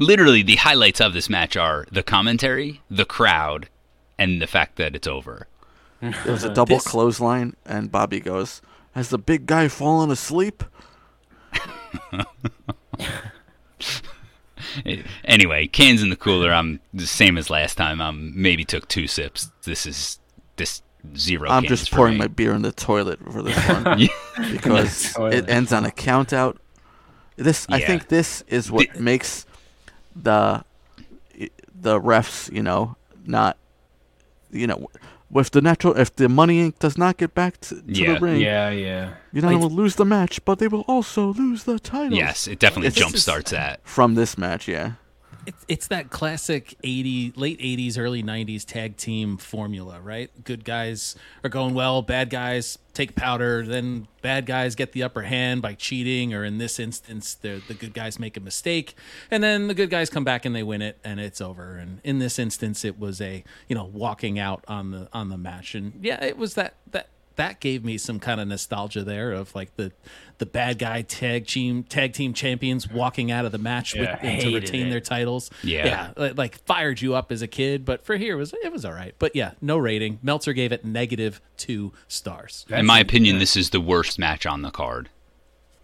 [0.00, 3.68] Literally, the highlights of this match are the commentary, the crowd,
[4.18, 5.46] and the fact that it's over.
[6.00, 8.60] There was a uh, double This- clothesline, and Bobby goes,
[8.96, 10.64] "Has the big guy fallen asleep?"
[15.24, 16.52] Anyway, cans in the cooler.
[16.52, 18.00] I'm the same as last time.
[18.00, 19.50] I'm maybe took two sips.
[19.64, 20.18] This is
[20.56, 20.82] this
[21.16, 21.48] zero.
[21.48, 22.20] I'm cans just for pouring me.
[22.20, 24.08] my beer in the toilet for this one Yeah.
[24.50, 26.58] because it ends on a count out.
[27.36, 29.46] This I think this is what makes
[30.14, 30.64] the
[31.74, 32.96] the refs, you know,
[33.26, 33.56] not
[34.50, 34.88] you know,
[35.30, 36.78] with the natural if the Money Inc.
[36.78, 38.14] does not get back to, to Yeah.
[38.14, 39.14] the ring, Yeah, yeah.
[39.32, 42.16] you not only lose the match, but they will also lose the title.
[42.18, 43.80] Yes, it definitely It's- jump starts that.
[43.82, 44.92] From this match, yeah.
[45.46, 50.30] It's, it's that classic 80 late 80s early 90s tag team formula right?
[50.44, 55.22] Good guys are going well bad guys take powder then bad guys get the upper
[55.22, 58.94] hand by cheating or in this instance the the good guys make a mistake
[59.30, 61.76] and then the good guys come back and they win it and it's over.
[61.76, 65.38] And in this instance it was a you know walking out on the on the
[65.38, 65.74] match.
[65.74, 69.54] And yeah it was that that that gave me some kind of nostalgia there of
[69.54, 69.92] like the
[70.38, 74.18] the bad guy tag team tag team champions walking out of the match with Yeah,
[74.22, 74.90] and to retain it.
[74.90, 75.50] their titles.
[75.62, 75.86] Yeah.
[75.86, 78.72] yeah, li- like fired you up as a kid, but for here it was it
[78.72, 79.14] was all right.
[79.18, 80.18] But yeah, no rating.
[80.22, 82.66] Meltzer gave it negative two stars.
[82.70, 85.08] In my opinion, this is the worst match on the card.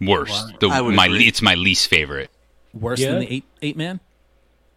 [0.00, 0.58] Worst.
[0.60, 1.26] The, I would my agree.
[1.28, 2.30] it's my least favorite.
[2.74, 3.12] Worse Yeah.
[3.12, 4.00] than the eight eight man.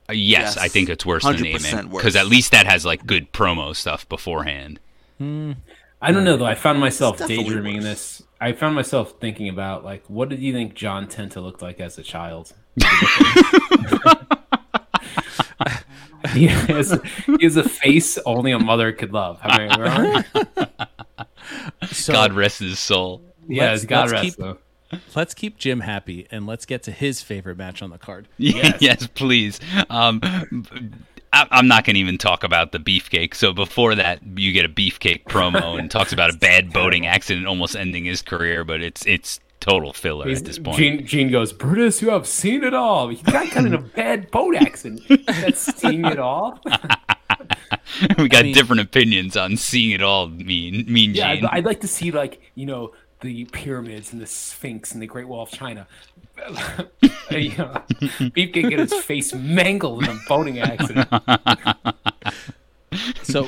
[0.10, 0.58] Uh, yes, Yes.
[0.58, 3.32] I think it's worse than the 100% man because at least that has like good
[3.32, 4.80] promo stuff beforehand.
[6.02, 6.46] I don't know though.
[6.46, 8.18] I found myself daydreaming in worse.
[8.20, 8.24] this.
[8.40, 11.98] I found myself thinking about like, what did you think John Tenta looked like as
[11.98, 12.54] a child?
[16.34, 19.40] he, has, he has a face only a mother could love.
[19.44, 20.24] Am I wrong?
[21.92, 23.22] So God rest his soul.
[23.48, 24.58] yeah, Let's- God rest keep- though.
[25.16, 28.28] let's keep Jim happy and let's get to his favorite match on the card.
[28.38, 29.60] Yes, yes please.
[29.90, 30.46] Um, I,
[31.34, 33.36] I'm not going to even talk about the beefcake.
[33.36, 37.48] So before that, you get a beefcake promo and talks about a bad boating accident
[37.48, 40.78] almost ending his career, but it's it's total filler at this point.
[40.78, 43.12] Gene, Gene goes, Brutus, you have seen it all.
[43.12, 45.04] You got kind of a bad boat accident.
[45.28, 46.60] That's seen it all.
[48.18, 50.28] we got mean- different different opinions on seeing it all.
[50.28, 51.46] Mean, mean Yeah, Gene.
[51.46, 55.08] I'd, I'd like to see like you know the pyramids and the Sphinx and the
[55.08, 55.88] Great Wall of China.
[57.32, 57.82] You know,
[58.32, 61.08] Beefcake get his face mangled in a boating accident.
[63.24, 63.48] So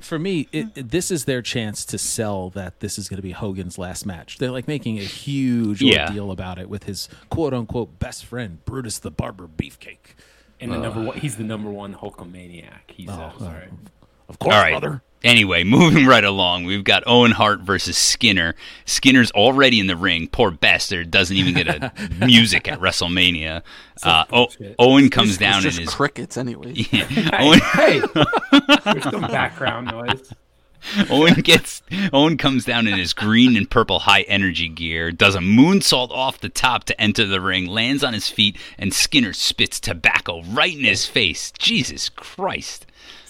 [0.00, 3.22] for me, it, it- this is their chance to sell that this is going to
[3.22, 4.38] be Hogan's last match.
[4.38, 6.06] They're like making a huge Yeah.
[6.08, 10.14] ordeal about it with his quote unquote best friend Brutus the Barber Beefcake.
[10.60, 12.88] And the number one, he's the number one Hulkamaniac.
[12.88, 13.68] He's uh, sorry.
[14.28, 14.70] Of course, All right.
[14.80, 15.02] brother.
[15.26, 18.54] Anyway, moving right along, we've got Owen Hart versus Skinner.
[18.84, 20.28] Skinner's already in the ring.
[20.28, 21.92] Poor bastard doesn't even get a
[22.26, 23.62] music at WrestleMania.
[24.02, 24.48] Uh, o-
[24.78, 26.74] Owen comes It's down in just his crickets anyway.
[27.32, 28.00] Owen, Hey,
[28.84, 30.32] there's some background noise.
[31.10, 31.82] Owen gets
[32.12, 36.38] Owen comes down in his green and purple high energy gear, does a moonsault off
[36.40, 40.72] the top to enter the ring, lands on his feet, and Skinner spits tobacco right
[40.76, 41.50] in his face.
[41.58, 42.85] Jesus Christ!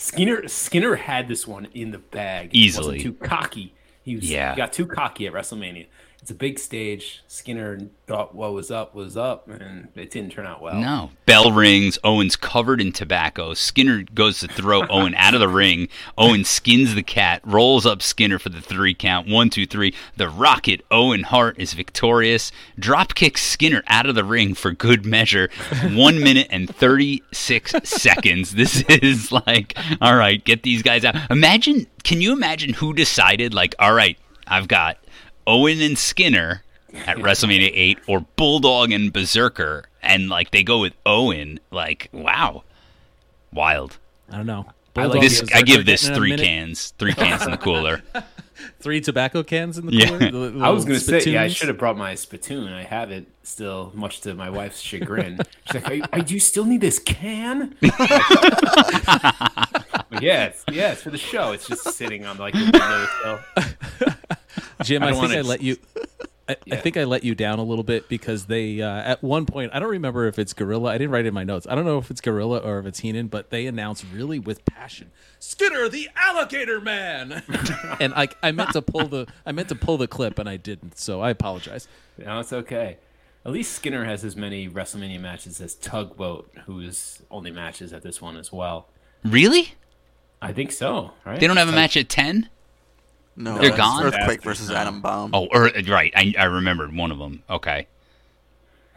[0.06, 2.52] Skinner Skinner had this one in the bag.
[2.52, 2.96] He Easily.
[2.96, 3.74] wasn't too cocky.
[4.02, 4.52] He was Yeah.
[4.54, 5.86] he got too cocky at WrestleMania.
[6.27, 7.23] It's a big stage.
[7.28, 7.78] Skinner
[8.09, 10.74] thought what was up was up, and it didn't turn out well.
[10.74, 11.11] No.
[11.24, 12.01] Bell rings.
[12.03, 13.55] Owen's covered in tobacco.
[13.55, 15.89] Skinner goes to throw Owen out of the ring.
[16.19, 19.28] Owen skins the cat, rolls up Skinner for the three count.
[19.28, 19.94] One, two, three.
[20.16, 22.51] The Rocket, Owen Hart, is victorious.
[22.77, 25.48] Drop kicks Skinner out of the ring for good measure.
[25.93, 28.57] One minute and 36 seconds.
[28.57, 31.15] This is like, all right, get these guys out.
[31.31, 34.98] Imagine, can you imagine who decided, like, all right, I've got
[35.47, 36.62] Owen and Skinner
[36.94, 42.64] at WrestleMania 8 or Bulldog and Berserker and like they go with Owen like wow
[43.52, 43.98] wild
[44.31, 44.66] I don't know.
[44.97, 48.02] I like this I give this 3 cans 3 cans in the cooler
[48.81, 50.06] Three tobacco cans in the Yeah.
[50.18, 50.51] cooler.
[50.51, 52.73] The I was gonna say, yeah, I should have brought my spittoon.
[52.73, 55.39] I have it still, much to my wife's chagrin.
[55.66, 57.77] She's like, "I, I do you still need this can?"
[60.09, 61.52] But yeah, it's, yeah, it's for the show.
[61.52, 62.60] It's just sitting on like the
[64.01, 64.35] windowsill.
[64.82, 65.76] Jim, I I, think I let you.
[66.48, 69.46] I, I think I let you down a little bit because they uh, at one
[69.46, 70.90] point I don't remember if it's Gorilla.
[70.90, 71.66] I didn't write it in my notes.
[71.68, 74.64] I don't know if it's Gorilla or if it's Heenan, but they announced really with
[74.64, 75.10] passion,
[75.40, 77.42] Skinner the Alligator Man,
[78.00, 80.56] and I I meant to pull the I meant to pull the clip and I
[80.56, 81.88] didn't, so I apologize.
[82.16, 82.98] No, it's okay.
[83.44, 88.20] At least Skinner has as many WrestleMania matches as Tugboat, whose only matches at this
[88.20, 88.88] one as well.
[89.24, 89.74] Really?
[90.42, 91.12] I think so.
[91.24, 91.38] Right?
[91.38, 92.48] They don't have a Tug- match at ten?
[93.36, 94.04] No, They're gone?
[94.04, 94.76] Earthquake After, versus no.
[94.76, 95.30] Adam Bomb.
[95.34, 96.12] Oh, or, right.
[96.16, 97.42] I, I remembered one of them.
[97.50, 97.86] Okay.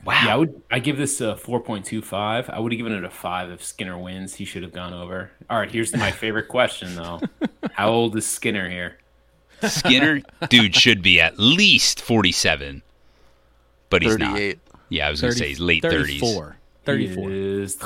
[0.05, 0.21] Wow.
[0.23, 0.61] Yeah, I would.
[0.71, 2.49] I give this a four point two five.
[2.49, 4.35] I would have given it a five if Skinner wins.
[4.35, 5.31] He should have gone over.
[5.49, 7.19] All right, here's my favorite question though.
[7.73, 8.97] How old is Skinner here?
[9.67, 12.81] Skinner, dude, should be at least forty-seven,
[13.89, 14.39] but he's not.
[14.87, 16.21] Yeah, I was gonna say he's late thirties.
[16.21, 16.55] 34.
[16.85, 17.29] 34.
[17.29, 17.77] He is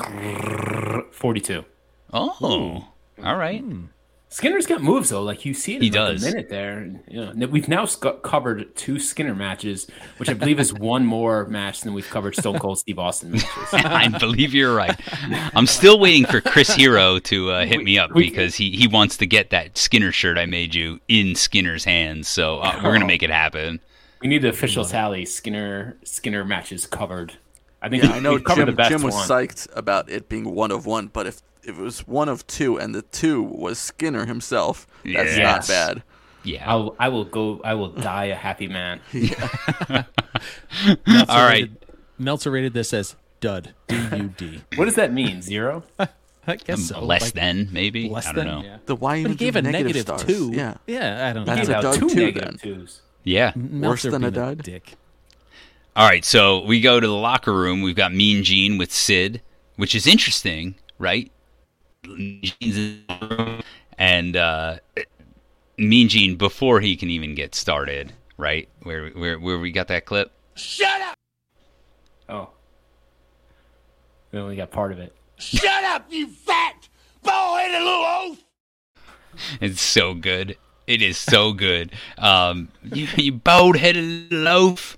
[1.11, 1.65] forty two.
[2.13, 2.85] Oh,
[3.23, 3.59] all right.
[3.59, 3.85] Hmm.
[4.33, 5.21] Skinner's got moves though.
[5.21, 6.23] Like you see it in He like, does.
[6.23, 6.79] a minute there.
[6.79, 9.87] And, You know, we've now sc- covered two Skinner matches,
[10.17, 13.47] which I believe is one more match than we've covered Stone Cold Steve Austin matches.
[13.73, 14.99] I believe you're right.
[15.55, 18.87] I'm still waiting for Chris Hero to uh, hit me up we- because he, he
[18.87, 22.27] wants to get that Skinner shirt I made you in Skinner's hands.
[22.27, 23.79] So uh, we're gonna make it happen.
[24.21, 25.25] We need the official tally.
[25.25, 27.33] Skinner Skinner matches covered.
[27.81, 29.27] I think Yeah, I know Jim, the best Jim was one.
[29.27, 32.77] psyched about it being one of one, but if, if it was one of two
[32.79, 35.37] and the two was Skinner himself, that's Yes.
[35.37, 36.03] not bad.
[36.43, 36.69] Yeah.
[36.69, 37.61] I'll, I will go.
[37.63, 38.99] I will die a happy man.
[39.13, 40.05] Meltzer
[41.29, 41.51] All right.
[41.63, 41.77] rated-
[42.19, 43.73] Meltzer rated this as dud.
[43.87, 44.61] D U D.
[44.75, 45.41] What does that mean?
[45.41, 45.83] Zero?
[46.45, 47.05] I guess um, so.
[47.05, 48.09] Less Like, than maybe.
[48.09, 48.55] less I don't than.
[48.55, 48.63] know.
[48.63, 48.77] Yeah.
[48.85, 50.23] The why But he gave a negative stars?
[50.25, 50.51] two.
[50.53, 51.77] Yeah, Yeah, I don't That's know.
[51.79, 52.57] a Gave out dud two too, negative then.
[52.57, 53.01] twos.
[53.23, 53.53] Yeah.
[53.55, 54.63] Meltzer than a being dud?
[54.63, 54.95] Dick.
[55.95, 57.81] All right, so we go to the locker room.
[57.81, 59.41] We've got Mean Gene with Sid,
[59.77, 61.31] which is interesting, right?
[63.97, 64.77] And uh,
[65.77, 68.67] Mean Gene, before he can even get started, right?
[68.83, 70.31] Where where where we got that clip?
[70.55, 71.15] Shut up!
[72.29, 72.49] Oh,
[74.31, 75.15] we only got part of it.
[75.37, 76.89] Shut up, you fat,
[77.23, 78.37] bald-headed little oaf!
[79.61, 80.57] It's so good.
[80.85, 81.91] It is so good.
[82.17, 84.97] Um, you, you bald-headed loaf.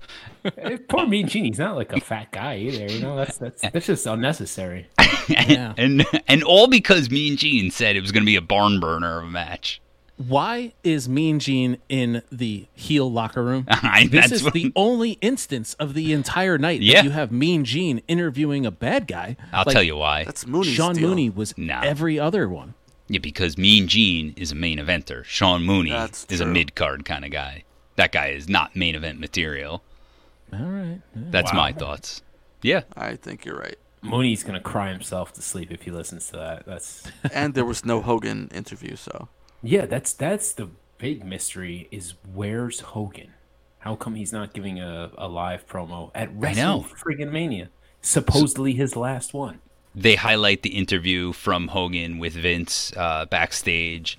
[0.88, 1.44] Poor Mean Gene.
[1.44, 2.86] He's not like a fat guy either.
[2.92, 4.86] You know, that's that's that's just unnecessary.
[5.28, 5.74] Yeah.
[5.76, 9.18] and and all because Mean Gene said it was going to be a barn burner
[9.18, 9.80] of a match.
[10.18, 13.66] Why is Mean Gene in the heel locker room?
[13.68, 16.98] I- this is what- the only instance of the entire night Yeah.
[16.98, 19.36] that you have Mean Gene interviewing a bad guy.
[19.52, 20.22] I'll Like, tell you why.
[20.24, 21.08] That's Mooney's Sean deal.
[21.08, 21.82] Mooney was Nah.
[21.82, 22.74] every other one.
[23.08, 25.24] Yeah, because Mean Gene is a main eventer.
[25.24, 27.64] Sean Mooney That's is a mid card kind of guy.
[27.96, 29.82] That guy is not main event material.
[30.52, 31.00] All right.
[31.14, 32.22] That's my thoughts.
[32.62, 32.82] Yeah.
[32.96, 33.76] I think you're right.
[34.02, 36.66] Mooney's gonna cry himself to sleep if he listens to that.
[36.66, 39.28] That's And there was no Hogan interview, so
[39.62, 39.86] yeah.
[39.86, 40.68] That's that's the
[40.98, 41.88] big mystery.
[41.90, 43.32] Is where's Hogan?
[43.80, 46.84] How come he's not giving a, a live promo at I Wrestle.
[46.84, 47.70] Friggin' Mania?
[48.00, 49.60] Supposedly his last one.
[49.94, 54.18] They highlight the interview from Hogan with Vince uh, backstage.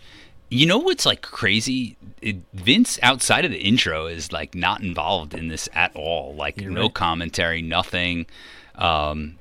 [0.50, 1.98] You know what's like crazy?
[2.22, 6.36] It, Vince, outside of the intro, is like not involved in this at all.
[6.36, 6.94] Like no right.
[6.94, 8.26] commentary, nothing.
[8.76, 9.40] Um,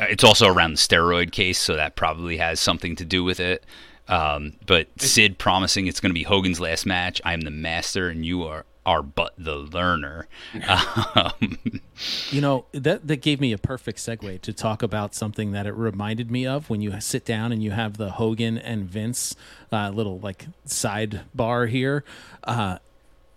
[0.00, 3.64] it's also around the steroid case, so that probably has something to do with it.
[4.08, 7.20] Um, but Sid promising it's going to be Hogan's last match.
[7.24, 10.26] I am the master, and you are are but the learner.
[11.14, 11.80] Um,
[12.30, 15.72] You know that that gave me a perfect segue to talk about something that it
[15.72, 19.34] reminded me of when you sit down and you have the Hogan and Vince
[19.72, 22.04] uh, little like sidebar here.
[22.44, 22.78] Uh,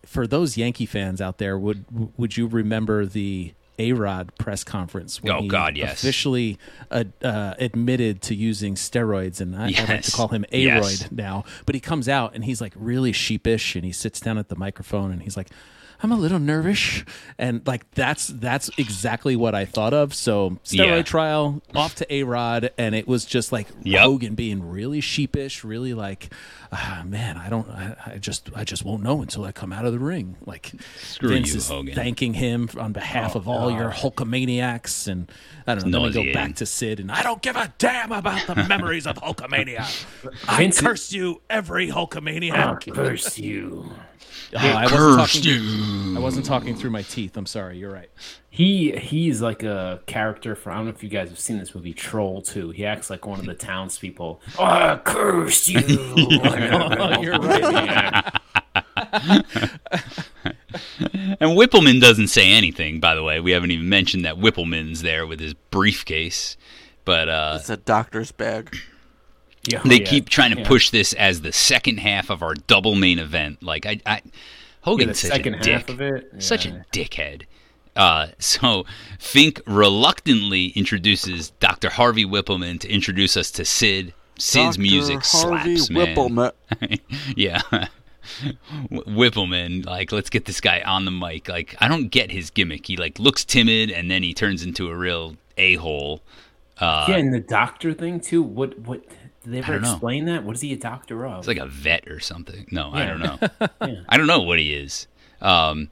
[0.06, 1.86] for those Yankee fans out there, would
[2.18, 5.94] would you remember the A Rod press conference when Oh, he God, yes.
[6.04, 6.60] officially
[6.92, 9.42] uh, uh, admitted to using steroids?
[9.42, 11.10] And I, I like to call him A Yes.
[11.12, 11.46] Now.
[11.66, 14.56] But he comes out and he's like really sheepish, and he sits down at the
[14.56, 15.48] microphone and he's like.
[16.02, 17.04] I'm a little nervous,
[17.38, 20.14] and like that's that's exactly what I thought of.
[20.14, 21.02] So steroid Yeah.
[21.02, 24.02] trial off to a Rod, and it was just like Yep.
[24.02, 26.34] Hogan being really sheepish, really like,
[26.72, 29.86] ah, man, I don't, I, I just, I just won't know until I come out
[29.86, 30.36] of the ring.
[30.46, 30.72] Like
[31.02, 31.96] Screw Vince you, is Hogan.
[31.96, 35.32] thanking him on behalf of all your Hulkamaniacs, and
[35.66, 36.10] I don't know.
[36.10, 39.08] Then we go back to Sid, and I don't give a damn about the memories
[39.08, 39.82] of Hulkamania.
[40.48, 42.94] I Vince- curse you, every Hulkamaniac.
[42.94, 43.92] Curse you.
[44.52, 46.18] Oh, I wasn't talking.
[46.18, 47.38] I wasn't talking through my teeth.
[47.38, 47.78] I'm sorry.
[47.78, 48.10] You're right.
[48.52, 51.76] He he's like a character for I don't know if you guys have seen this
[51.76, 52.72] movie Troll 2.
[52.72, 54.42] He acts like one of the townspeople.
[54.58, 55.80] I curse you.
[57.22, 58.34] You're right.
[61.40, 63.40] and Wippleman doesn't say anything, by the way.
[63.40, 66.58] We haven't even mentioned that Wippleman's there with his briefcase.
[67.06, 68.76] But uh, it's a doctor's bag.
[69.64, 70.68] Yeah, they yeah, keep trying to yeah.
[70.68, 73.62] push this as the second half of our double main event.
[73.62, 74.32] Like I, I Yeah,
[74.82, 76.34] Hogan's the such second a half dick, of it.
[76.40, 77.44] such a dickhead.
[77.96, 78.86] Uh, so
[79.20, 81.90] Fink reluctantly introduces Dr.
[81.90, 84.14] Harvey Wippleman to introduce us to Sid.
[84.38, 84.82] Sid's Dr.
[84.82, 86.16] music Harvey slaps, man.
[86.16, 87.00] Wippleman.
[87.36, 87.62] yeah.
[88.92, 91.50] Wippleman, like, let's get this guy on the mic.
[91.50, 92.88] Like, I don't get his gimmick.
[92.88, 96.22] He like looks timid, and then he turns into a real a hole.
[96.78, 98.42] Uh, yeah, and the doctor thing too.
[98.42, 99.02] What what
[99.44, 99.92] did they ever don't know.
[99.92, 100.44] explain that?
[100.44, 101.40] What is he a doctor of?
[101.40, 102.68] It's like a vet or something.
[102.72, 103.38] No, I don't know.
[103.82, 104.02] Yeah.
[104.08, 105.08] I don't know what he is.
[105.42, 105.90] Um,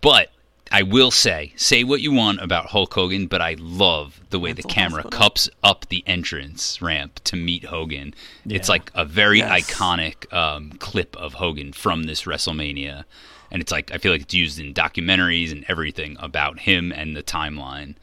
[0.00, 0.30] but
[0.72, 4.50] I will say, say what you want about Hulk Hogan, but I love the way
[4.50, 5.18] Mental the camera hospital.
[5.18, 8.14] cups up the entrance ramp to meet Hogan.
[8.48, 9.70] It's like a very Yes.
[9.70, 13.04] iconic um, clip of Hogan from this WrestleMania.
[13.52, 17.16] And it's like, I feel like it's used in documentaries and everything about him and
[17.16, 17.94] the timeline.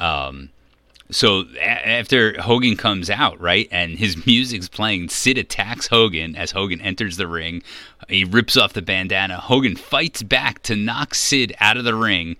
[0.00, 0.48] Um,
[1.10, 6.50] so a- after Hogan comes out, right, and his music's playing, Sid attacks Hogan as
[6.52, 7.62] Hogan enters the ring.
[8.08, 9.38] He rips off the bandana.
[9.38, 12.36] Hogan fights back to knock Sid out of the ring.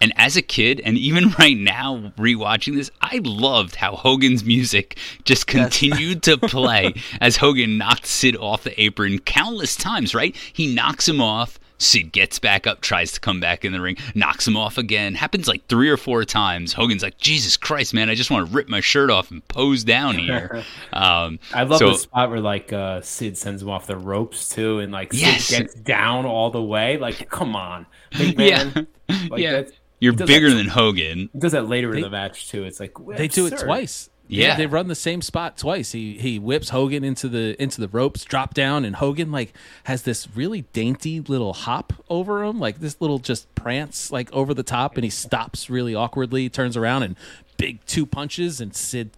[0.00, 4.98] And as a kid, and even right now, rewatching this, I loved how Hogan's music
[5.24, 10.34] just continued to play as Hogan knocked Sid off the apron countless times, right?
[10.52, 11.58] He knocks him off.
[11.84, 15.14] Sid gets back up, tries to come back in the ring, knocks him off again.
[15.14, 16.72] Happens like three or four times.
[16.72, 19.84] Hogan's like, Jesus Christ, man, I just want to rip my shirt off and pose
[19.84, 20.62] down here.
[20.92, 24.48] Um, I love so- the spot where like uh, Sid sends him off the ropes
[24.48, 25.50] too, and like Sid Yes.
[25.50, 26.96] gets down all the way.
[26.98, 27.86] Like, come on,
[28.16, 28.86] big man.
[29.28, 29.50] Like, yeah.
[29.52, 31.30] that's- You're bigger that- than Hogan.
[31.36, 32.64] Does that later in the match too.
[32.64, 34.08] It's like They do it twice.
[34.26, 34.56] Yeah.
[34.56, 35.92] they run the same spot twice.
[35.92, 39.52] He he whips Hogan into the into the ropes, drop down, and Hogan like
[39.84, 44.54] has this really dainty little hop over him, like this little just prance like over
[44.54, 47.16] the top, and he stops really awkwardly, turns around, and
[47.56, 49.10] big two punches, and Sid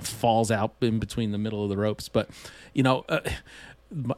[0.00, 2.08] falls out in between the middle of the ropes.
[2.08, 2.28] But
[2.74, 3.04] you know.
[3.08, 3.20] Uh,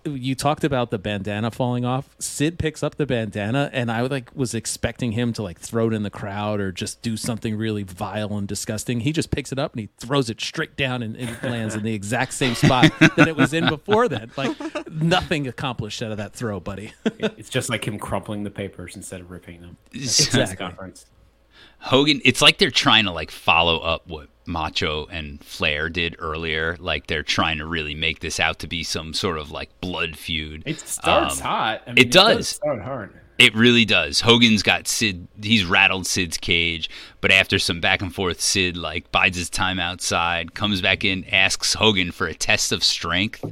[0.05, 2.09] you talked about the bandana falling off.
[2.19, 5.95] Sid picks up the bandana, and I like was expecting him to like throw it
[5.95, 9.01] in the crowd or just do something really vile and disgusting.
[9.01, 11.83] He just picks it up and he throws it straight down, and it lands in
[11.85, 14.09] the exact same spot that it was in before.
[14.09, 14.57] Then, like
[14.91, 16.93] nothing accomplished out of that throw, buddy.
[17.21, 19.77] It's just like him crumpling the papers instead of ripping them.
[19.93, 20.57] That's Exactly.
[20.57, 21.07] conference.
[21.79, 26.77] Hogan, it's like they're trying to like follow up what Macho and Flair did earlier.
[26.79, 30.17] Like they're trying to really make this out to be some sort of like blood
[30.17, 30.63] feud.
[30.67, 31.83] It starts Um, hot.
[31.87, 32.49] I mean, it does.
[32.49, 33.15] start hard.
[33.39, 34.21] It really does.
[34.21, 35.27] Hogan's got Sid.
[35.43, 36.91] He's rattled Sid's cage,
[37.23, 41.25] but after some back and forth, Sid like bides his time outside, comes back in,
[41.33, 43.43] asks Hogan for a test of strength,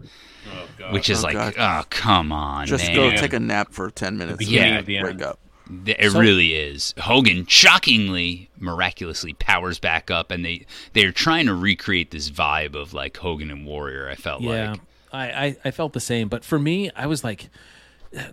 [0.91, 1.55] which is Oh, like, God.
[1.57, 2.97] oh come on, Just man.
[2.97, 4.47] go take a nap for 10 minutes.
[4.47, 5.39] yeah, and wake up.
[5.87, 6.95] It really is.
[6.99, 12.95] Hogan shockingly, miraculously powers back up, and they they're trying to recreate this vibe of
[12.95, 14.09] like Hogan and Warrior.
[14.09, 14.81] I felt yeah, like
[15.13, 16.29] I, I I felt the same.
[16.29, 17.51] But for me, I was like,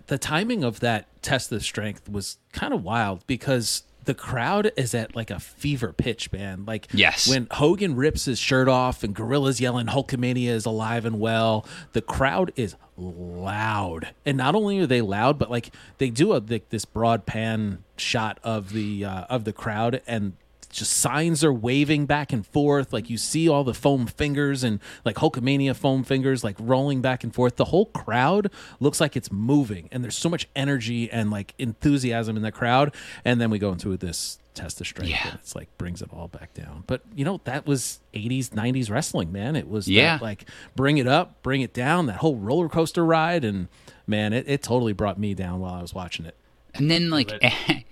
[0.06, 4.94] the timing of that test of strength was kind of wild because the crowd is
[4.94, 6.64] at like a fever pitch, man.
[6.64, 7.28] Like Yes.
[7.28, 12.00] when Hogan rips his shirt off and Gorilla's yelling Hulkamania is alive and well, the
[12.00, 14.10] crowd is loud.
[14.24, 18.38] And not only are they loud, but like they do a this broad pan shot
[18.42, 20.34] of the uh, of the crowd and
[20.76, 22.92] just signs are waving back and forth.
[22.92, 27.24] Like you see all the foam fingers and like Hulkamania foam fingers like rolling back
[27.24, 27.56] and forth.
[27.56, 28.50] The whole crowd
[28.80, 32.94] looks like it's moving, and there's so much energy and like enthusiasm in the crowd.
[33.24, 35.28] And then we go into this test of strength, Yeah.
[35.28, 36.84] and it's like brings it all back down.
[36.86, 39.54] But you know that was 80s, 90s wrestling, man.
[39.56, 40.18] It was that, Yeah.
[40.22, 42.06] like bring it up, bring it down.
[42.06, 43.68] That whole roller coaster ride, and
[44.06, 46.36] man, it, it totally brought me down while I was watching it.
[46.74, 47.32] And then, like,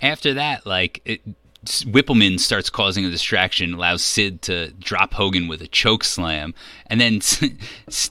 [0.00, 1.20] after that, like, it,
[1.66, 6.54] Wippleman starts causing a distraction, allows Sid to drop Hogan with a choke slam,
[6.86, 7.20] and then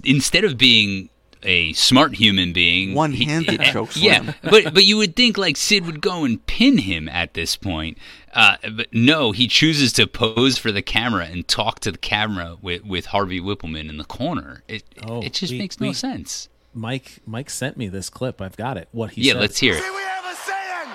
[0.03, 1.09] instead of being
[1.43, 4.35] a smart human being, One-handed eh, choke Yeah, slam.
[4.43, 7.97] but but you would think like Sid would go and pin him at this point,
[8.33, 12.57] uh, but no, he chooses to pose for the camera and talk to the camera
[12.61, 14.63] with with Harvey Wippleman in the corner.
[14.67, 16.49] It Oh, it just we- makes no we- sense.
[16.73, 18.41] Mike Mike sent me this clip.
[18.41, 18.89] I've got it.
[18.91, 19.27] What he said.
[19.27, 19.41] Yeah, said.
[19.41, 19.83] let's hear it.
[19.83, 20.91] See, we have a saying.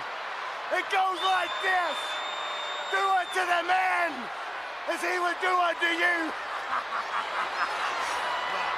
[0.77, 1.97] It goes like this.
[2.93, 4.13] Do it to the man
[4.93, 6.33] as he would do unto you.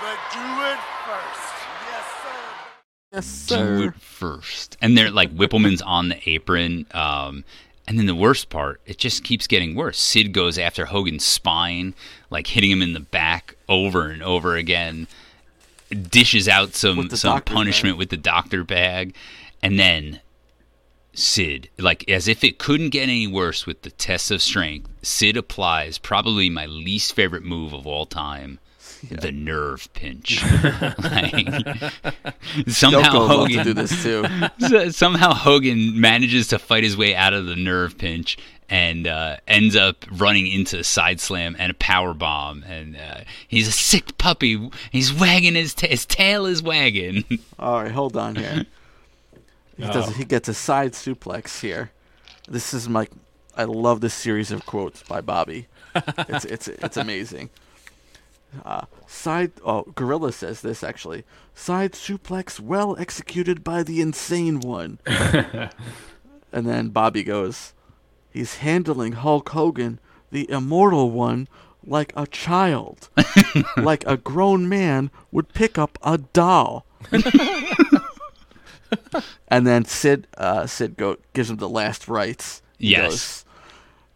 [0.02, 1.54] But do it first.
[1.86, 3.12] Yes, sir.
[3.12, 4.76] Yes, do it first.
[4.82, 6.86] And they're like Wippleman's on the apron.
[6.90, 7.44] Um,
[7.86, 10.00] and then the worst part, it just keeps getting worse.
[10.00, 11.94] Sid goes after Hogan's spine,
[12.30, 15.06] like hitting him in the back over and over again.
[15.90, 17.98] Dishes out some some punishment bag.
[17.98, 19.14] with the doctor bag,
[19.62, 20.20] and then
[21.14, 25.36] Sid, like as if it couldn't get any worse with the test of strength, Sid
[25.36, 28.58] applies probably my least favorite move of all time.
[29.10, 30.42] The nerve pinch.
[30.72, 31.46] like,
[32.68, 34.90] somehow Yoko to Hogan do this too.
[34.92, 38.38] somehow Hogan manages to fight his way out of the nerve pinch
[38.72, 42.62] and uh, ends up running into a side slam and a power bomb.
[42.62, 44.70] And uh, he's a sick puppy.
[44.90, 47.24] He's wagging his ta- his tail is wagging.
[47.58, 48.64] All right, hold on here.
[49.76, 50.16] He does.
[50.16, 51.90] He gets a side suplex here.
[52.48, 53.08] This is my.
[53.56, 55.66] I love this series of quotes by Bobby.
[55.94, 57.50] It's it's it's amazing.
[58.64, 59.52] Uh, side.
[59.64, 61.24] Oh, Gorilla says this actually.
[61.54, 64.98] Side suplex, well executed by the insane one.
[65.06, 65.70] and
[66.52, 67.72] then Bobby goes,
[68.30, 70.00] "He's handling Hulk Hogan,
[70.30, 71.48] the immortal one,
[71.84, 73.08] like a child,
[73.76, 76.84] like a grown man would pick up a doll."
[79.48, 82.62] and then Sid uh, Sid go gives him the last rites.
[82.78, 83.44] He Yes.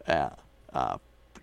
[0.06, 0.30] Goes, uh,
[0.72, 0.98] uh,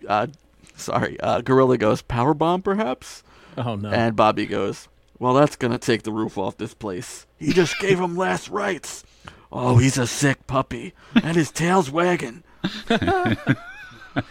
[0.08, 0.26] uh,
[0.74, 3.22] sorry, uh, Gorilla goes power bomb perhaps,
[3.56, 3.90] Oh no.
[3.90, 4.88] and Bobby goes,
[5.18, 7.26] well that's gonna take the roof off this place.
[7.38, 9.04] He just gave him last rites.
[9.52, 12.42] Oh, he's a sick puppy, and his tail's wagging.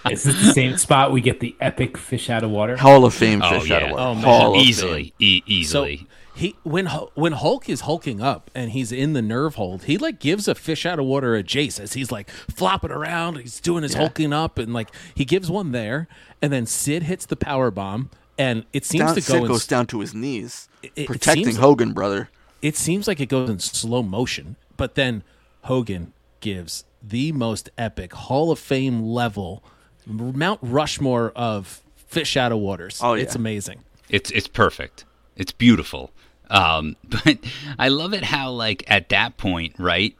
[0.10, 2.78] Is this the same spot we get the epic fish out of water?
[2.78, 4.02] Hall of Fame Oh, fish out of water.
[4.02, 4.24] Oh, man.
[4.24, 5.46] Hall of easily, e- so
[5.86, 6.08] easily.
[6.36, 10.20] He when when Hulk is hulking up and he's in the nerve hold, he like
[10.20, 13.38] gives a fish out of water a Jace as he's like flopping around.
[13.38, 16.08] He's doing his hulking up and like he gives one there,
[16.42, 19.48] and then Sid hits the power bomb, and it seems Down, to go Sid in
[19.48, 22.30] goes down to his knees, it protecting seems- Hogan, brother.
[22.62, 25.24] it seems like it goes in slow motion, but then
[25.64, 29.64] Hogan gives the most epic Hall of Fame level
[30.08, 33.00] Mount Rushmore of fish out of waters.
[33.04, 33.24] Oh, yeah.
[33.24, 33.84] It's amazing.
[34.10, 35.06] It's it's perfect.
[35.36, 36.12] It's beautiful.
[36.54, 37.40] Um, but
[37.78, 40.16] I love it how like at that point, right?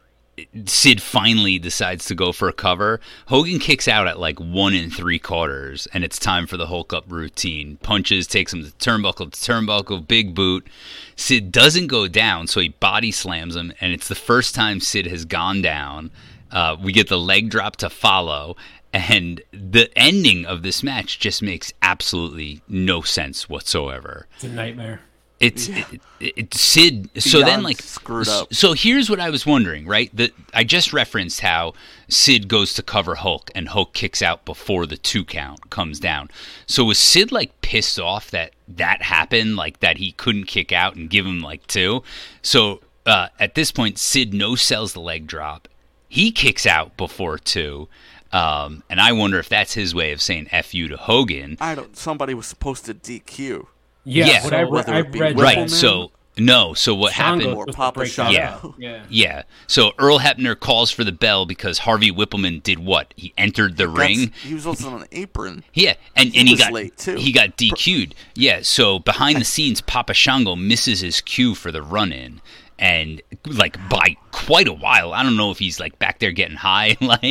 [0.66, 3.00] Sid finally decides to go for a cover.
[3.28, 6.92] Hogan kicks out at like one and three quarters, and it's time for the Hulk
[6.92, 7.76] up routine.
[7.82, 10.66] Punches, takes him to turnbuckle to turnbuckle, big boot.
[11.14, 15.06] Sid doesn't go down, so he body slams him, and it's the first time Sid
[15.06, 16.10] has gone down.
[16.50, 18.56] Uh, we get the leg drop to follow,
[18.92, 24.26] and the ending of this match just makes absolutely no sense whatsoever.
[24.34, 25.00] It's a nightmare.
[25.40, 27.10] It's it, it, Sid.
[27.20, 28.54] So then, like, screwed up.
[28.54, 30.14] So here's what I was wondering, right?
[30.16, 31.74] That I just referenced how
[32.08, 36.30] Sid goes to cover Hulk, and Hulk kicks out before the two count comes down.
[36.66, 40.94] So was Sid like pissed off that that happened, like that he couldn't kick out
[40.94, 42.04] and give him like two?
[42.42, 45.68] So uh, at this point, Sid no sells the leg drop.
[46.08, 47.88] He kicks out before two.
[48.32, 51.56] Um, and I wonder if that's his way of saying "f you" to Hogan.
[51.60, 51.96] I don't.
[51.96, 53.66] Somebody was supposed to DQ.
[54.04, 54.42] Yeah, Yeah.
[54.42, 55.38] what So I, whether I it be read.
[55.38, 55.58] Right.
[55.58, 55.70] Wippleman?
[55.70, 56.74] So no.
[56.74, 57.56] So what Shango happened?
[57.56, 58.60] Or Papa the Yeah.
[58.76, 59.02] Yeah.
[59.08, 59.42] Yeah.
[59.68, 63.14] So Earl Hebner calls for the bell because Harvey Wippleman did what?
[63.16, 64.18] He entered the ring.
[64.26, 65.62] That's- He was also on an apron.
[65.74, 67.14] Yeah, and He and he got late, too.
[67.16, 68.14] he got DQ'd.
[68.34, 72.40] Yeah, so behind the scenes, Papa Shango misses his cue for the run in,
[72.80, 75.12] and like by quite a while.
[75.12, 77.22] I don't know if he's like back there getting high, like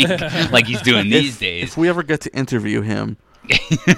[0.51, 1.63] like he's doing these if, days.
[1.65, 3.17] If we ever get to interview him,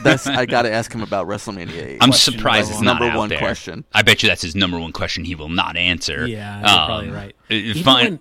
[0.04, 1.98] that's I got to ask him about WrestleMania 8.
[2.02, 3.40] I'm question surprised it's not number out one there.
[3.40, 3.86] question.
[3.94, 5.26] I bet you that's his number one question.
[5.26, 6.28] He will not answer.
[6.28, 7.36] Yeah, you're probably Um, right.
[7.50, 8.06] uh, Even Fine.
[8.06, 8.20] when,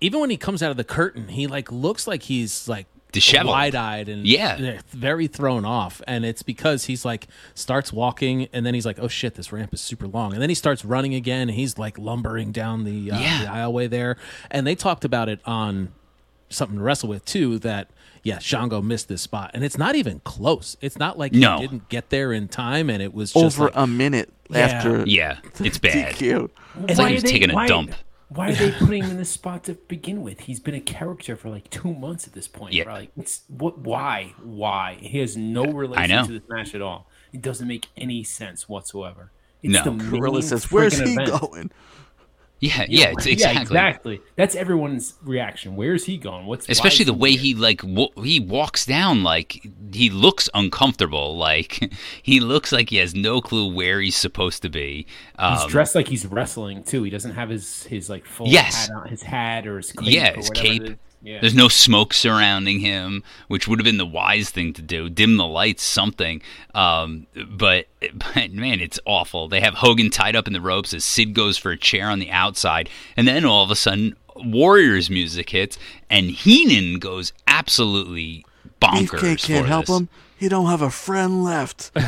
[0.00, 3.52] even when he comes out of the curtain, he like looks like he's like Disheveled.
[3.52, 4.80] wide-eyed and Yeah.
[4.90, 6.02] very thrown off.
[6.06, 9.72] And it's because he's like starts walking, and then he's like, "Oh shit, this ramp
[9.72, 13.12] is super long." And then he starts running again, and he's like lumbering down the,
[13.12, 13.42] uh, Yeah.
[13.42, 14.16] the aisleway there.
[14.50, 15.92] And they talked about it on
[16.50, 17.58] something to wrestle with too.
[17.60, 17.88] That
[18.24, 20.76] yeah, Shango missed this spot, and it's not even close.
[20.80, 21.58] It's not like No.
[21.58, 24.58] he didn't get there in time, and it was just Over like, a minute Yeah.
[24.58, 26.14] after Yeah, it's bad.
[26.16, 26.50] DQ.
[26.88, 27.94] It's like he was taking a why, dump.
[28.30, 30.40] Why are they putting him in this spot to begin with?
[30.40, 32.72] He's been a character for like two months at this point.
[32.74, 32.90] Yeah.
[32.92, 33.78] Like, it's, what?
[33.78, 34.32] Why?
[34.42, 34.96] Why?
[35.00, 36.26] He has no relation know.
[36.26, 37.08] to this match at all.
[37.32, 39.30] It doesn't make any sense whatsoever.
[39.62, 39.84] It's No.
[39.84, 41.70] the Gorilla minion says, "Where's he event." going?"
[42.64, 43.54] Yeah, yeah, it's exactly.
[43.54, 44.20] Yeah, exactly.
[44.36, 45.76] That's everyone's reaction.
[45.76, 46.46] Where's he going?
[46.46, 47.40] What's especially the way here?
[47.40, 51.92] he like w- he walks down like he looks uncomfortable like
[52.22, 55.06] he looks like he has no clue where he's supposed to be
[55.38, 57.02] um, He's dressed like he's wrestling too.
[57.02, 58.88] He doesn't have his his like full Yes.
[58.88, 60.96] hat on, his hat or his cape yeah his cape.
[61.24, 61.40] Yeah.
[61.40, 65.38] there's no smoke surrounding him which would have been the wise thing to do dim
[65.38, 66.42] the lights something
[66.74, 71.02] um, but, but man it's awful they have hogan tied up in the ropes as
[71.02, 75.08] sid goes for a chair on the outside and then all of a sudden warriors
[75.08, 75.78] music hits
[76.10, 78.44] and heenan goes absolutely
[78.80, 79.98] bonkers Beefcake can't for help this.
[80.00, 80.08] him.
[80.36, 81.82] He don't have a friend left.
[81.94, 82.02] Speaking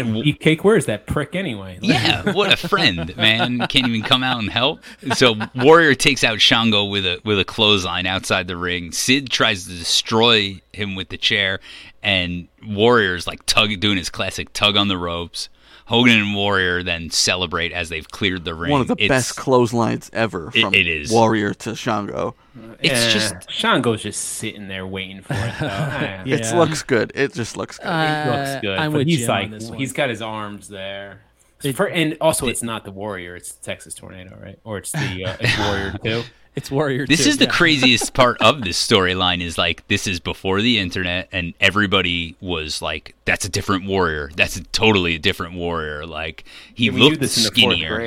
[0.00, 1.78] of beefcake, where is that prick anyway?
[1.86, 3.58] Yeah, what a friend, man!
[3.68, 4.80] Can't even come out and help.
[5.14, 8.90] So Warrior takes out Shango with a with a clothesline outside the ring.
[8.92, 11.60] Sid tries to destroy him with the chair,
[12.02, 15.48] and Warrior's like tug doing his classic tug on the ropes.
[15.86, 18.70] Hogan and Warrior then celebrate as they've cleared the ring.
[18.72, 21.10] One of the It's- best clotheslines ever It- from it is.
[21.10, 22.34] Warrior to Shango.
[22.82, 25.54] It's just Shango's just sitting there waiting for it.
[25.60, 25.66] Though.
[25.66, 27.12] Eh, It looks good.
[27.14, 27.86] It just looks good.
[27.86, 28.78] It looks Uh, good.
[28.78, 29.78] I'm with he's Jim on like this one.
[29.78, 31.20] he's got his arms there.
[31.62, 34.58] It- For, and also, it's not the Warrior; it's the Texas Tornado, right?
[34.64, 36.22] Or it's the uh, it's Warrior too.
[36.56, 37.06] It's Warrior.
[37.06, 40.78] This too, is the craziest part of this storyline is like this is before the
[40.78, 44.30] internet and everybody was like that's a different warrior.
[44.34, 46.06] That's a totally a different warrior.
[46.06, 48.00] Like he Yeah, looked this in the fourth skinnier.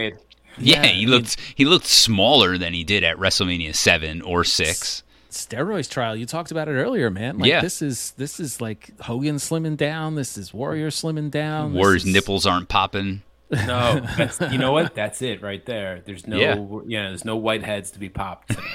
[0.57, 4.43] Yeah, Yeah, he I looked he looked smaller than he did at WrestleMania 7 or
[4.43, 5.03] 6.
[5.30, 6.15] steroids trial.
[6.15, 7.38] You talked about it earlier, man.
[7.38, 7.61] Like Yeah.
[7.61, 10.15] this is this is like Hogan slimming down.
[10.15, 11.73] This is Warrior slimming down.
[11.76, 13.21] Warrior's is- nipples aren't popping.
[13.51, 14.93] No, that's, you know what?
[14.93, 16.01] That's it right there.
[16.05, 16.55] There's no Yeah.
[16.85, 18.49] yeah, there's no white heads to be popped.
[18.49, 18.67] Tonight.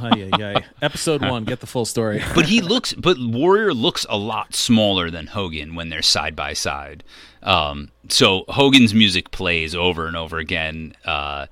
[0.00, 0.64] Ay, ay, ay.
[0.82, 1.44] Episode one.
[1.44, 2.20] Get the full story.
[2.34, 6.54] But he looks but Warrior looks a lot smaller than Hogan when they're side by
[6.54, 7.04] side.
[7.42, 10.96] Um, so Hogan's music plays over and over again.
[11.04, 11.46] Uh,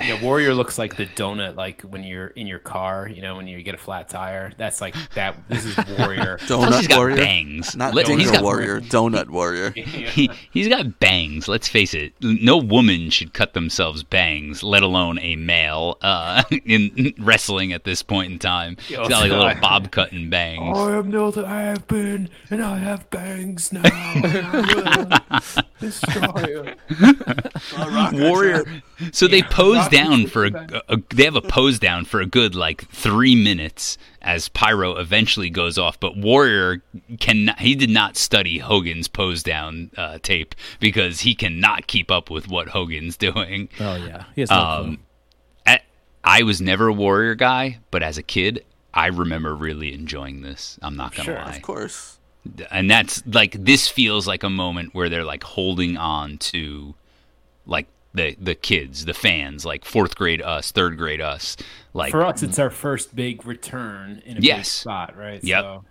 [0.00, 3.46] Yeah, Warrior looks like the donut, like when you're in your car, you know, when
[3.46, 4.52] you get a flat tire.
[4.56, 5.36] That's like that.
[5.48, 6.38] This is Warrior.
[6.42, 7.16] Donut he's got Warrior.
[7.16, 7.76] bangs.
[7.76, 9.70] Not Let- Dinger he's got Warrior, Donut Warrior.
[9.76, 11.48] he he's got bangs.
[11.48, 12.14] Let's face it.
[12.22, 18.02] No woman should cut themselves bangs, let alone a male uh, in wrestling at this
[18.02, 18.76] point in time.
[18.86, 20.78] He's got like a little bob cut and bangs.
[20.78, 23.82] I am not I have been, and I have bangs now.
[25.80, 26.74] Destroyer.
[28.12, 28.64] Warrior.
[29.12, 32.54] So they pose down for a, a, They have a pose down for a good
[32.54, 35.98] like three minutes as Pyro eventually goes off.
[36.00, 36.82] But Warrior
[37.18, 42.30] can He did not study Hogan's pose down uh, tape because he cannot keep up
[42.30, 43.68] with what Hogan's doing.
[43.80, 44.84] Oh yeah, he has no clue.
[44.84, 44.98] Um,
[45.66, 45.80] I,
[46.24, 50.78] I was never a Warrior guy, but as a kid, I remember really enjoying this.
[50.82, 52.18] I'm not gonna Sure, lie Of course.
[52.70, 56.94] and that's like this feels like a moment where they're like holding on to
[57.66, 61.56] like the the kids the fans like fourth grade us third grade us
[61.92, 65.42] like For us, it's our first big return in a big spot, right?
[65.42, 65.62] Yep.
[65.62, 65.84] So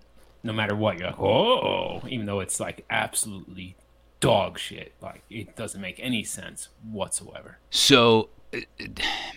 [0.44, 3.76] no matter what, you're like, oh, even though it's like absolutely
[4.20, 4.94] dog shit.
[5.02, 7.58] Like it doesn't make any sense whatsoever.
[7.70, 8.60] so uh,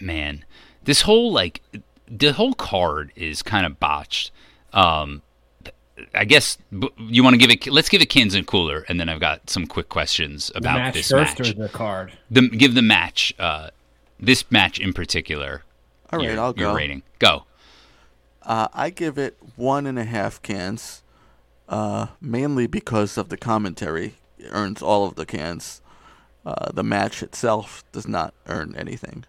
[0.00, 0.44] man
[0.84, 1.62] this whole like
[2.08, 4.30] the whole card is kind of botched
[4.72, 5.22] um
[6.14, 7.66] I guess b- you want to give it.
[7.66, 10.78] Let's give it cans and cooler, and then I've got some quick questions The about
[10.78, 11.50] match this first match.
[11.50, 12.12] or the card?
[12.30, 13.70] The, give the match, uh,
[14.18, 15.62] this match in particular.
[16.10, 16.76] All right, your, I'll go your go.
[16.76, 17.02] rating.
[17.18, 17.44] Go.
[18.42, 21.02] Uh, I give it one and a half cans,
[21.68, 24.14] uh, mainly because of the commentary.
[24.38, 25.80] It earns all of the cans.
[26.44, 29.24] Uh, the match itself does not earn anything.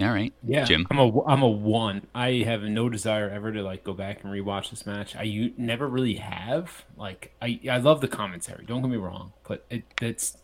[0.00, 0.32] All right.
[0.42, 0.86] Yeah, Jim.
[0.90, 2.06] I'm a I'm a one.
[2.14, 5.14] I have no desire ever to like go back and rewatch this match.
[5.14, 6.84] I u- never really have.
[6.96, 8.64] Like I I love the commentary.
[8.64, 10.38] Don't get me wrong, but it it's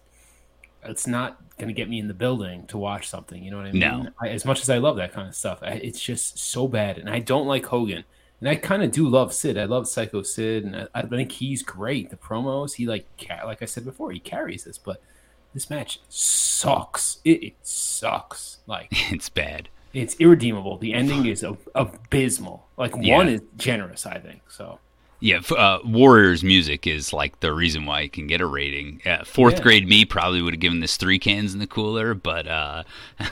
[0.84, 3.42] it's not gonna get me in the building to watch something.
[3.42, 3.80] You know what I mean?
[3.80, 4.08] No.
[4.20, 6.98] I, as much as I love that kind of stuff, I, it's just so bad,
[6.98, 8.04] and I don't like Hogan.
[8.40, 9.58] And I kind of do love Sid.
[9.58, 12.10] I love Psycho Sid, and I, I think he's great.
[12.10, 14.78] The promos, he like ca- like I said before, he carries this.
[14.78, 15.00] But
[15.54, 17.18] this match sucks.
[17.24, 18.58] It, it sucks.
[18.66, 19.68] Like It's bad.
[19.92, 20.78] it's irredeemable.
[20.78, 22.66] The ending is ab- abysmal.
[22.76, 23.16] Like Yeah.
[23.16, 24.42] one is generous, I think.
[24.50, 24.78] So
[25.20, 29.00] Yeah, uh, Warriors music is like the reason why it can get a rating.
[29.04, 29.62] Uh, fourth Yeah.
[29.62, 32.84] grade me probably would have given this three cans in the cooler, but uh,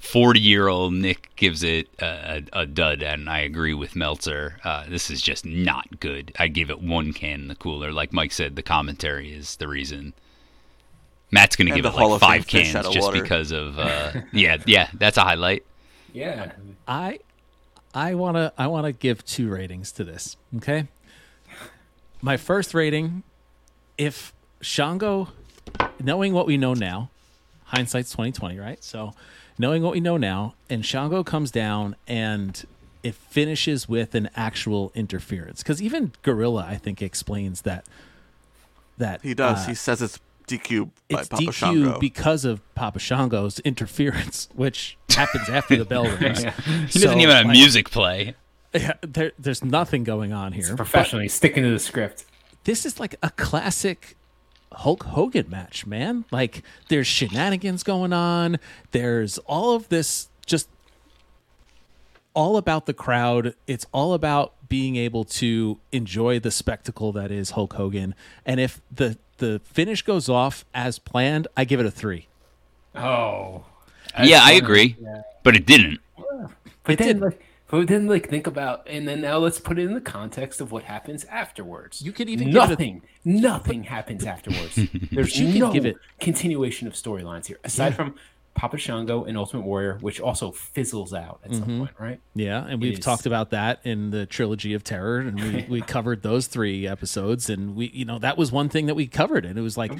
[0.00, 4.58] forty-year-old Nick gives it a, a, a dud, and I agree with Meltzer.
[4.64, 6.32] Uh, this is just not good.
[6.38, 7.92] I give it one can in the cooler.
[7.92, 10.14] Like Mike said, the commentary is the reason.
[11.30, 13.20] Matt's going to And give the it like five cans just water.
[13.22, 14.88] because of uh, yeah, yeah.
[14.94, 15.64] That's a highlight.
[16.12, 16.52] yeah,
[16.86, 17.18] I
[17.94, 20.86] I want to I want to give two ratings to this, okay?
[22.22, 23.22] My first rating
[23.98, 25.28] if Shango
[26.00, 27.10] knowing what we know now,
[27.64, 28.82] hindsight's 2020, right?
[28.82, 29.12] So,
[29.58, 32.64] knowing what we know now and Shango comes down and
[33.02, 37.84] it finishes with an actual interference cuz even Gorilla I think explains that
[38.98, 39.64] that He does.
[39.64, 41.98] uh, he says it's DQ by it's Papa DQ Shango.
[41.98, 46.42] because of Papa Shango's interference, which happens after the bell rings.
[46.42, 48.34] He doesn't even have music play.
[48.74, 50.68] Yeah, there, there's nothing going on here.
[50.70, 52.24] But professionally sticking to the script.
[52.64, 54.16] this is like a classic
[54.72, 56.24] Hulk Hogan match, man.
[56.32, 58.58] Like there's shenanigans going on.
[58.90, 60.28] There's all of this just
[62.34, 63.54] all about the crowd.
[63.66, 68.14] It's all about being able to enjoy the spectacle that is Hulk Hogan.
[68.44, 72.28] And if the the finish goes off as planned, I give it a 3.
[72.94, 73.64] Oh,
[74.22, 74.96] yeah, I agree,
[75.42, 75.98] but it didn't.
[76.84, 77.20] but then did.
[77.20, 80.60] like, But then, like, think about, and then now let's put it in the context
[80.60, 82.00] of what happens afterwards.
[82.00, 84.78] You could even give it a- nothing, nothing happens afterwards.
[85.10, 88.14] There's you could no give it- continuation of storylines here, aside from
[88.54, 91.60] Papa Shango and Ultimate Warrior, which also fizzles out at Mm-hmm.
[91.60, 92.20] some point, right?
[92.34, 93.04] Yeah, and we've is.
[93.04, 97.50] talked about that in the trilogy of terror, and we, we covered those three episodes,
[97.50, 99.92] and we, you know, that was one thing that we covered, and it was like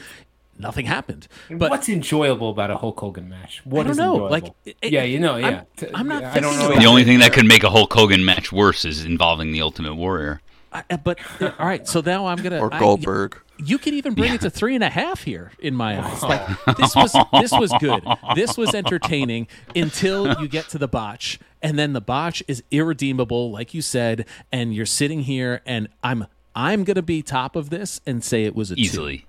[0.56, 1.26] nothing happened.
[1.51, 3.60] But What's enjoyable about a Hulk Hogan match?
[3.64, 4.31] What don't is know, enjoyable?
[4.31, 5.47] like, it- yeah, you know, yeah.
[5.48, 6.74] I'm- T- I'm not I don't know.
[6.78, 9.97] The only thing that could make a Hulk Hogan match worse is involving the Ultimate
[9.97, 10.40] Warrior.
[10.72, 13.40] I, but all right, so now I'm gonna Or I- Goldberg.
[13.65, 16.23] You could even bring it to three and a half here in my eyes.
[16.23, 18.05] Like this was this was good.
[18.35, 23.51] This was entertaining until you get to the botch, and then the botch is irredeemable,
[23.51, 28.01] like you said, and you're sitting here, and I'm I'm gonna be top of this
[28.07, 29.19] and say it was a Easily.
[29.19, 29.24] two,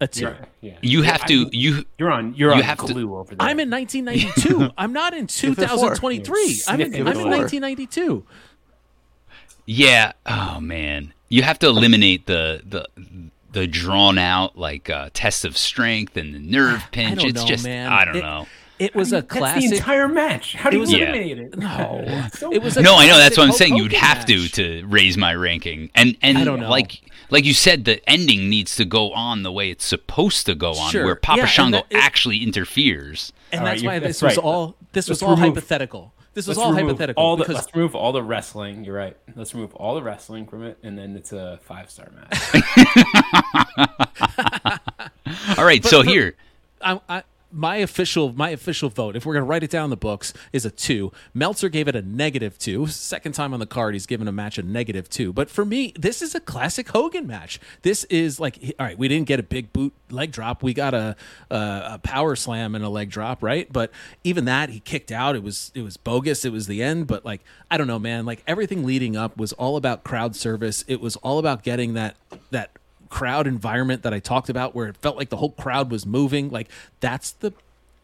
[0.00, 0.22] a two.
[0.24, 0.76] Yeah, yeah.
[0.82, 1.48] You have to.
[1.52, 2.34] You You're on.
[2.34, 3.46] You're You on have to- over there.
[3.46, 4.72] I'm in 1992.
[4.78, 6.62] I'm not in 2023.
[6.68, 8.24] I'm in, I'm in 1992.
[9.66, 10.12] Yeah.
[10.26, 12.86] Oh man, you have to eliminate the the
[13.52, 17.20] the drawn out like uh, test of strength and the nerve I pinch.
[17.20, 17.92] don't it's know, just man.
[17.92, 18.46] I don't It- know.
[18.78, 19.72] It was a That's the classic.
[19.72, 20.54] entire match.
[20.54, 20.98] How do It you was- Yeah.
[21.10, 21.58] eliminate it?
[21.58, 23.18] No, So- it was a No, I know.
[23.18, 23.76] That's what I'm Hulk saying.
[23.76, 24.52] You'd have match.
[24.52, 26.70] to to raise my ranking, and and I don't know.
[26.70, 30.54] like like you said, the ending needs to go on the way it's supposed to
[30.54, 31.04] go on, Sure.
[31.04, 33.32] where Papa Yeah, Shango that- it- actually interferes.
[33.52, 34.44] and All right, that's you- why that's this was right.
[34.44, 34.74] all.
[34.92, 36.14] This was Let's all remove- hypothetical.
[36.32, 38.84] This was Let's all hypothetical All the, because let's remove all the wrestling.
[38.84, 39.16] You're right.
[39.34, 42.54] Let's remove all the wrestling from it, and then it's a five star match.
[45.58, 46.34] All right, so for- here.
[46.82, 49.96] I, I, my official my official vote, if we're gonna write it down in the
[49.96, 51.12] books, is a two.
[51.34, 52.86] Meltzer gave it a negative two.
[52.86, 55.32] Second time on the card, he's given a match a negative two.
[55.32, 57.60] But for me, this is a classic Hogan match.
[57.82, 60.62] This is like, all right, we didn't get a big boot leg drop.
[60.62, 61.16] We got a
[61.50, 63.70] a, a power slam and a leg drop, right?
[63.72, 63.90] But
[64.24, 65.36] even that, he kicked out.
[65.36, 66.44] It was it was bogus.
[66.44, 67.06] It was the end.
[67.06, 68.26] But like, I don't know, man.
[68.26, 70.84] Like everything leading up was all about crowd service.
[70.86, 72.16] It was all about getting that
[72.50, 72.70] that
[73.10, 76.48] crowd environment that I talked about where it felt like the whole crowd was moving.
[76.50, 76.68] Like
[77.00, 77.52] that's the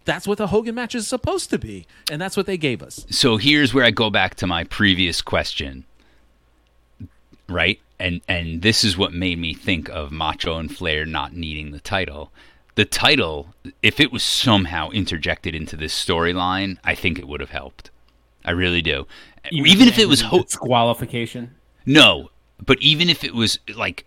[0.04, 1.86] that's what the Hogan match is supposed to be.
[2.10, 3.06] And that's what they gave us.
[3.10, 5.84] So here's where I go back to my previous question.
[7.48, 7.80] Right?
[7.98, 11.80] And and this is what made me think of Macho and Flair not needing the
[11.80, 12.30] title.
[12.74, 17.50] The title, if it was somehow interjected into this storyline, I think it would have
[17.50, 17.90] helped.
[18.44, 19.06] I really do.
[19.50, 21.54] Even, if it was Ho- disqualification.
[21.86, 22.30] no,
[22.64, 24.06] but even if it was like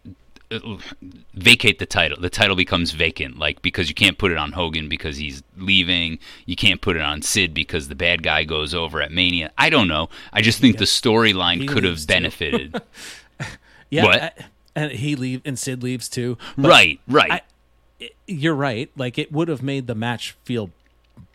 [1.34, 3.38] vacate the title, the title becomes vacant.
[3.38, 6.20] Like because you can't put it on Hogan because he's leaving.
[6.46, 9.52] You can't put it on Sid because the bad guy goes over at Mania.
[9.58, 10.10] I don't know.
[10.34, 12.82] I just think the storyline could have benefited.
[13.92, 14.06] Yeah.
[14.06, 14.44] I-
[14.76, 16.38] and he leave and Sid leaves too.
[16.56, 17.42] Right, right,
[18.00, 18.92] I- You're right.
[18.96, 20.70] Like it would have made the match feel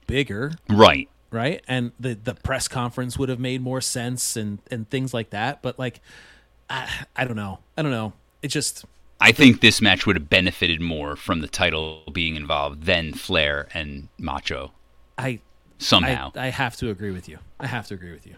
[0.06, 1.08] bigger, right.
[1.32, 1.62] right?
[1.66, 5.62] And the the press conference would have made more sense and and things like that.
[5.62, 6.00] But like
[6.70, 7.58] I, I don't know.
[7.76, 8.12] I don't know.
[8.40, 8.84] It just
[9.24, 13.68] I think this match would have benefited more from the title being involved than Flair
[13.72, 14.72] and Macho
[15.16, 15.40] I
[15.78, 16.30] somehow.
[16.34, 17.38] I, I have to agree with you.
[17.58, 18.34] I have to agree with you.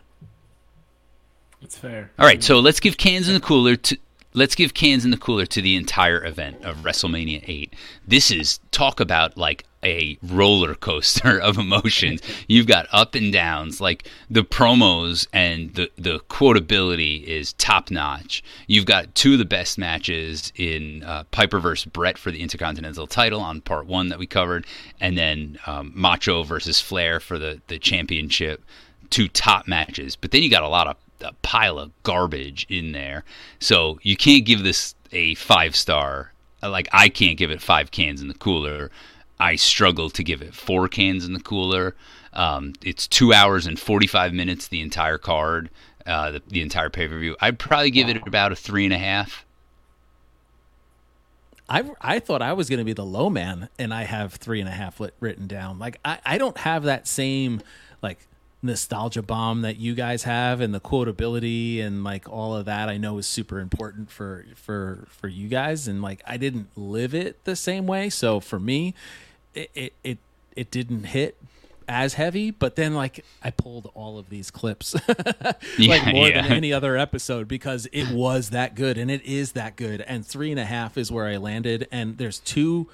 [1.61, 2.13] It's fair.
[2.21, 3.99] All right, so let's give cans in the cooler to
[4.35, 7.75] let's give cans in the cooler to the entire event of WrestleMania 8.
[8.07, 12.21] This is talk about like a roller coaster of emotions.
[12.49, 18.43] You've got up and downs, like the promos and the the quotability is top notch.
[18.67, 23.07] You've got two of the best matches in uh, Piper versus Bret for the Intercontinental
[23.07, 24.67] title on part one that we covered,
[25.01, 28.63] and then um, Macho versus Flair for the the championship.
[29.09, 32.91] Two top matches, but then you got a lot of a pile of garbage in
[32.91, 33.25] there.
[33.61, 36.33] So you can't give this a five star.
[36.61, 38.91] Like I can't give it five cans in the cooler.
[39.39, 41.95] I struggle to give it four cans in the cooler.
[42.33, 45.71] Um, it's two hours and forty five minutes the entire card,
[46.07, 47.37] uh, the, the entire pay per view.
[47.41, 49.45] I'd probably give it about a three and a half.
[51.69, 54.61] I I thought I was going to be the low man, and I have three
[54.61, 55.79] and a half lit written down.
[55.79, 57.61] Like I I don't have that same
[58.03, 58.27] like
[58.63, 62.89] nostalgia bomb that you guys have, and the quotability and like all of that.
[62.89, 67.15] I know is super important for for for you guys, and like I didn't live
[67.15, 68.11] it the same way.
[68.11, 68.95] So for me,
[69.57, 70.19] it it it,
[70.55, 71.37] it didn't hit
[71.89, 74.95] as heavy but then like i pulled all of these clips.
[75.07, 76.43] Like Yeah, more yeah.
[76.43, 80.01] than any other episode because it was that good and it is that good.
[80.01, 82.89] And three and a half is where i landed and there's two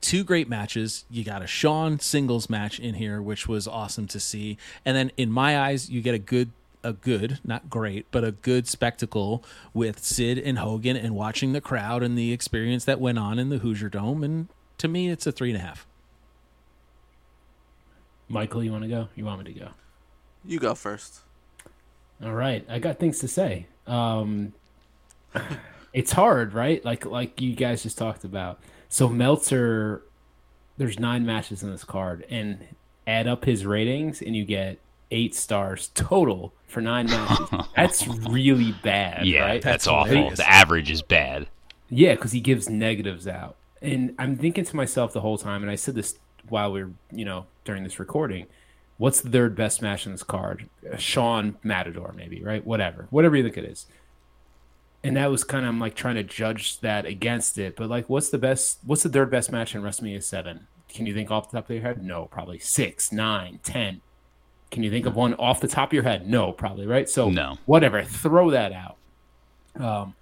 [0.00, 1.04] two great matches.
[1.10, 4.58] You got a Shawn singles match in here which was awesome to see.
[4.84, 6.50] And then in my eyes you get a good
[6.82, 9.44] a good not great but a good spectacle
[9.74, 13.50] with sid and hogan and watching the crowd and the experience that went on in
[13.50, 14.48] the hoosier dome and
[14.80, 15.86] to me it's a three and a half
[18.30, 19.08] Michael, you want to go?
[19.16, 19.68] You want me to go?
[20.44, 21.20] You go first.
[22.22, 23.66] All right, I got things to say.
[23.88, 24.52] Um,
[25.92, 26.82] it's hard, right?
[26.84, 28.60] Like like you guys just talked about.
[28.88, 30.02] So Meltzer,
[30.76, 32.60] there's nine matches in this card, and
[33.04, 34.78] add up his ratings, and you get
[35.10, 37.48] eight stars total for nine matches.
[37.76, 39.26] That's really bad.
[39.26, 39.62] Yeah, right?
[39.62, 40.30] that's, That's awful.
[40.30, 41.48] The average is bad.
[41.88, 43.56] Yeah, because he gives negatives out.
[43.82, 46.90] And I'm thinking to myself the whole time, and I said this while we are
[47.12, 48.46] you know, during this recording.
[48.98, 50.68] What's the third best match in this card?
[50.98, 52.64] Shawn Matador, maybe, right?
[52.64, 53.06] Whatever.
[53.08, 53.86] Whatever you think it is.
[55.02, 57.76] And that was kind of, I'm like trying to judge that against it.
[57.76, 60.66] But like, what's the best, what's the third best match in WrestleMania 7?
[60.90, 62.04] Can you think off the top of your head?
[62.04, 64.02] No, probably six, nine, ten.
[64.70, 66.28] Can you think of one off the top of your head?
[66.28, 67.08] No, probably, right?
[67.08, 67.56] So, No.
[67.64, 68.02] whatever.
[68.04, 68.96] Throw that out.
[69.76, 70.14] Um,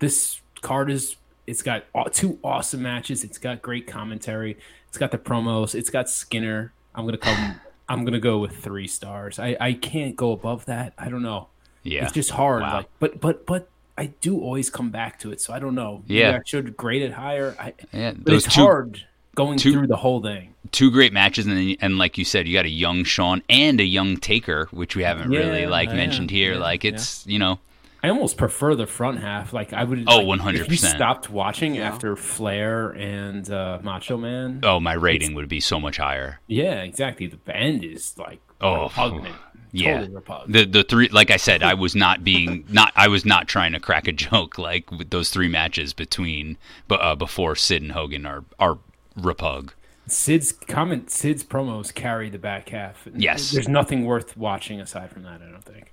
[0.00, 1.16] this card is
[1.48, 3.24] it's got two awesome matches.
[3.24, 4.56] It's got great commentary.
[4.88, 5.74] It's got the promos.
[5.74, 6.72] It's got skinner.
[6.94, 9.38] I'm gonna come i'm gonna go with three stars.
[9.38, 10.92] I i can't go above that.
[10.98, 11.48] I don't know.
[11.82, 12.04] Yeah.
[12.04, 12.76] it's just hard Wow.
[12.78, 16.02] like but but but i do always come back to it so i don't know.
[16.06, 16.38] Maybe Yeah.
[16.38, 17.56] i should grade it higher.
[17.58, 19.04] I, Yeah, but those it's two- hard
[19.34, 20.54] going two- through the whole thing.
[20.70, 23.80] Two great matches, and then, and like you said, you got a young Shawn and
[23.80, 26.52] a young Taker, which we haven't really like yeah, mentioned here.
[26.54, 27.58] yeah, like it's you know,
[28.02, 29.52] I almost prefer the front half.
[29.52, 30.04] Like I would.
[30.06, 30.94] Oh, like, If you 100%.
[30.94, 35.96] stopped watching after Flair and uh, Macho Man, oh my rating would be so much
[35.96, 36.40] higher.
[36.46, 37.26] Yeah, exactly.
[37.26, 39.34] The band is like Oh, repugnant.
[39.70, 40.52] Yeah, Totally repugnant.
[40.54, 43.72] the the three like I said, I was not being not I was not trying
[43.72, 44.56] to crack a joke.
[44.58, 46.56] Like with those three matches between,
[46.86, 48.78] but uh, before Sid and Hogan are are
[49.18, 49.70] repug.
[50.06, 53.06] Sid's comment, Sid's promos carry the back half.
[53.14, 53.50] Yes.
[53.50, 55.42] there's nothing worth watching aside from that.
[55.42, 55.92] I don't think.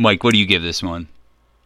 [0.00, 1.08] Mike, what do you give this one?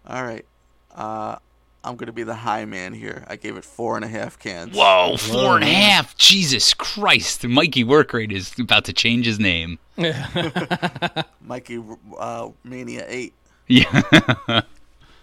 [0.05, 0.45] All right.
[0.93, 1.37] Uh,
[1.85, 3.25] I'm gonna be the high man here.
[3.29, 4.75] I gave it four and a half cans.
[4.77, 6.17] Whoa, four and a half!
[6.17, 9.79] Jesus Christ, Mikey Workrate is about to change his name.
[11.41, 11.81] Mikey
[12.19, 13.35] uh, Mania Eight.
[13.69, 14.03] Yeah,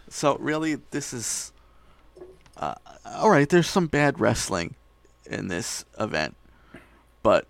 [0.09, 1.51] So really, this is
[2.55, 2.75] uh,
[3.05, 3.49] all right.
[3.49, 4.75] There's some bad wrestling
[5.25, 6.37] in this event,
[7.23, 7.45] but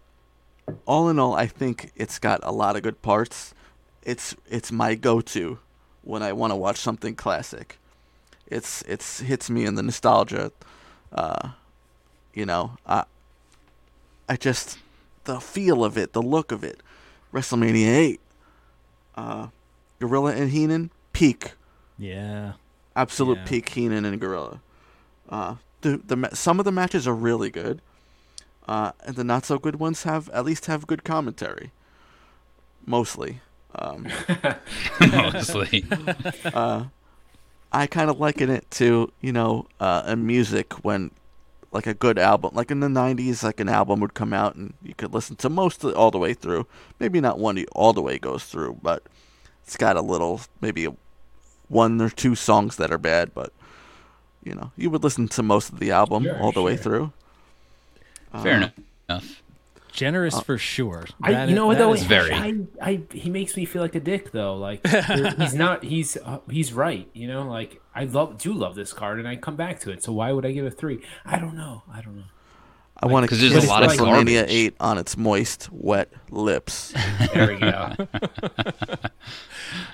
[0.88, 3.54] all in all, I think it's got a lot of good parts.
[4.04, 5.60] It's it's my go-to
[6.04, 7.78] when I want to watch something classic.
[8.48, 10.52] It's it's hits me in the nostalgia.
[11.12, 11.50] Uh,
[12.34, 13.04] you know, I
[14.28, 14.80] I just
[15.26, 16.82] the feel of it, the look of it.
[17.34, 18.20] WrestleMania Eight.
[19.16, 19.48] Uh,
[20.00, 21.52] Gorilla and Heenan peak
[21.98, 22.54] Yeah.
[22.96, 23.46] absolute Yeah.
[23.46, 24.62] peak Heenan and Gorilla.
[25.30, 27.82] Uh, the the some of the matches are really good,
[28.68, 31.72] uh, and the not so good ones have at least have good commentary.
[32.86, 33.42] Mostly,
[33.76, 34.08] um,
[35.12, 35.86] mostly.
[37.74, 41.12] I kind of liken it to you know uh, a music when
[41.72, 44.74] like a good album, like in the '90s, like an album would come out and
[44.84, 46.68] you could listen to most of, all the way through.
[47.00, 49.04] Maybe not one all the way goes through, but
[49.64, 50.88] it's got a little maybe
[51.70, 53.54] one or two songs that are bad, but
[54.44, 57.14] you know you would listen to most of the album Sure, all the way through.
[58.44, 58.72] Fair
[59.08, 59.42] enough.
[59.92, 61.06] Generous for sure.
[61.22, 61.94] I, you is- know what though?
[61.94, 62.34] is- very.
[62.34, 64.56] I, I, he makes me feel like a dick though.
[64.56, 64.86] Like
[65.38, 65.84] he's not.
[65.84, 67.08] He's uh, he's right.
[67.14, 70.04] You know, like I love do love this card, and I come back to it.
[70.04, 71.02] So why would I give it three?
[71.26, 71.84] I don't know.
[71.92, 72.24] I don't know.
[73.04, 74.46] I want to 'cause there's a lot of WrestleMania garbage.
[74.50, 76.94] 8 on its moist, wet lips.
[77.34, 77.94] There we go.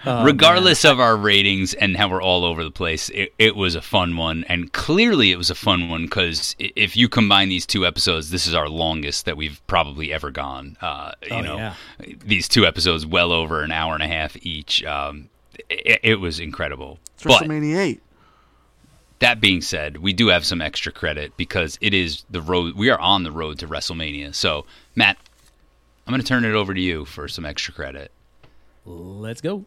[0.05, 3.75] Oh, Regardless of our ratings and how we're all over the place, it, it was
[3.75, 7.65] a fun one, and clearly it was a fun one because if you combine these
[7.65, 10.77] two episodes, this is our longest that we've probably ever gone.
[10.81, 11.73] Uh, you Oh, know, yeah.
[12.25, 14.83] these two episodes, well over an hour and a half each.
[14.83, 15.29] Um,
[15.69, 16.97] it, it was incredible.
[17.15, 18.01] It's But WrestleMania 8.
[19.19, 22.75] That being said, we do have some extra credit because it is the road.
[22.75, 24.35] We are on the road to WrestleMania.
[24.35, 24.65] So,
[24.95, 25.17] Matt,
[26.05, 28.11] I'm going to turn it over to you for some extra credit.
[28.85, 29.65] Let's go.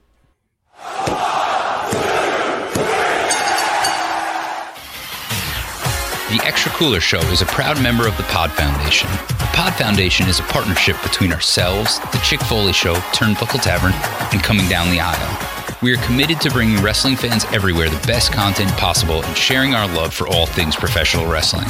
[6.30, 9.10] The Extra Cooler Show is a proud member of the Pod Foundation.
[9.10, 13.92] The Pod Foundation is a partnership between ourselves, the Chick Foley Show, Turnbuckle Tavern,
[14.32, 15.49] and Coming Down the Aisle.
[15.82, 19.88] We are committed to bringing wrestling fans everywhere the best content possible and sharing our
[19.88, 21.66] love for all things professional wrestling.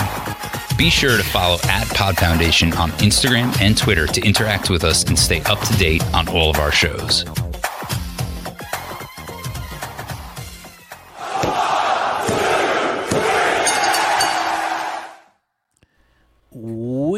[0.76, 5.04] Be sure to follow at Pod Foundation on Instagram and Twitter to interact with us
[5.04, 7.24] and stay up to date on all of our shows.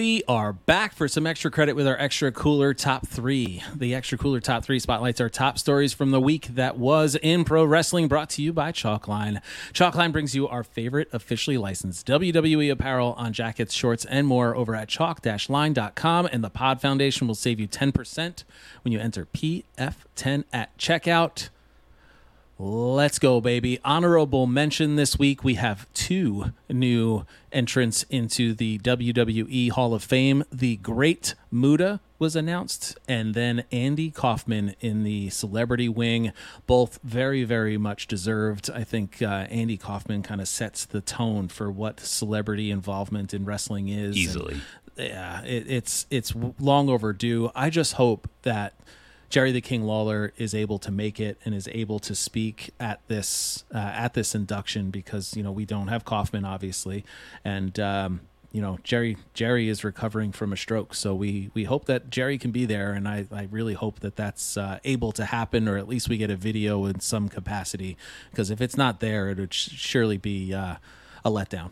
[0.02, 3.62] We are back for some extra credit with our extra cooler top three.
[3.72, 7.44] The extra cooler top three spotlights our top stories from the week that was in
[7.44, 9.40] pro wrestling, brought to you by Chalkline.
[9.72, 14.74] Chalkline brings you our favorite officially licensed WWE apparel on jackets, shorts, and more over
[14.74, 16.28] at chalk-line.com.
[16.32, 18.42] And the Pod Foundation will save you 10%
[18.82, 21.50] when you enter PF10 at checkout.
[22.64, 23.80] Let's go, baby.
[23.84, 30.44] Honorable mention this week we have two new entrants into the WWE Hall of Fame.
[30.52, 36.32] The Great Muta was announced, and then Andy Kaufman in the celebrity wing.
[36.68, 38.70] Both very, very much deserved.
[38.70, 43.44] I think uh, Andy Kaufman kind of sets the tone for what celebrity involvement in
[43.44, 44.16] wrestling is.
[44.16, 44.60] Easily.
[44.96, 47.50] And, yeah, it, it's it's long overdue.
[47.56, 48.74] I just hope that
[49.32, 53.00] Jerry the King Lawler is able to make it and is able to speak at
[53.08, 57.02] this uh, at this induction because you know we don't have Kaufman obviously,
[57.42, 58.20] and um,
[58.52, 62.36] you know Jerry Jerry is recovering from a stroke, so we we hope that Jerry
[62.36, 65.78] can be there, and I I really hope that that's uh, able to happen, or
[65.78, 67.96] at least we get a video in some capacity,
[68.30, 70.76] because if it's not there, it would surely be uh,
[71.24, 71.70] a letdown.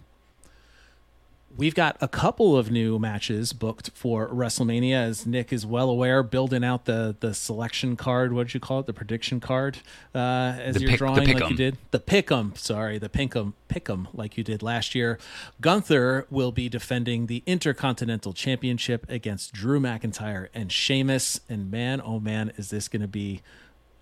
[1.61, 6.23] We've got a couple of new matches booked for WrestleMania, as Nick is well aware,
[6.23, 8.33] building out the the selection card.
[8.33, 8.87] What did you call it?
[8.87, 9.77] The prediction card,
[10.15, 10.19] uh,
[10.59, 11.77] as The you're pick- drawing like you did.
[11.91, 15.19] The pick'em, sorry, the pick'em, pick'em, like you did last year.
[15.61, 21.43] Gunther will be defending the Intercontinental Championship against Drew McIntyre and Sheamus.
[21.47, 23.43] And man, oh man, is this going to be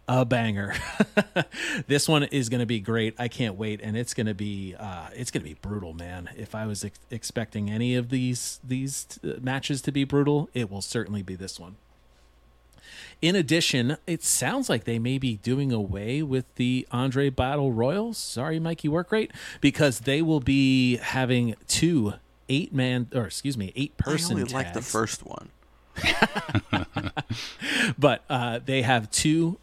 [0.08, 0.74] a banger.
[1.86, 3.14] this one is going to be great.
[3.18, 6.30] I can't wait, and it's going to be uh, it's going to be brutal, man.
[6.36, 10.70] If I was ex- expecting any of these these uh, matches to be brutal, it
[10.70, 11.76] will certainly be this one.
[13.20, 18.16] In addition, it sounds like they may be doing away with the Andre Battle Royals.
[18.16, 19.30] Sorry, Mikey Workrate,
[19.60, 22.14] because they will be having two
[22.48, 24.38] eight man or excuse me eight person.
[24.38, 25.50] I only like the first one.
[27.98, 29.58] but uh, they have two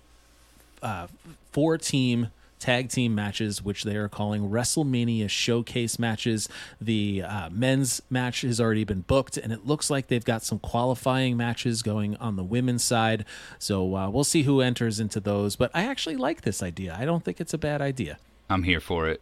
[0.86, 1.08] uh,
[1.52, 2.30] four team
[2.60, 6.48] tag team matches, which they are calling WrestleMania showcase matches.
[6.80, 10.60] The uh, men's match has already been booked, and it looks like they've got some
[10.60, 13.26] qualifying matches going on the women's side.
[13.60, 15.56] So uh, we'll see who enters into those.
[15.56, 16.96] But I actually like this idea.
[16.98, 18.18] I don't think it's a bad idea.
[18.50, 19.22] I'm here for it.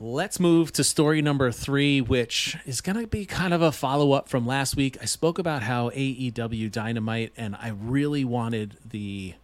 [0.00, 4.12] Let's move to story number three, which is going to be kind of a follow
[4.12, 4.96] up from last week.
[5.02, 9.34] I spoke about how AEW Dynamite, and I really wanted the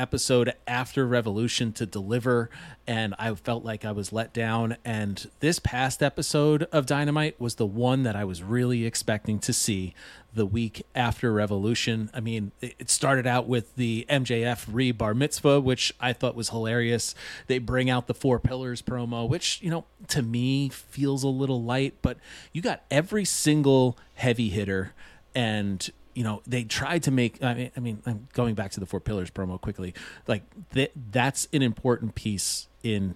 [0.00, 2.48] episode after Revolution to deliver,
[2.86, 4.78] and I felt like I was let down.
[4.84, 9.52] And this past episode of Dynamite was the one that I was really expecting to
[9.52, 9.94] see
[10.32, 12.10] the week after Revolution.
[12.14, 16.48] I mean, it started out with the MJF re bar mitzvah, which I thought was
[16.48, 17.14] hilarious.
[17.46, 21.62] They bring out the Four Pillars promo, which, you know, to me feels a little
[21.62, 22.16] light, but
[22.52, 24.94] you got every single heavy hitter
[25.34, 28.80] and you know they tried to make i mean, I mean i'm going back to
[28.80, 29.94] the four pillars promo quickly
[30.26, 30.42] like
[30.72, 33.14] th- that's an important piece in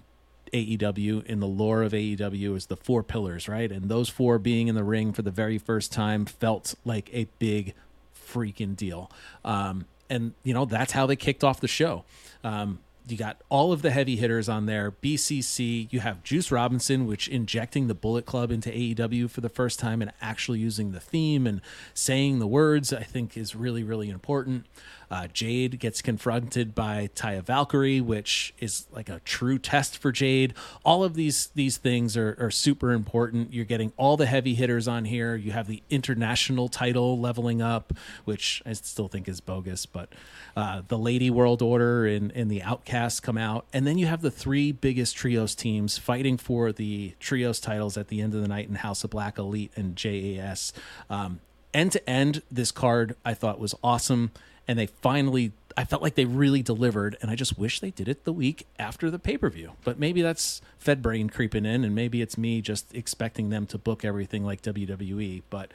[0.52, 3.72] AEW in the lore of AEW is the four pillars, right?
[3.72, 7.24] And those four being in the ring for the very first time felt like a
[7.40, 7.74] big
[8.14, 9.10] freaking deal.
[9.44, 12.04] Um, and you know that's how they kicked off the show.
[12.44, 14.90] Um, you got all of the heavy hitters on there.
[14.90, 15.92] BCC.
[15.92, 20.00] You have Juice Robinson, which injecting the Bullet Club into AEW for the first time
[20.00, 21.60] and actually using the theme and
[21.92, 22.92] saying the words.
[22.92, 24.66] I think is really really important.
[25.14, 30.54] Uh, Jade gets confronted by Taya Valkyrie, which is like a true test for Jade.
[30.84, 33.54] All of these these things are, are super important.
[33.54, 35.36] You're getting all the heavy hitters on here.
[35.36, 37.92] You have the international title leveling up,
[38.24, 40.12] which I still think is bogus, but
[40.56, 43.66] uh, the Lady World Order and, and the Outcasts come out.
[43.72, 48.08] And then you have the three biggest trios teams fighting for the trios titles at
[48.08, 50.72] the end of the night in House of Black, Elite, and JAS.
[51.08, 51.38] Um,
[51.72, 54.32] end to end, this card I thought was awesome.
[54.66, 57.16] And they finally, I felt like they really delivered.
[57.20, 59.72] And I just wish they did it the week after the pay per view.
[59.84, 61.84] But maybe that's Fed Brain creeping in.
[61.84, 65.42] And maybe it's me just expecting them to book everything like WWE.
[65.50, 65.70] But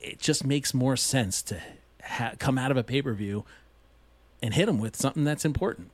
[0.00, 1.60] it just makes more sense to
[2.02, 3.44] ha- come out of a pay per view
[4.42, 5.90] and hit them with something that's important.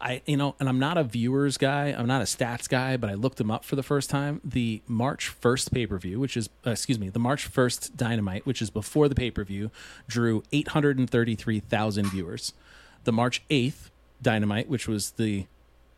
[0.00, 3.10] I, you know, and I'm not a viewers guy, I'm not a stats guy, but
[3.10, 4.40] I looked them up for the first time.
[4.44, 8.46] The March 1st pay per view, which is, uh, excuse me, the March 1st Dynamite,
[8.46, 9.70] which is before the pay per view,
[10.06, 12.52] drew 833,000 viewers.
[13.04, 13.90] The March 8th
[14.22, 15.46] Dynamite, which was the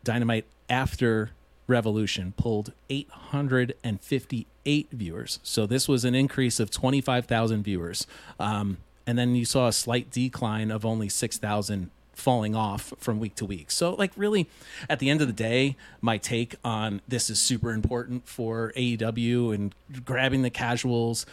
[0.03, 1.31] Dynamite after
[1.67, 5.39] Revolution, pulled 858 viewers.
[5.43, 8.07] So this was an increase of 25,000 viewers.
[8.39, 13.35] Um, and then you saw a slight decline of only 6,000 falling off from week
[13.35, 13.71] to week.
[13.71, 14.47] So, like, really,
[14.89, 19.53] at the end of the day, my take on this is super important for AEW
[19.53, 19.75] and
[20.05, 21.25] grabbing the casuals.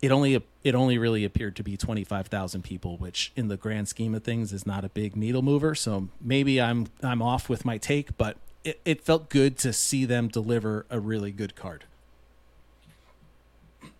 [0.00, 3.56] It only it only really appeared to be twenty five thousand people, which in the
[3.56, 5.74] grand scheme of things is not a big needle mover.
[5.74, 10.04] So maybe I'm I'm off with my take, but it, it felt good to see
[10.04, 11.84] them deliver a really good card.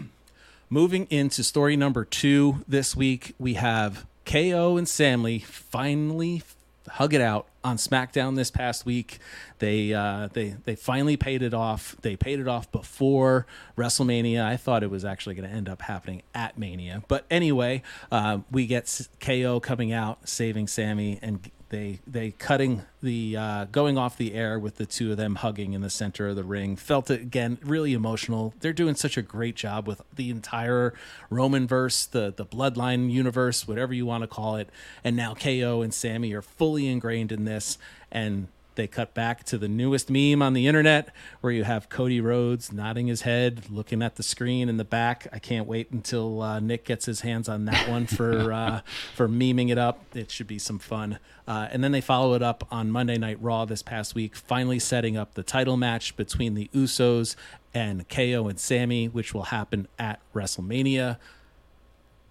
[0.70, 6.42] Moving into story number two this week, we have KO and Sammy finally
[6.88, 9.20] hug it out on SmackDown this past week.
[9.60, 11.96] They uh, they they finally paid it off.
[12.02, 13.46] They paid it off before
[13.78, 14.44] WrestleMania.
[14.44, 17.82] I thought it was actually going to end up happening at Mania, but anyway,
[18.12, 23.98] uh, we get KO coming out, saving Sammy, and they they cutting the uh, going
[23.98, 26.76] off the air with the two of them hugging in the center of the ring.
[26.76, 28.54] Felt it again, really emotional.
[28.60, 30.94] They're doing such a great job with the entire
[31.30, 34.70] Roman verse, the the Bloodline universe, whatever you want to call it.
[35.04, 37.78] And now KO and Sammy are fully ingrained in this,
[38.12, 42.22] and they cut back to the newest meme on the internet where you have Cody
[42.22, 45.28] Rhodes nodding his head, looking at the screen in the back.
[45.32, 48.82] I can't wait until uh, Nick gets his hands on that one for uh,
[49.16, 50.04] for memeing it up.
[50.14, 51.20] It should be some fun.
[51.48, 54.80] Uh, and then they follow it up on Monday Night Raw this past week, finally
[54.80, 57.36] setting up the title match between the Usos
[57.74, 61.18] and KO and Sammy, which will happen at WrestleMania.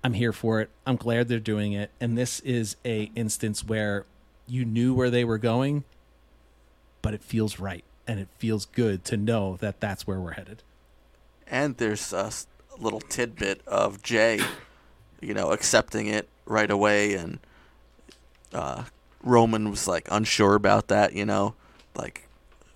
[0.03, 0.71] I'm here for it.
[0.87, 1.91] I'm glad they're doing it.
[2.01, 4.05] And this is a instance where
[4.47, 5.85] you knew where they were going
[7.05, 10.63] but it feels right and it feels good to know that that's where we're headed.
[11.47, 12.33] And there's a
[12.79, 14.41] little tidbit of Jay,
[15.21, 17.41] you know, accepting it right away, and
[18.55, 18.85] uh,
[19.23, 21.55] Roman was like unsure about that, you know,
[21.95, 22.27] like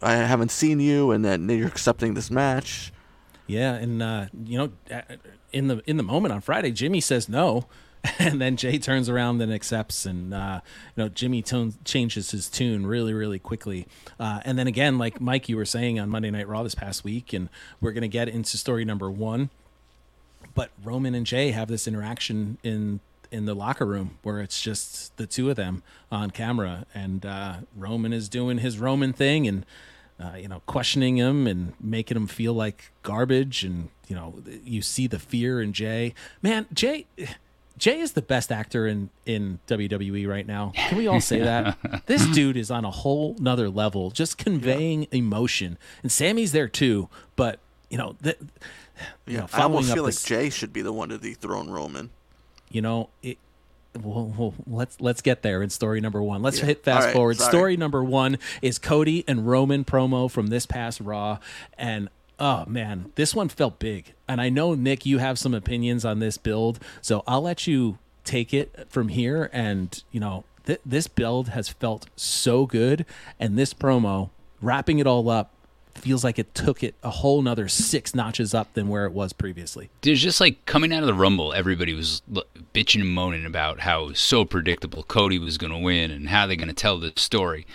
[0.02, 2.92] I haven't seen you, and then you're accepting this match.
[3.46, 4.72] Yeah, and uh, you know,
[5.54, 7.64] in the in the moment on Friday, Jimmy says no,
[8.18, 10.60] and then Jay turns around and accepts, and uh,
[10.96, 13.86] you know Jimmy tone, changes his tune really, really quickly.
[14.18, 17.04] Uh, and then again, like Mike, you were saying on Monday Night Raw this past
[17.04, 17.48] week, and
[17.80, 19.50] we're gonna get into story number one.
[20.54, 23.00] But Roman and Jay have this interaction in
[23.30, 27.56] in the locker room where it's just the two of them on camera, and uh,
[27.76, 29.66] Roman is doing his Roman thing, and
[30.20, 33.62] uh, you know, questioning him and making him feel like garbage.
[33.62, 36.14] And, you know, you see the fear in Jay.
[36.42, 37.06] Man, Jay.
[37.78, 40.72] Jay is the best actor in in WWE right now.
[40.74, 41.76] Can we all say that?
[42.06, 45.08] this dude is on a whole nother level, just conveying yeah.
[45.12, 45.78] emotion.
[46.02, 48.36] And Sammy's there too, but you know, the,
[49.26, 51.70] you yeah, know, I almost feel this, like Jay should be the one to dethrone
[51.70, 52.10] Roman.
[52.70, 53.38] You know, it,
[54.02, 56.42] well, well, let's let's get there in story number one.
[56.42, 56.66] Let's yeah.
[56.66, 57.36] hit fast right, forward.
[57.38, 57.50] Sorry.
[57.50, 61.38] Story number one is Cody and Roman promo from this past Raw,
[61.76, 62.08] and
[62.38, 64.12] oh man, this one felt big.
[64.26, 67.98] And I know Nick, you have some opinions on this build, so I'll let you
[68.24, 69.50] take it from here.
[69.52, 73.04] And you know, th- this build has felt so good,
[73.40, 75.50] and this promo wrapping it all up
[75.98, 79.32] feels like it took it a whole nother six notches up than where it was
[79.32, 79.90] previously.
[80.02, 82.22] There's just like coming out of the Rumble, everybody was
[82.74, 86.28] bitching and moaning about how it was so predictable Cody was going to win and
[86.28, 87.66] how they're going to tell the story.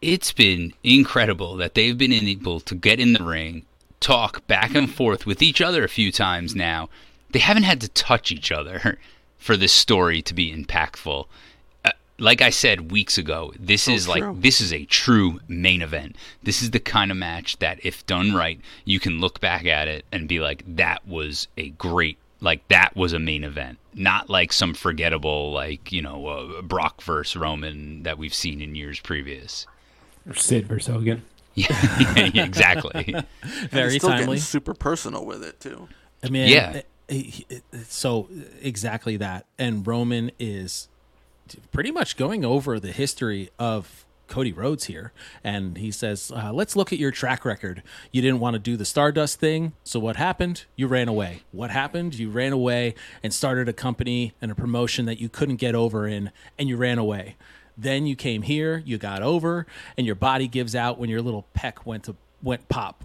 [0.00, 3.64] It's been incredible that they've been able to get in the ring,
[4.02, 6.88] talk back and forth with each other a few times now.
[7.30, 8.98] They haven't had to touch each other
[9.38, 11.26] for this story to be impactful.
[11.84, 14.12] Uh, like I said weeks ago, this is true.
[14.14, 16.16] like this is a true main event.
[16.42, 19.88] This is the kind of match that if done right, you can look back at
[19.88, 24.28] it and be like that was a great like that was a main event, not
[24.28, 29.00] like some forgettable like you know uh, Brock versus Roman that we've seen in years
[29.00, 29.66] previous.
[30.28, 31.22] Or Sid versus Hogan.
[31.54, 33.14] yeah, exactly.
[33.70, 34.38] Very timely.
[34.38, 35.88] super personal with it too.
[36.22, 36.72] I mean, yeah.
[36.72, 38.28] It, it, it, so
[38.60, 40.88] exactly that, and Roman is
[41.72, 45.12] pretty much going over the history of Cody Rhodes here,
[45.44, 47.82] and he says, uh, "Let's look at your track record.
[48.12, 50.64] You didn't want to do the Stardust thing, so what happened?
[50.74, 51.42] You ran away.
[51.50, 52.14] What happened?
[52.14, 56.08] You ran away and started a company and a promotion that you couldn't get over
[56.08, 57.36] in, and you ran away."
[57.82, 61.46] Then you came here, you got over, and your body gives out when your little
[61.52, 63.04] peck went to went pop.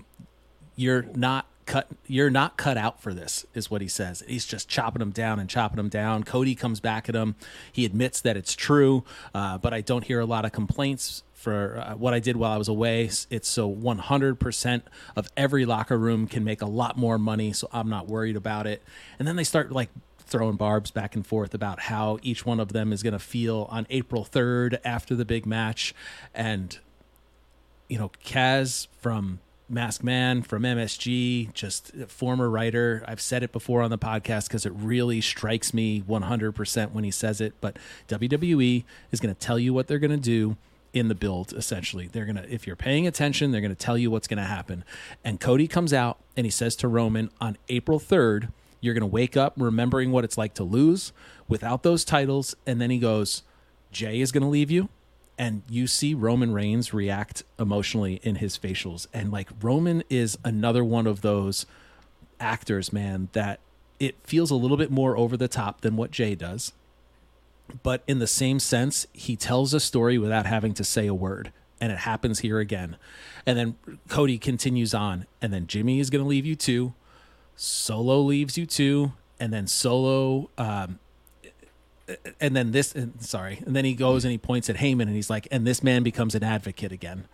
[0.76, 4.24] You're not cut you're not cut out for this is what he says.
[4.28, 6.24] He's just chopping them down and chopping them down.
[6.24, 7.36] Cody comes back at him
[7.72, 9.04] he admits that it's true
[9.36, 12.52] uh, but i don't hear a lot of complaints for uh, what i did while
[12.52, 13.10] i was away.
[13.30, 14.82] It's so 100%
[15.16, 18.66] of every locker room can make a lot more money so i'm not worried about
[18.66, 18.82] it.
[19.20, 19.90] And then they start like
[20.28, 23.68] throwing barbs back and forth about how each one of them is going to feel
[23.70, 25.94] on April 3rd after the big match.
[26.34, 26.78] And,
[27.88, 29.40] you know, Kaz from
[29.70, 33.04] Mask Man from MSG, just former writer.
[33.08, 37.12] I've said it before on the podcast because it really strikes me 100% when he
[37.12, 37.54] says it.
[37.60, 37.78] But
[38.08, 40.56] WWE is going to tell you what they're going to do
[40.94, 44.28] in the build essentially they're gonna if you're paying attention they're gonna tell you what's
[44.28, 44.84] gonna happen
[45.24, 48.50] and cody comes out and he says to roman on april 3rd
[48.82, 51.12] you're gonna wake up remembering what it's like to lose
[51.48, 53.44] without those titles and then he goes
[53.92, 54.90] jay is gonna leave you
[55.38, 60.84] and you see roman reigns react emotionally in his facials and like roman is another
[60.84, 61.66] one of those
[62.40, 63.60] actors man that
[64.00, 66.74] it feels a little bit more over the top than what jay does
[67.84, 71.52] but in the same sense, he tells a story without having to say a word.
[71.80, 72.98] And it happens here again.
[73.46, 73.76] And then
[74.10, 75.26] Cody continues on.
[75.42, 76.94] And then Jimmy is going to leave you too.
[77.58, 79.12] Solo leaves you too.
[79.40, 81.00] And then Solo, um,
[82.40, 83.62] and then this, and sorry.
[83.66, 86.04] And then he goes and he points at Heyman and he's like, and this man
[86.04, 87.28] becomes an advocate again.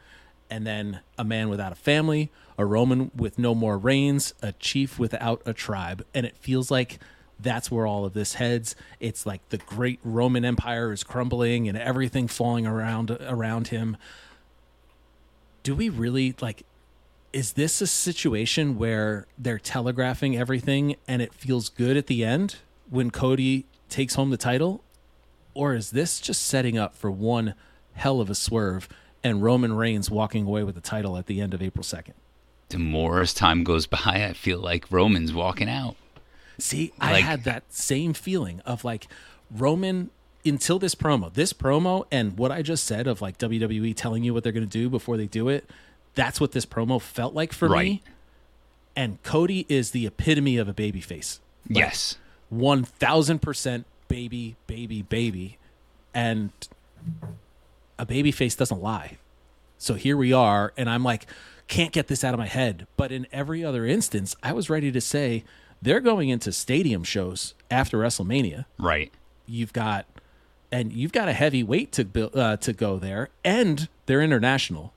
[0.49, 4.97] And then a man without a family, a Roman with no more reigns, a chief
[4.97, 6.05] without a tribe.
[6.13, 6.99] And it feels like
[7.39, 8.75] that's where all of this heads.
[8.99, 13.97] It's like the great Roman Empire is crumbling and everything falling around around him.
[15.63, 16.63] Do we really like
[17.33, 22.57] is this a situation where they're telegraphing everything and it feels good at the end
[22.89, 24.83] when Cody takes home the title?
[25.55, 27.53] Or is this just setting up for one
[27.93, 28.87] hell of a swerve
[29.23, 32.13] and Roman Reigns walking away with the title at the end of April 2nd?
[32.69, 33.99] The more as time goes by,
[34.29, 35.95] I feel like Roman's walking out.
[36.59, 39.07] See, I Like- had that same feeling of like
[39.51, 40.09] Roman
[40.45, 41.33] until this promo.
[41.33, 44.67] This promo and what I just said of like WWE telling you what they're going
[44.67, 45.69] to do before they do it.
[46.15, 47.85] That's what this promo felt like for Right.
[47.85, 48.01] me.
[48.95, 51.39] And Cody is the epitome of a baby face.
[51.67, 52.17] yes.
[52.53, 55.57] 1000% baby, baby, baby.
[56.13, 56.51] And
[57.97, 59.17] a baby face doesn't lie.
[59.79, 60.71] So here we are.
[60.77, 61.25] And I'm like,
[61.67, 62.85] can't get this out of my head.
[62.95, 65.43] But in every other instance, I was ready to say
[65.81, 68.65] they're going into stadium shows after WrestleMania.
[68.77, 69.11] Right.
[69.47, 70.05] You've got,
[70.71, 74.93] and you've got a heavy weight to build, uh, to go there, and they're international.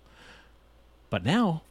[1.17, 1.63] But now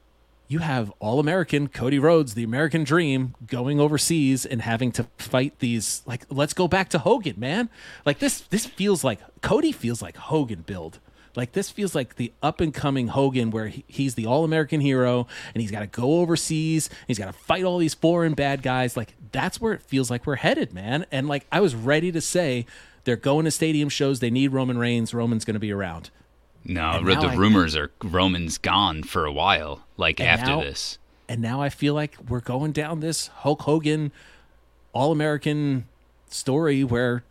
[0.48, 5.60] you have all American Cody Rhodes, the American dream, going overseas and having to fight
[5.60, 7.70] these like let's go back to Hogan, man.
[8.08, 10.98] Like this this feels like Cody feels like Hogan build.
[11.36, 14.82] Like this feels like the up and coming Hogan where he, he's the all American
[14.82, 18.64] hero and he's got to go overseas, he's got to fight all these foreign bad
[18.64, 18.98] guys.
[18.98, 21.06] Like that's where it feels like we're headed, man.
[21.12, 22.66] And like I was ready to say
[23.04, 26.10] they're going to stadium shows, they need Roman Reigns, Roman's going to be around.
[26.66, 29.84] No, And the I- rumors are Roman's gone for a while.
[29.98, 30.98] Like after now- this,
[31.30, 34.12] and now I feel like we're going down this Hulk Hogan
[34.94, 35.86] all American
[36.30, 37.24] story where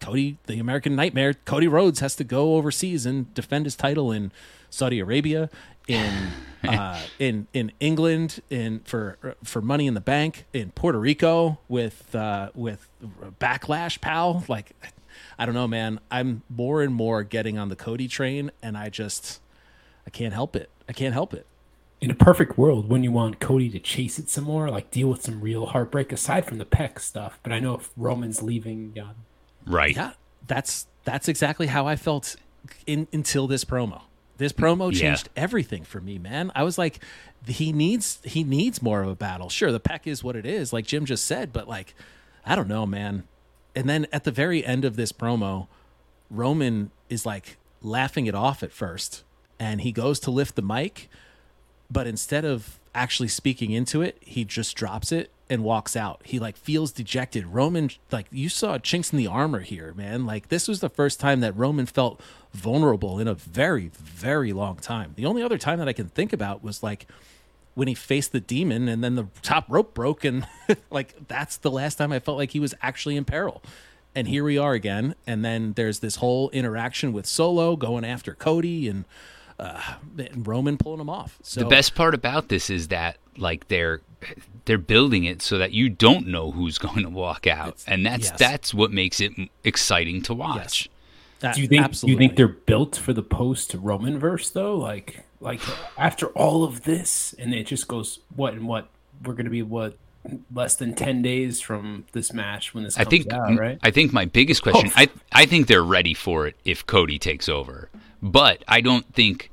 [0.00, 4.32] Cody, the American nightmare, Cody Rhodes has to go overseas and defend his title in
[4.68, 5.48] Saudi Arabia,
[5.86, 6.12] in
[6.64, 12.14] uh, in in England, in for for Money in the Bank, in Puerto Rico with
[12.14, 12.88] uh, with
[13.40, 14.44] Backlash, pal.
[14.48, 14.72] Like,
[15.38, 16.00] I don't know, man.
[16.10, 19.40] I'm more and more getting on the Cody train, and I just
[20.06, 20.70] I can't help it.
[20.88, 21.46] I can't help it.
[22.00, 25.08] In a perfect world, when you want Cody to chase it some more, like deal
[25.08, 27.38] with some real heartbreak aside from the Peck stuff.
[27.42, 29.10] But I know if Roman's leaving, yeah,
[29.66, 29.94] right?
[29.96, 30.12] Yeah,
[30.46, 32.36] that's that's exactly how I felt
[32.86, 34.02] in until this promo.
[34.36, 34.98] This promo Yeah.
[35.00, 36.50] changed everything for me, man.
[36.54, 36.98] I was like,
[37.46, 39.48] he needs he needs more of a battle.
[39.48, 41.94] Sure, the peck is what it is, like Jim just said, but like,
[42.44, 43.24] I don't know, man.
[43.74, 45.66] And then at the very end of this promo,
[46.30, 49.24] Roman is like laughing it off at first,
[49.58, 51.08] and he goes to lift the mic,
[51.90, 56.22] but instead of actually speaking into it, he just drops it and walks out.
[56.24, 57.46] He like feels dejected.
[57.46, 60.24] Roman, like you saw chinks in the armor here, man.
[60.24, 62.20] Like this was the first time that Roman felt
[62.52, 65.12] vulnerable in a very, very long time.
[65.16, 67.06] The only other time that I can think about was like
[67.74, 70.46] when he faced the demon and then the top rope broke and
[70.90, 73.62] like that's the last time I felt like he was actually in peril.
[74.16, 75.16] And here we are again.
[75.26, 79.04] And then there's this whole interaction with Solo going after Cody and
[79.58, 79.80] uh,
[80.18, 81.38] and Roman pulling him off.
[81.42, 84.00] So the best part about this is that like they're
[84.64, 88.30] they're building it so that you don't know who's going to walk out, and that's
[88.30, 88.38] yes.
[88.38, 89.32] that's what makes it
[89.62, 90.88] exciting to watch.
[91.40, 92.12] that- do you think absolutely.
[92.24, 94.76] you think they're built for the post Roman verse though?
[94.76, 95.60] Like like
[95.96, 98.88] after all of this, and it just goes what and what
[99.24, 99.96] we're gonna be what
[100.52, 103.78] less than ten days from this match when this I think out, right?
[103.82, 104.92] I think my biggest question Oh.
[104.96, 107.90] I I think they're ready for it if Cody takes over.
[108.22, 109.50] But I don't think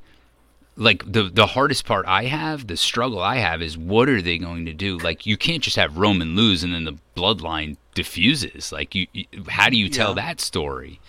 [0.76, 4.38] like the the hardest part I have, the struggle I have is what are they
[4.38, 4.96] going to do?
[4.98, 8.72] Like you can't just have Roman lose and then the bloodline diffuses.
[8.72, 11.00] Like you, you how do you tell that story?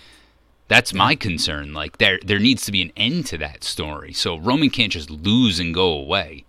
[0.67, 1.19] That's my mm-hmm.
[1.19, 1.73] concern.
[1.73, 4.13] Like there there needs to be an end to that story.
[4.13, 6.45] So Roman can't just lose and go away.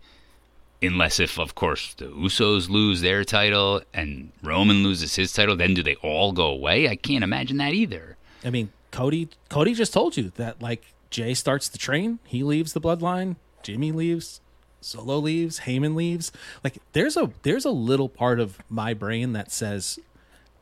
[0.83, 5.75] unless if of course the Usos lose their title and Roman loses his title, then
[5.75, 6.89] do they all go away?
[6.89, 8.17] I can't imagine that either.
[8.45, 12.73] I mean, Cody Cody just told you that like Jay starts the train, he leaves
[12.73, 14.41] the bloodline, Jimmy leaves,
[14.81, 16.31] Solo leaves, Heyman leaves.
[16.63, 19.99] Like there's a there's a little part of my brain that says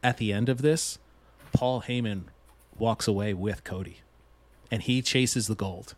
[0.02, 0.98] at the end of this,
[1.52, 2.24] Paul Heyman
[2.82, 4.00] walks away with Cody
[4.70, 5.94] and he chases the gold.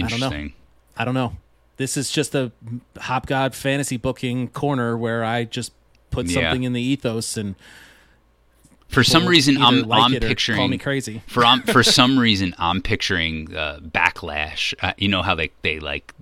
[0.00, 0.48] I don't know.
[0.96, 1.36] I don't know.
[1.78, 2.52] This is just a
[2.98, 5.72] Hop God fantasy booking corner where I just
[6.10, 6.42] put Yeah.
[6.42, 7.54] something in the ethos and
[8.88, 11.22] For some reason, I'm like I'm picturing call me crazy.
[11.26, 14.72] for um, for some reason I'm picturing uh, backlash.
[14.80, 16.14] Uh, you know how they they like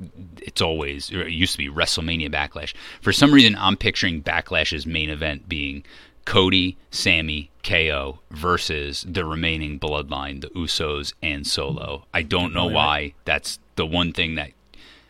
[0.43, 2.73] it's always or it used to be WrestleMania backlash.
[3.03, 5.85] For some reason, I'm picturing backlash's main event being
[6.27, 12.05] Cody, Sammy, KO versus the remaining bloodline, the Usos and Solo.
[12.13, 13.15] I don't know oh, why.
[13.25, 14.51] That's the one thing that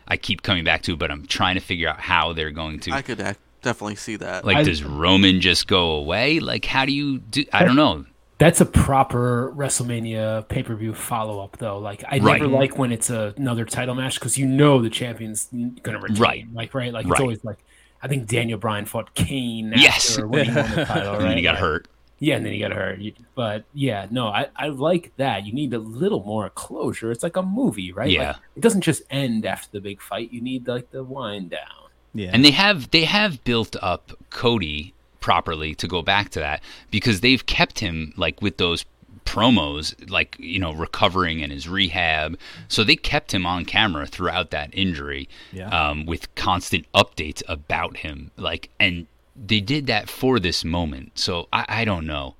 [0.07, 2.91] I keep coming back to, but I'm trying to figure out how they're going to
[2.91, 4.45] I could ac- definitely see that.
[4.45, 6.39] like I- does Roman just go away?
[6.39, 8.05] Like how do you do I don't know.
[8.39, 11.79] That's a proper WrestleMania pay per view follow up, though.
[11.79, 12.39] Like I Right.
[12.39, 15.49] never like when it's a, another title match because you know the champion's
[15.81, 16.21] gonna retain.
[16.21, 16.45] Right.
[16.53, 16.93] Like right.
[16.93, 17.13] Like Right.
[17.13, 17.57] it's always like
[18.01, 19.73] I think Daniel Bryan fought Kane.
[19.75, 20.11] Yes.
[20.11, 21.21] After when he won the title, right?
[21.21, 21.87] And then he got Like, hurt.
[22.19, 22.99] Yeah, and then he got hurt.
[23.35, 25.45] But yeah, no, I, I like that.
[25.45, 27.11] You need a little more closure.
[27.11, 28.09] It's like a movie, right?
[28.09, 28.27] Yeah.
[28.29, 30.31] Like, it doesn't just end after the big fight.
[30.33, 31.89] You need like the wind down.
[32.13, 32.31] yeah.
[32.33, 37.21] And they have they have built up Cody properly to go back to that because
[37.21, 38.83] they've kept him like with those
[39.27, 42.39] promos like you know recovering in his rehab.
[42.69, 45.69] So they kept him on camera throughout that injury Yeah.
[45.69, 48.31] um, with constant updates about him.
[48.37, 49.05] Like and
[49.35, 51.19] they did that for this moment.
[51.19, 52.35] So i, I don't know.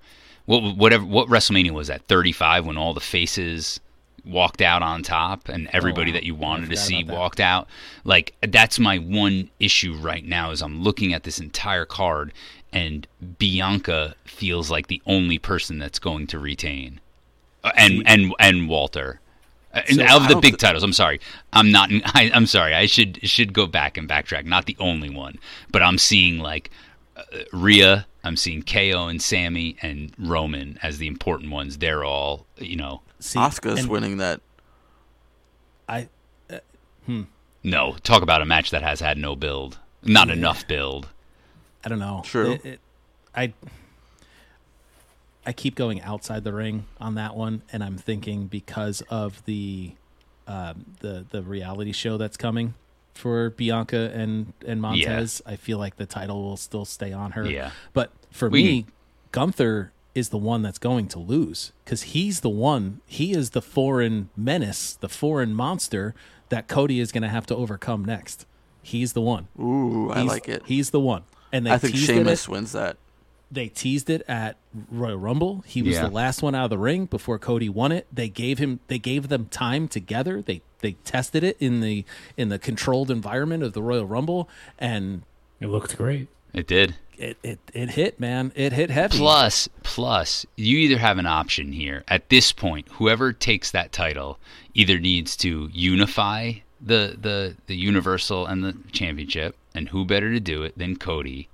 [0.45, 2.01] What whatever what wrestlemania was that?
[2.07, 3.79] 35 when all the faces
[4.25, 6.15] walked out on top and everybody wow.
[6.15, 7.67] that you wanted to see walked out?
[8.05, 12.31] Like that's my one issue right now is i'm looking at this entire card
[12.73, 13.07] and
[13.39, 16.99] bianca feels like the only person that's going to retain
[17.63, 19.19] Uh, and and and walter
[19.73, 21.19] Uh, So of the big thi- titles i'm sorry
[21.53, 25.09] i'm not I, i'm sorry i should should go back and backtrack not the only
[25.09, 25.37] one
[25.71, 26.69] but i'm seeing like
[27.15, 31.79] uh, Rhea, I'm seeing KO and Sami and Roman as the important ones.
[31.79, 34.39] They're all, you know, See, Asuka's and winning that.
[35.89, 36.07] I
[37.63, 39.79] no, talk about a match that has had no build.
[40.03, 41.09] Not enough build.
[41.87, 42.21] I don't know.
[42.25, 42.51] True.
[42.51, 42.79] It- it-
[43.33, 43.53] I
[45.45, 49.93] I keep going outside the ring on that one, and I'm thinking because of the
[50.47, 52.73] um, the the reality show that's coming
[53.13, 57.49] for Bianca and and Montez, I feel like the title will still stay on her.
[57.49, 57.71] Yeah.
[57.93, 58.85] But for We me,
[59.31, 62.99] Gunther is the one that's going to lose because he's the one.
[63.05, 66.13] He is the foreign menace, the foreign monster
[66.49, 68.45] that Cody is going to have to overcome next.
[68.81, 69.47] He's the one.
[69.57, 70.63] Ooh, I like it.
[70.65, 71.23] He's the one.
[71.57, 72.97] And they I think teased it Sheamus wins that.
[73.51, 74.57] they teased it at
[74.91, 75.63] Royal Rumble.
[75.65, 76.03] He was Yeah.
[76.03, 78.05] the last one out of the ring before Cody won it.
[78.13, 80.41] They gave him they gave them time together.
[80.41, 82.05] They they tested it in the
[82.35, 84.47] in the controlled environment of the Royal Rumble
[84.77, 85.23] and
[85.59, 86.27] It looked great.
[86.53, 86.95] It did.
[87.17, 88.51] it it, it hit, man.
[88.55, 89.17] It hit heavy.
[89.17, 92.03] Plus, plus, you either have an option here.
[92.07, 94.39] At this point, whoever takes that title
[94.75, 100.39] either needs to unify the the the Universal and the Championship, and who better to
[100.39, 101.49] do it than Cody?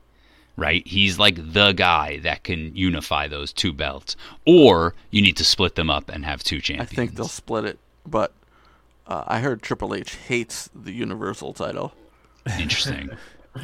[0.56, 0.86] Right?
[0.88, 4.16] He's like the guy that can unify those two belts.
[4.46, 6.92] Or you need to split them up and have two champions.
[6.92, 8.34] I think they'll split it, but
[9.08, 11.94] uh, I heard Triple H hates the Universal title.
[12.60, 13.10] Interesting.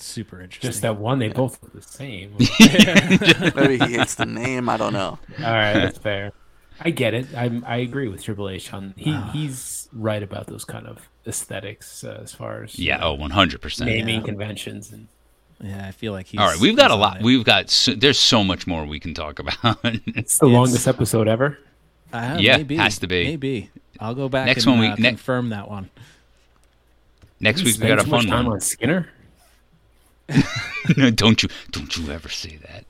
[0.00, 0.70] Super interesting.
[0.70, 2.34] Just that one, they both look the same.
[3.56, 4.68] Maybe he hates the name.
[4.68, 5.18] I don't know.
[5.38, 6.32] All right, that's fair.
[6.80, 7.26] I get it.
[7.36, 12.04] I I agree with Triple H on he he's right about those kind of aesthetics
[12.04, 12.98] uh, as far as Yeah.
[13.02, 13.90] Oh, one hundred percent.
[13.90, 15.08] naming conventions and
[15.60, 17.16] yeah, I feel like he's All right, we've got a lot.
[17.16, 17.22] it.
[17.24, 17.68] We've got.
[17.68, 19.56] So, there's so much more we can talk about.
[19.84, 21.58] it's the longest episode ever.
[22.12, 23.24] Uh, Yeah, maybe, has to be.
[23.24, 25.90] Maybe I'll go back Next and one we- uh, ne- confirm that one.
[27.40, 28.54] Next You week we spend got a fun time one.
[28.54, 29.08] on Skinner.
[30.96, 32.84] No, don't you don't you ever say that.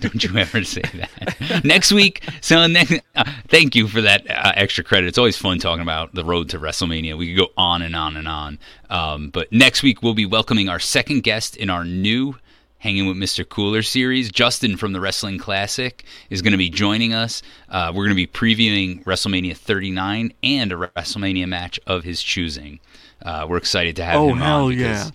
[0.00, 1.64] don't you ever say that.
[1.64, 5.08] next week, so next uh, thank you for that uh, extra credit.
[5.08, 7.16] It's always fun talking about the road to WrestleMania.
[7.16, 8.58] We could go on and on and on.
[8.90, 12.36] Um, but next week we'll be welcoming our second guest in our new
[12.78, 13.48] Hanging with Mr.
[13.48, 14.28] Cooler series.
[14.32, 17.40] Justin from the Wrestling Classic is going to be joining us.
[17.68, 22.80] Uh, we're going to be previewing WrestleMania 39 and a WrestleMania match of his choosing.
[23.24, 25.10] Uh, we're excited to have Oh, him on because yeah.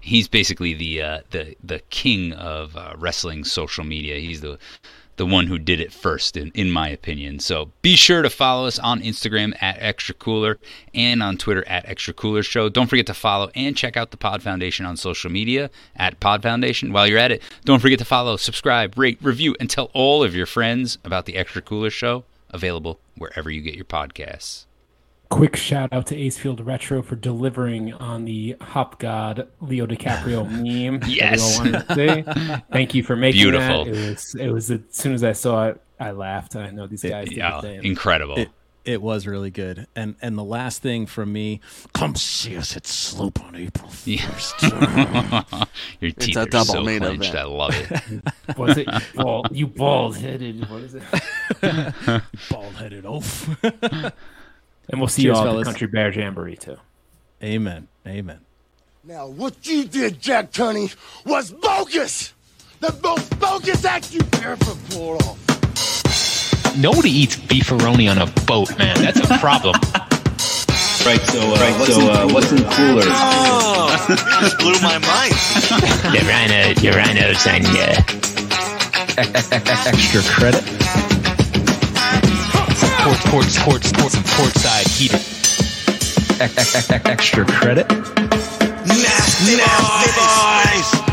[0.00, 4.18] He's basically the uh, the the king of uh, wrestling social media.
[4.18, 4.58] He's the
[5.20, 7.38] the one who did it first, in, in my opinion.
[7.40, 10.58] So be sure to follow us on Instagram at Extra Cooler
[10.94, 12.70] and on Twitter at Extra Cooler Show.
[12.70, 16.42] Don't forget to follow and check out the Pod Foundation on social media at Pod
[16.42, 16.90] Foundation.
[16.90, 20.34] While you're at it, don't forget to follow, subscribe, rate, review, and tell all of
[20.34, 24.64] your friends about the Extra Cooler Show, available wherever you get your podcasts.
[25.30, 31.00] Quick shout out to Acefield Retro for delivering on the Hop God Leo DiCaprio meme.
[31.08, 31.56] Yes.
[31.58, 32.62] all wanted to see.
[32.72, 33.84] Thank you for making Beautiful.
[33.84, 33.94] that.
[33.94, 36.56] It was it was as soon as I saw it, I laughed.
[36.56, 38.38] and I know these guys did Yeah, the incredible.
[38.38, 38.50] It,
[38.84, 39.86] it was really good.
[39.94, 41.60] And and the last thing from me,
[41.94, 45.68] come see us at Sloop on April 1st.
[46.00, 47.28] Your teeth a are double so main clenched.
[47.28, 47.36] event.
[47.36, 48.58] I love it.
[48.58, 50.68] Was it you bald, you bald headed?
[50.68, 51.02] What is it?
[52.50, 54.12] Bald headed oaf.
[54.90, 56.76] And we'll see Cheers, you all at the Country Bear Jamboree too.
[57.42, 57.88] Amen.
[58.06, 58.40] Amen.
[59.04, 60.94] Now, what you did, Jack Tunney,
[61.24, 62.34] was bogus!
[62.80, 66.76] The most bogus act you ever pulled off.
[66.78, 68.96] Nobody eats beefaroni on a boat, man.
[69.00, 69.76] That's a problem.
[71.06, 73.02] Right, so, uh, right, what's, so, in uh, what's in the cooler?
[73.06, 75.32] Oh, you just blew my mind.
[76.12, 77.96] the rhino, the rhinos on ya.
[79.90, 81.09] Extra credit.
[83.02, 85.18] Port, port, port, port, port side heater.
[87.10, 87.88] Extra credit.
[88.86, 91.09] Nasty boys!